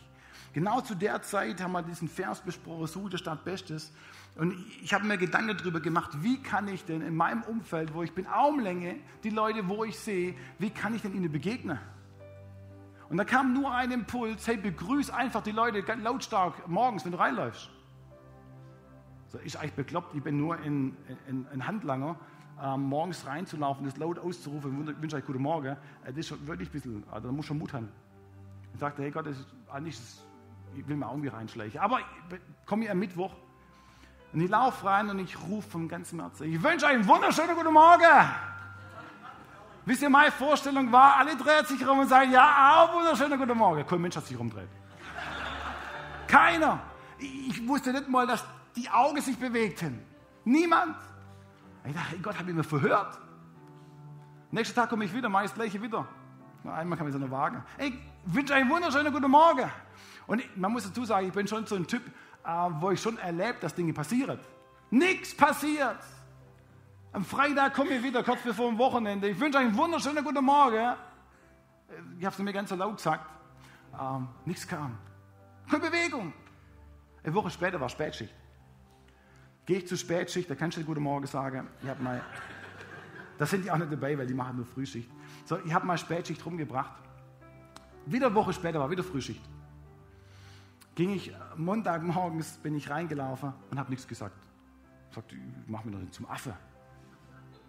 Genau 0.53 0.81
zu 0.81 0.93
der 0.93 1.23
Zeit 1.23 1.59
haben 1.59 1.71
wir 1.71 1.81
diesen 1.81 2.09
Vers 2.09 2.41
besprochen, 2.41 2.85
suche 2.85 3.09
der 3.09 3.17
Stadt 3.17 3.43
Bestes. 3.43 3.91
Und 4.35 4.53
ich 4.83 4.93
habe 4.93 5.05
mir 5.05 5.17
Gedanken 5.17 5.57
darüber 5.57 5.79
gemacht, 5.79 6.11
wie 6.21 6.43
kann 6.43 6.67
ich 6.67 6.85
denn 6.85 7.01
in 7.01 7.15
meinem 7.15 7.41
Umfeld, 7.41 7.91
wo 7.95 8.03
ich 8.03 8.13
bin, 8.13 8.27
Armlänge, 8.27 8.97
die 9.23 9.31
Leute, 9.31 9.67
wo 9.67 9.83
ich 9.83 9.97
sehe, 9.97 10.35
wie 10.59 10.69
kann 10.69 10.93
ich 10.93 11.01
denn 11.01 11.15
ihnen 11.15 11.31
begegnen? 11.31 11.79
Und 13.09 13.17
da 13.17 13.25
kam 13.25 13.51
nur 13.51 13.73
ein 13.73 13.89
Impuls, 13.89 14.45
hey, 14.45 14.57
begrüß 14.57 15.09
einfach 15.09 15.41
die 15.41 15.53
Leute 15.53 15.81
lautstark 15.95 16.67
morgens, 16.67 17.03
wenn 17.03 17.13
du 17.13 17.17
reinläufst. 17.17 17.71
So, 19.29 19.39
ich 19.43 19.57
eigentlich 19.57 19.73
bekloppt, 19.73 20.13
ich 20.13 20.21
bin 20.21 20.37
nur 20.37 20.57
ein, 20.57 20.95
ein, 21.27 21.47
ein 21.51 21.65
Handlanger, 21.65 22.15
ähm, 22.61 22.83
morgens 22.83 23.25
reinzulaufen, 23.25 23.85
das 23.85 23.97
laut 23.97 24.19
auszurufen, 24.19 24.87
ich 24.89 25.01
wünsche 25.01 25.15
euch 25.15 25.25
guten 25.25 25.41
Morgen, 25.41 25.77
das 26.05 26.15
ist 26.15 26.27
schon 26.27 26.47
wirklich 26.47 26.69
ein 26.69 26.71
bisschen, 26.71 27.03
also 27.11 27.27
da 27.27 27.33
muss 27.33 27.45
schon 27.45 27.57
Mut 27.57 27.73
haben. 27.73 27.89
Ich 28.73 28.79
sagte, 28.79 29.01
hey 29.01 29.11
Gott, 29.11 29.25
das 29.25 29.37
ist, 29.37 29.47
eigentlich, 29.71 29.99
ich 30.75 30.87
will 30.87 30.95
mir 30.95 31.07
irgendwie 31.07 31.29
reinschleichen. 31.29 31.79
Aber 31.79 31.99
ich 31.99 32.65
komme 32.65 32.83
hier 32.83 32.91
am 32.91 32.99
Mittwoch 32.99 33.31
und 34.33 34.41
ich 34.41 34.49
laufe 34.49 34.85
rein 34.85 35.09
und 35.09 35.19
ich 35.19 35.39
rufe 35.47 35.69
vom 35.69 35.87
ganzen 35.87 36.19
Herzen, 36.19 36.51
ich 36.51 36.61
wünsche 36.61 36.85
euch 36.85 36.93
einen 36.93 37.07
wunderschönen 37.07 37.55
guten 37.55 37.73
Morgen. 37.73 38.03
Wisst 39.85 40.01
ihr, 40.01 40.09
meine 40.09 40.31
Vorstellung 40.31 40.91
war, 40.91 41.15
alle 41.15 41.35
drehen 41.37 41.65
sich 41.65 41.87
rum 41.87 41.99
und 41.99 42.09
sagen, 42.09 42.31
ja, 42.31 42.83
auch 42.83 42.93
wunderschönen 42.93 43.39
guten 43.39 43.57
Morgen. 43.57 43.87
Kein 43.87 44.01
Mensch 44.01 44.17
hat 44.17 44.25
sich 44.25 44.37
rumdreht. 44.37 44.67
Keiner. 46.27 46.81
Ich 47.19 47.65
wusste 47.65 47.93
nicht 47.93 48.09
mal, 48.09 48.27
dass 48.27 48.43
die 48.75 48.89
Augen 48.89 49.21
sich 49.21 49.37
bewegten. 49.37 50.03
Niemand. 50.43 50.97
Ich 51.87 51.93
dachte, 51.93 52.17
Gott, 52.19 52.37
habe 52.37 52.49
ich 52.49 52.55
mir 52.55 52.63
verhört. 52.63 53.17
Nächsten 54.51 54.75
Tag 54.75 54.89
komme 54.89 55.05
ich 55.05 55.13
wieder, 55.13 55.29
mache 55.29 55.45
ich 55.45 55.51
das 55.51 55.57
gleiche 55.57 55.81
wieder. 55.81 56.05
Einmal 56.65 56.97
kann 56.97 57.07
ich 57.07 57.13
so 57.13 57.19
eine 57.19 57.31
wagen. 57.31 57.63
Ich 57.77 57.93
wünsche 58.25 58.53
einen 58.53 58.69
wunderschönen 58.69 59.13
guten 59.13 59.31
Morgen. 59.31 59.71
Und 60.25 60.57
man 60.57 60.73
muss 60.73 60.83
dazu 60.83 61.05
sagen, 61.05 61.27
ich 61.27 61.33
bin 61.33 61.47
schon 61.47 61.65
so 61.65 61.75
ein 61.75 61.87
Typ, 61.87 62.05
äh, 62.43 62.49
wo 62.79 62.91
ich 62.91 63.01
schon 63.01 63.17
erlebt, 63.19 63.63
dass 63.63 63.73
Dinge 63.73 63.93
passieren. 63.93 64.37
Nichts 64.89 65.35
passiert. 65.35 65.99
Am 67.13 67.23
Freitag 67.23 67.73
komme 67.73 67.91
ich 67.91 68.03
wieder, 68.03 68.21
kurz 68.21 68.41
bevor 68.41 68.69
dem 68.69 68.77
Wochenende. 68.77 69.29
Ich 69.29 69.39
wünsche 69.39 69.57
euch 69.57 69.65
einen 69.65 69.77
wunderschönen 69.77 70.25
guten 70.25 70.43
Morgen. 70.43 70.95
Ich 72.19 72.25
habe 72.25 72.33
es 72.33 72.39
mir 72.39 72.51
ganz 72.51 72.69
so 72.69 72.75
laut 72.75 72.97
gesagt. 72.97 73.25
Ähm, 73.97 74.27
nichts 74.43 74.67
kam. 74.67 74.97
Keine 75.69 75.83
Bewegung. 75.89 76.33
Eine 77.23 77.33
Woche 77.33 77.49
später 77.49 77.79
war 77.79 77.87
Spätschicht. 77.87 78.33
Gehe 79.67 79.79
ich 79.79 79.87
zur 79.87 79.97
Spätschicht, 79.97 80.49
da 80.49 80.55
kannst 80.55 80.77
du 80.77 80.83
guten 80.83 81.03
Morgen 81.03 81.27
sagen. 81.27 81.67
Ich 81.83 81.89
habe 81.89 82.01
mal, 82.01 82.21
das 83.37 83.49
sind 83.49 83.65
die 83.65 83.69
auch 83.69 83.77
nicht 83.77 83.91
dabei, 83.91 84.17
weil 84.17 84.25
die 84.25 84.33
machen 84.33 84.55
nur 84.55 84.65
Frühschicht. 84.65 85.11
So, 85.43 85.59
ich 85.59 85.73
habe 85.73 85.85
mal 85.85 85.97
Spätschicht 85.97 86.43
rumgebracht. 86.45 86.93
Wieder 88.05 88.27
eine 88.27 88.35
Woche 88.35 88.53
später 88.53 88.79
war 88.79 88.89
wieder 88.89 89.03
Frühschicht. 89.03 89.41
Ging 90.95 91.09
ich 91.09 91.33
Montagmorgens, 91.57 92.59
bin 92.59 92.75
ich 92.75 92.89
reingelaufen 92.89 93.51
und 93.69 93.77
habe 93.77 93.89
nichts 93.89 94.07
gesagt. 94.07 94.37
Ich 95.09 95.15
sagte, 95.15 95.35
ich 95.35 95.41
mach 95.67 95.83
mich 95.83 95.93
doch 95.93 96.11
zum 96.11 96.29
Affe. 96.29 96.55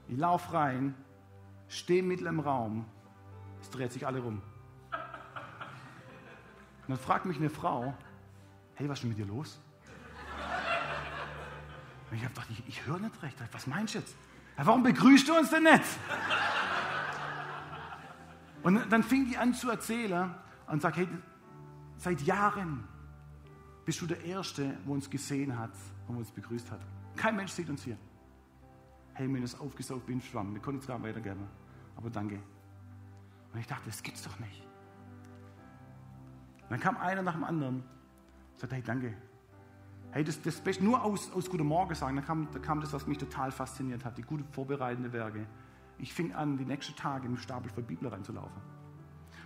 Ich 0.06 0.16
laufe 0.16 0.54
rein, 0.54 0.94
stehe 1.66 2.04
mitten 2.04 2.26
im 2.26 2.38
Raum, 2.38 2.84
es 3.60 3.70
dreht 3.70 3.92
sich 3.92 4.06
alle 4.06 4.20
rum. 4.20 4.40
Und 6.86 6.88
dann 6.88 6.96
fragt 6.96 7.26
mich 7.26 7.38
eine 7.38 7.50
Frau, 7.50 7.92
hey, 8.76 8.88
was 8.88 8.98
ist 8.98 9.02
denn 9.02 9.08
mit 9.08 9.18
dir 9.18 9.26
los? 9.26 9.60
Und 12.10 12.16
ich 12.16 12.24
habe 12.24 12.34
gedacht, 12.34 12.48
ich, 12.50 12.68
ich 12.68 12.86
höre 12.86 12.98
nicht 12.98 13.22
recht. 13.22 13.36
Was 13.52 13.66
meinst 13.66 13.94
du 13.94 13.98
jetzt? 13.98 14.14
Ja, 14.56 14.66
warum 14.66 14.82
begrüßt 14.82 15.28
du 15.28 15.36
uns 15.36 15.50
denn 15.50 15.64
nicht? 15.64 15.84
Und 18.62 18.90
dann 18.90 19.02
fing 19.02 19.26
die 19.26 19.36
an 19.36 19.54
zu 19.54 19.70
erzählen 19.70 20.34
und 20.66 20.82
sagt, 20.82 20.96
hey, 20.96 21.08
seit 21.96 22.20
Jahren 22.22 22.84
bist 23.84 24.00
du 24.00 24.06
der 24.06 24.22
Erste, 24.24 24.76
wo 24.84 24.94
uns 24.94 25.08
gesehen 25.08 25.58
hat 25.58 25.72
und 26.08 26.16
uns 26.16 26.30
begrüßt 26.30 26.70
hat. 26.70 26.80
Kein 27.16 27.36
Mensch 27.36 27.52
sieht 27.52 27.68
uns 27.70 27.84
hier. 27.84 27.96
Hey, 29.14 29.26
mir 29.26 29.42
ist 29.42 29.60
aufgesaugt 29.60 30.06
wie 30.08 30.12
ein 30.12 30.20
Schwamm. 30.20 30.54
Wir 30.54 30.60
können 30.60 30.78
es 30.78 30.86
gar 30.86 31.02
weitergeben. 31.02 31.46
Aber 31.96 32.10
danke. 32.10 32.38
Und 33.52 33.60
ich 33.60 33.66
dachte, 33.66 33.86
das 33.86 34.02
gibt's 34.02 34.22
doch 34.22 34.38
nicht. 34.38 34.62
Und 36.62 36.70
dann 36.70 36.80
kam 36.80 36.96
einer 36.98 37.22
nach 37.22 37.32
dem 37.32 37.44
anderen 37.44 37.76
und 37.76 38.58
sagte, 38.58 38.76
hey, 38.76 38.82
danke. 38.84 39.16
Hey, 40.10 40.24
das, 40.24 40.40
das 40.40 40.60
Beste, 40.60 40.82
nur 40.82 41.04
aus, 41.04 41.30
aus 41.32 41.50
Guten 41.50 41.66
Morgen 41.66 41.94
sagen, 41.94 42.16
da 42.16 42.22
kam, 42.22 42.48
da 42.52 42.58
kam 42.58 42.80
das, 42.80 42.92
was 42.92 43.06
mich 43.06 43.18
total 43.18 43.52
fasziniert 43.52 44.04
hat, 44.04 44.16
die 44.16 44.22
gute 44.22 44.42
vorbereitende 44.52 45.12
Werke. 45.12 45.46
Ich 45.98 46.14
fing 46.14 46.32
an, 46.32 46.56
die 46.56 46.64
nächsten 46.64 46.96
Tage 46.96 47.26
im 47.26 47.36
Stapel 47.36 47.70
voll 47.70 47.82
Bibel 47.82 48.08
reinzulaufen. 48.08 48.62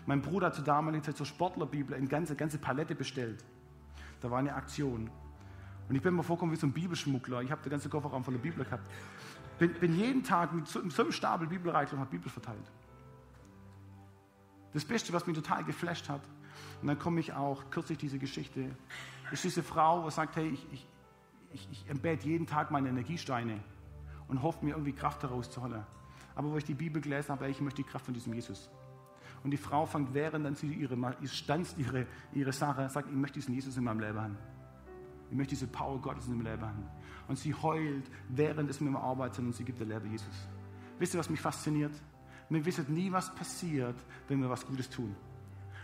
Mein 0.07 0.23
Bruder 0.23 0.49
hat 0.49 0.55
zur 0.55 0.65
damaligen 0.65 1.03
Zeit 1.03 1.17
zur 1.17 1.27
Sportlerbibel 1.27 1.97
eine 1.97 2.07
ganze, 2.07 2.37
ganze 2.37 2.59
Palette 2.59 2.95
bestellt. 2.95 3.45
Da 4.21 4.31
war 4.31 4.39
eine 4.39 4.55
Aktion. 4.55 5.11
Und 5.89 5.97
ich 5.97 6.03
bin 6.03 6.15
mir 6.15 6.23
vorgekommen 6.23 6.55
wie 6.55 6.59
so 6.59 6.67
ein 6.67 6.73
Bibelschmuggler. 6.73 7.43
Ich 7.43 7.51
habe 7.51 7.63
den 7.63 7.71
ganzen 7.71 7.91
Kofferraum 7.91 8.23
voller 8.23 8.39
Bibel 8.39 8.65
gehabt. 8.65 8.89
Bin, 9.59 9.75
bin 9.75 9.97
jeden 9.97 10.23
Tag 10.23 10.53
mit 10.53 10.69
so, 10.69 10.89
so 10.91 11.03
einem 11.03 11.13
Stapel 11.13 11.49
Bibel 11.49 11.73
reingelaufen 11.73 11.99
und 11.99 12.05
habe 12.05 12.11
Bibel 12.11 12.31
verteilt. 12.31 12.71
Das 14.73 14.85
Beste, 14.85 15.13
was 15.13 15.27
mich 15.27 15.37
total 15.37 15.65
geflasht 15.65 16.09
hat, 16.09 16.23
und 16.83 16.89
dann 16.89 16.99
komme 16.99 17.21
ich 17.21 17.33
auch, 17.33 17.71
kürzlich 17.71 17.99
diese 17.99 18.19
Geschichte, 18.19 18.75
ist 19.31 19.45
diese 19.45 19.63
Frau, 19.63 20.05
die 20.05 20.11
sagt, 20.11 20.35
hey, 20.35 20.49
ich, 20.49 20.67
ich, 20.73 20.87
ich, 21.53 21.69
ich 21.71 21.89
entbete 21.89 22.29
jeden 22.29 22.47
Tag 22.47 22.73
meine 22.73 22.89
Energiesteine 22.89 23.61
und 24.27 24.43
hoffe 24.43 24.65
mir 24.65 24.73
irgendwie 24.73 24.93
Kraft 24.93 25.23
daraus 25.23 25.49
zu 25.49 25.63
holen. 25.63 25.87
Aber 26.35 26.51
wo 26.51 26.57
ich 26.57 26.65
die 26.65 26.75
Bibel 26.75 27.01
gelesen 27.01 27.31
habe, 27.31 27.49
ich 27.49 27.61
möchte 27.61 27.83
die 27.83 27.89
Kraft 27.89 28.07
von 28.07 28.15
diesem 28.15 28.35
Jesus. 28.35 28.69
Und 29.45 29.53
die 29.53 29.57
Frau 29.57 29.87
fängt, 29.87 30.13
während 30.13 30.45
dann 30.45 30.57
sie 30.57 30.73
ihre, 30.73 30.97
stanzt 31.27 31.79
ihre, 31.79 32.07
ihre 32.33 32.53
Sache, 32.53 32.89
sagt, 32.89 33.09
ich 33.09 33.17
möchte 33.17 33.39
diesen 33.39 33.55
Jesus 33.55 33.77
in 33.77 33.85
meinem 33.85 34.01
Leben 34.01 34.21
haben. 34.21 34.39
Ich 35.31 35.37
möchte 35.37 35.51
diese 35.51 35.69
Power 35.69 36.01
Gottes 36.01 36.27
in 36.27 36.37
meinem 36.37 36.47
Leben 36.47 36.63
haben. 36.63 36.89
Und 37.29 37.39
sie 37.39 37.55
heult, 37.55 38.11
während 38.29 38.69
es 38.71 38.81
mit 38.81 38.89
dem 38.89 38.97
Arbeit 38.97 39.39
und 39.39 39.55
sie 39.55 39.65
gibt 39.65 39.79
der 39.79 39.87
Leben 39.87 40.11
Jesus. 40.11 40.49
Wisst 40.99 41.15
ihr, 41.15 41.21
was 41.21 41.31
mich 41.31 41.41
fasziniert? 41.41 41.93
Wir 42.49 42.65
wissen 42.65 42.93
nie, 42.93 43.11
was 43.11 43.33
passiert, 43.35 43.97
wenn 44.27 44.41
wir 44.43 44.51
was 44.51 44.67
Gutes 44.67 44.91
tun. 44.91 45.15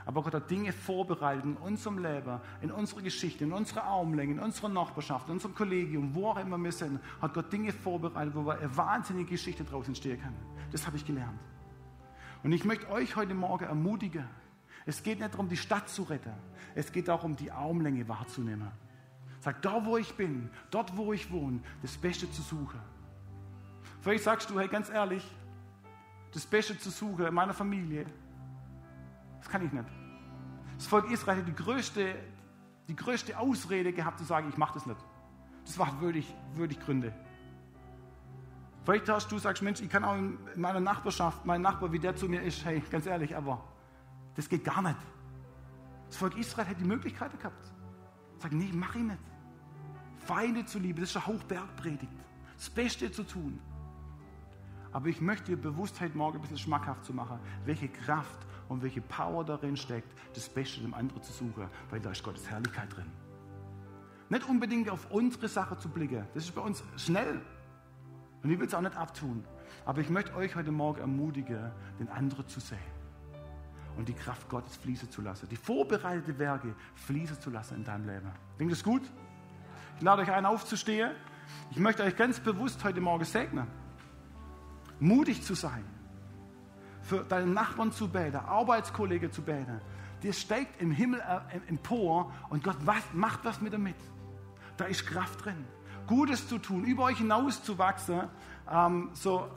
Aber 0.09 0.23
Gott 0.23 0.33
hat 0.33 0.51
Dinge 0.51 0.73
vorbereitet 0.73 1.45
in 1.45 1.59
unserem 1.59 1.99
Leben, 1.99 2.41
in 2.63 2.71
unserer 2.71 3.03
Geschichte, 3.03 3.45
in 3.45 3.53
unserer 3.53 3.85
Armlänge, 3.85 4.33
in 4.33 4.39
unserer 4.39 4.71
Nachbarschaft, 4.71 5.27
in 5.29 5.35
unserem 5.35 5.55
Kollegium, 5.55 6.15
wo 6.15 6.29
auch 6.29 6.39
immer 6.39 6.57
wir 6.57 6.73
sind, 6.73 6.99
hat 7.21 7.35
Gott 7.35 7.53
Dinge 7.53 7.75
vorbereitet, 7.75 8.35
wo 8.35 8.49
eine 8.49 8.75
wahnsinnige 8.75 9.33
Geschichte 9.33 9.65
daraus 9.65 9.87
entstehen 9.87 10.19
kann. 10.19 10.33
Das 10.73 10.87
habe 10.87 10.97
ich 10.97 11.05
gelernt. 11.05 11.39
Und 12.43 12.53
ich 12.53 12.65
möchte 12.65 12.91
euch 12.91 13.17
heute 13.17 13.35
Morgen 13.35 13.67
ermutigen. 13.67 14.25
Es 14.87 15.03
geht 15.03 15.21
nicht 15.21 15.35
darum, 15.35 15.51
die 15.51 15.59
Stadt 15.59 15.91
zu 15.91 16.05
retten. 16.05 16.33
Es 16.75 16.91
geht 16.91 17.09
darum, 17.09 17.37
die 17.37 17.53
Armlänge 17.53 18.09
wahrzunehmen. 18.09 18.71
Sag, 19.41 19.61
da 19.61 19.85
wo 19.85 19.99
ich 19.99 20.15
bin, 20.15 20.49
dort 20.71 20.97
wo 20.97 21.13
ich 21.13 21.31
wohne, 21.31 21.61
das 21.83 21.99
Beste 21.99 22.31
zu 22.31 22.41
suchen. 22.41 22.81
Vielleicht 24.01 24.25
sagst 24.25 24.49
du, 24.49 24.59
hey, 24.59 24.69
ganz 24.69 24.89
ehrlich, 24.89 25.23
das 26.33 26.47
Beste 26.47 26.79
zu 26.79 26.89
suchen 26.89 27.27
in 27.27 27.35
meiner 27.35 27.53
Familie, 27.53 28.07
das 29.39 29.51
kann 29.51 29.67
ich 29.67 29.71
nicht. 29.71 29.98
Das 30.79 30.87
Volk 30.87 31.11
Israel 31.11 31.39
hat 31.39 31.49
die 31.49 31.55
größte, 31.55 32.15
die 32.89 32.97
größte 32.97 33.37
Ausrede 33.37 33.93
gehabt, 33.93 34.19
zu 34.19 34.25
sagen, 34.25 34.49
ich 34.49 34.57
mache 34.57 34.75
das 34.75 34.87
nicht. 34.87 35.01
Das 35.65 35.79
war 35.79 36.01
würdig, 36.01 36.33
würdig 36.55 36.81
Gründe. 36.81 37.13
Vielleicht 38.85 39.09
hast 39.09 39.31
du 39.31 39.39
sagst, 39.39 39.63
Mensch, 39.63 39.83
ich 39.83 39.91
kann 39.91 40.05
auch 40.05 40.15
in 40.15 40.39
meiner 40.57 40.81
Nachbarschaft, 40.81 41.45
mein 41.45 41.61
Nachbar, 41.61 41.93
wie 41.93 41.99
der 41.99 42.17
zu 42.17 42.27
mir 42.27 42.41
ist, 42.43 42.65
hey, 42.65 42.83
ganz 42.91 43.05
ehrlich, 43.07 43.37
aber 43.37 43.63
das 44.35 44.49
geht 44.49 44.65
gar 44.65 44.81
nicht. 44.81 44.97
Das 46.07 46.17
Volk 46.17 46.39
Israel 46.39 46.67
hätte 46.67 46.81
die 46.81 46.89
Möglichkeit 46.89 47.37
gehabt. 47.37 47.73
Sag, 48.39 48.53
nee, 48.53 48.71
mach 48.73 48.95
ich 48.95 49.03
nicht. 49.03 49.19
Feinde 50.21 50.65
zu 50.65 50.79
lieben, 50.79 51.01
das 51.01 51.11
ist 51.11 51.17
eine 51.17 51.27
Hochbergpredigt. 51.27 52.13
Das 52.57 52.71
Beste 52.71 53.11
zu 53.11 53.25
tun. 53.25 53.61
Aber 54.93 55.09
ich 55.09 55.21
möchte 55.21 55.47
dir 55.47 55.57
Bewusstheit 55.57 56.15
morgen 56.15 56.39
ein 56.39 56.41
bisschen 56.41 56.57
schmackhaft 56.57 57.05
zu 57.05 57.13
machen, 57.13 57.41
welche 57.65 57.89
Kraft 57.89 58.47
und 58.69 58.83
welche 58.83 59.01
Power 59.01 59.45
darin 59.45 59.77
steckt, 59.77 60.13
das 60.35 60.49
Beste 60.49 60.81
dem 60.81 60.95
anderen 60.95 61.23
zu 61.23 61.33
suchen, 61.33 61.69
weil 61.91 62.01
da 62.01 62.11
ist 62.11 62.23
Gottes 62.23 62.49
Herrlichkeit 62.49 62.95
drin. 62.95 63.11
Nicht 64.29 64.49
unbedingt 64.49 64.91
auf 64.91 65.11
unsere 65.11 65.49
Sache 65.49 65.77
zu 65.79 65.89
blicken, 65.89 66.27
das 66.35 66.45
ist 66.45 66.55
bei 66.55 66.61
uns 66.61 66.85
schnell. 66.97 67.41
Und 68.43 68.51
ich 68.51 68.59
will 68.59 68.67
es 68.67 68.75
auch 68.75 68.81
nicht 68.81 68.97
abtun. 68.97 69.45
Aber 69.85 70.01
ich 70.01 70.11
möchte 70.11 70.35
euch 70.35 70.55
heute 70.55 70.71
Morgen 70.71 71.01
ermutigen, 71.01 71.73
den 71.99 72.09
anderen 72.09 72.47
zu 72.47 72.61
sehen 72.61 72.79
und 73.97 74.09
die 74.09 74.15
Kraft 74.15 74.49
Gottes 74.49 74.77
fließen 74.77 75.11
zu 75.11 75.23
lassen, 75.23 75.49
die 75.49 75.57
vorbereitete 75.57 76.39
Werke 76.39 76.75
fließen 76.95 77.41
zu 77.41 77.51
lassen 77.51 77.77
in 77.77 77.85
deinem 77.85 78.07
Leben. 78.07 78.31
Klingt 78.57 78.71
das 78.71 78.85
gut? 78.85 79.03
Ich 79.97 80.03
lade 80.03 80.23
euch 80.23 80.31
ein, 80.31 80.47
aufzustehen. 80.47 81.11
Ich 81.71 81.79
möchte 81.79 82.05
euch 82.05 82.17
ganz 82.17 82.39
bewusst 82.39 82.85
heute 82.85 83.01
Morgen 83.01 83.25
segnen, 83.25 83.67
mutig 85.01 85.43
zu 85.43 85.55
sein 85.55 85.85
für 87.09 87.25
deinen 87.25 87.55
Nachbarn 87.55 87.91
zu 87.91 88.07
beten, 88.09 88.37
Arbeitskollege 88.37 89.31
zu 89.31 89.41
beten. 89.41 89.81
Der 90.23 90.33
steigt 90.35 90.81
im 90.83 90.91
Himmel 90.91 91.21
äh, 91.21 91.69
empor 91.69 92.33
und 92.51 92.63
Gott 92.63 92.77
was, 92.85 93.03
macht 93.15 93.45
was 93.45 93.63
mit 93.63 93.73
damit. 93.73 93.97
Da 94.77 94.85
ist 94.85 95.07
Kraft 95.07 95.45
drin. 95.45 95.65
Gutes 96.07 96.49
zu 96.49 96.59
tun, 96.59 96.85
über 96.85 97.05
euch 97.05 97.19
hinaus 97.19 97.63
zu 97.63 97.79
wachsen. 97.79 98.29
Ähm, 98.71 99.09
so, 99.15 99.49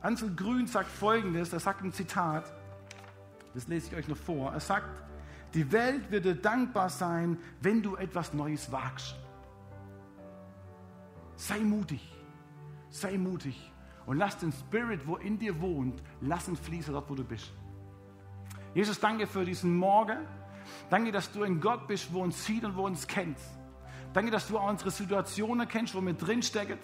Ansel 0.00 0.34
Grün 0.34 0.66
sagt 0.66 0.90
folgendes: 0.90 1.52
Er 1.52 1.60
sagt 1.60 1.82
ein 1.82 1.92
Zitat, 1.92 2.50
das 3.52 3.68
lese 3.68 3.88
ich 3.88 3.96
euch 3.96 4.08
noch 4.08 4.16
vor. 4.16 4.52
Er 4.52 4.60
sagt, 4.60 5.02
die 5.52 5.70
Welt 5.72 6.10
wird 6.10 6.24
dir 6.24 6.34
dankbar 6.34 6.88
sein, 6.88 7.36
wenn 7.60 7.82
du 7.82 7.96
etwas 7.96 8.32
Neues 8.32 8.72
wagst. 8.72 9.16
Sei 11.36 11.58
mutig, 11.60 12.16
sei 12.90 13.18
mutig 13.18 13.69
und 14.10 14.16
lass 14.16 14.36
den 14.38 14.50
Spirit, 14.50 15.06
wo 15.06 15.18
in 15.18 15.38
dir 15.38 15.60
wohnt, 15.60 16.02
lass 16.20 16.48
ihn 16.48 16.56
fließen 16.56 16.92
dort, 16.92 17.08
wo 17.08 17.14
du 17.14 17.22
bist. 17.22 17.52
Jesus, 18.74 18.98
danke 18.98 19.28
für 19.28 19.44
diesen 19.44 19.76
Morgen. 19.76 20.26
Danke, 20.88 21.12
dass 21.12 21.30
du 21.30 21.44
ein 21.44 21.60
Gott 21.60 21.86
bist, 21.86 22.12
wo 22.12 22.20
uns 22.20 22.44
sieht 22.44 22.64
und 22.64 22.74
wo 22.74 22.86
uns 22.86 23.06
kennt. 23.06 23.38
Danke, 24.12 24.32
dass 24.32 24.48
du 24.48 24.58
auch 24.58 24.68
unsere 24.68 24.90
Situationen 24.90 25.68
kennst, 25.68 25.94
wo 25.94 26.00
wir 26.00 26.14
drinstecken. 26.14 26.76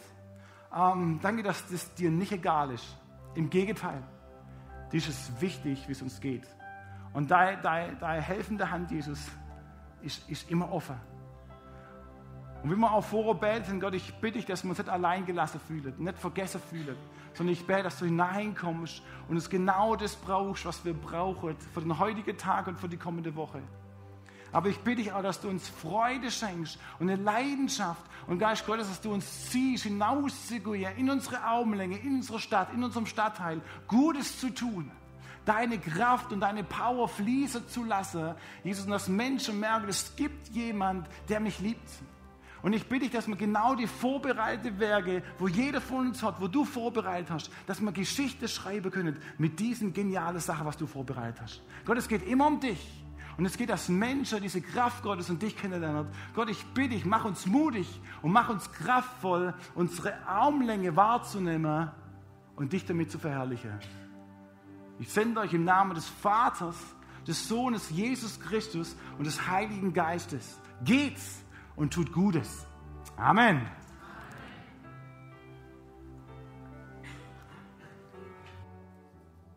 Ähm, 0.73 1.19
danke, 1.21 1.43
dass 1.43 1.67
das 1.67 1.93
dir 1.95 2.13
nicht 2.13 2.31
egal 2.31 2.71
ist. 2.71 2.97
Im 3.35 3.51
Gegenteil, 3.51 4.05
dir 4.93 4.99
ist 4.99 5.09
es 5.09 5.41
wichtig, 5.41 5.83
wie 5.89 5.93
es 5.93 6.03
uns 6.03 6.21
geht. 6.21 6.47
Und 7.13 7.33
deine, 7.33 7.61
deine, 7.61 7.97
deine 7.97 8.23
helfende 8.23 8.71
Hand, 8.71 8.93
Jesus, 8.93 9.19
ist, 10.01 10.31
ist 10.31 10.49
immer 10.49 10.71
offen. 10.71 10.95
Und 12.67 12.73
wie 12.73 12.81
wir 12.81 12.93
auch 12.93 13.05
vorher 13.05 13.35
beten, 13.35 13.79
Gott, 13.79 13.95
ich 13.95 14.13
bitte 14.15 14.39
dich, 14.39 14.45
dass 14.45 14.65
wir 14.65 14.71
uns 14.71 14.79
nicht 14.79 14.91
allein 14.91 15.25
gelassen 15.25 15.61
fühlen, 15.69 15.95
nicht 15.99 16.19
vergessen 16.19 16.61
fühlen, 16.61 16.97
sondern 17.33 17.53
ich 17.53 17.65
bete, 17.65 17.85
dass 17.85 18.01
du 18.01 18.07
hineinkommst 18.07 19.03
und 19.29 19.37
uns 19.37 19.49
genau 19.49 19.95
das 19.95 20.17
brauchst, 20.17 20.67
was 20.67 20.85
wir 20.85 20.93
brauchen 20.93 21.57
für 21.73 21.81
den 21.81 21.97
heutigen 21.97 22.37
Tag 22.37 22.67
und 22.67 22.81
für 22.81 22.89
die 22.89 22.97
kommende 22.97 23.37
Woche. 23.37 23.63
Aber 24.51 24.69
ich 24.69 24.81
bitte 24.81 25.05
dich 25.05 25.13
auch, 25.13 25.23
dass 25.23 25.41
du 25.41 25.49
uns 25.49 25.69
Freude 25.69 26.29
schenkst 26.29 26.77
und 26.99 27.09
eine 27.09 27.23
Leidenschaft 27.23 28.03
und 28.27 28.41
Geist 28.41 28.67
Gottes, 28.67 28.89
dass 28.89 29.01
du 29.01 29.13
uns 29.13 29.49
ziehst, 29.49 29.85
hinauszugehen 29.85 30.97
in 30.97 31.09
unsere 31.09 31.49
Augenlänge, 31.49 31.99
in 31.99 32.17
unsere 32.17 32.41
Stadt, 32.41 32.75
in 32.75 32.83
unserem 32.83 33.07
Stadtteil, 33.07 33.61
Gutes 33.87 34.41
zu 34.41 34.51
tun 34.51 34.91
deine 35.45 35.79
Kraft 35.79 36.33
und 36.33 36.41
deine 36.41 36.65
Power 36.65 37.07
fließen 37.07 37.69
zu 37.69 37.85
lassen, 37.85 38.35
Jesus, 38.65 38.87
und 38.87 38.91
dass 38.91 39.07
Menschen 39.07 39.61
merken, 39.61 39.89
es 39.89 40.17
gibt 40.17 40.49
jemand, 40.49 41.07
der 41.29 41.39
mich 41.39 41.61
liebt. 41.61 41.89
Und 42.67 42.73
ich 42.73 42.89
bitte 42.89 43.05
dich, 43.05 43.13
dass 43.13 43.29
wir 43.29 43.37
genau 43.37 43.77
die 43.77 43.87
vorbereiteten 43.87 44.81
Werke, 44.81 45.23
wo 45.39 45.47
jeder 45.47 45.81
von 45.81 46.09
uns 46.09 46.21
hat, 46.21 46.41
wo 46.41 46.49
du 46.49 46.65
vorbereitet 46.65 47.31
hast, 47.31 47.49
dass 47.65 47.81
wir 47.81 47.93
Geschichte 47.93 48.49
schreiben 48.49 48.91
können 48.91 49.19
mit 49.39 49.61
diesen 49.61 49.93
genialen 49.93 50.41
Sachen, 50.41 50.67
was 50.67 50.77
du 50.77 50.85
vorbereitet 50.85 51.43
hast. 51.43 51.63
Gott, 51.85 51.97
es 51.97 52.09
geht 52.09 52.27
immer 52.27 52.49
um 52.49 52.59
dich. 52.59 53.05
Und 53.37 53.47
es 53.47 53.57
geht, 53.57 53.71
dass 53.71 53.89
Menschen 53.89 54.43
diese 54.43 54.61
Kraft 54.61 55.05
Gottes 55.05 55.31
und 55.31 55.41
dich 55.43 55.57
kennenlernen. 55.57 56.09
Gott, 56.35 56.51
ich 56.51 56.67
bitte 56.75 56.97
dich, 56.97 57.05
mach 57.05 57.25
uns 57.25 57.47
mutig 57.47 58.01
und 58.21 58.33
mach 58.33 58.49
uns 58.49 58.73
kraftvoll, 58.73 59.55
unsere 59.77 60.27
Armlänge 60.27 60.97
wahrzunehmen 60.97 61.93
und 62.57 62.73
dich 62.73 62.85
damit 62.85 63.13
zu 63.13 63.21
verherrlichen. 63.21 63.79
Ich 64.99 65.09
sende 65.13 65.43
euch 65.43 65.55
im 65.55 65.63
Namen 65.63 65.95
des 65.95 66.09
Vaters, 66.09 66.75
des 67.29 67.47
Sohnes 67.47 67.91
Jesus 67.91 68.41
Christus 68.41 68.97
und 69.19 69.25
des 69.25 69.47
Heiligen 69.47 69.93
Geistes. 69.93 70.59
Geht's 70.83 71.46
und 71.77 71.93
tut 71.93 72.13
Gutes. 72.13 72.67
Amen. 73.17 73.61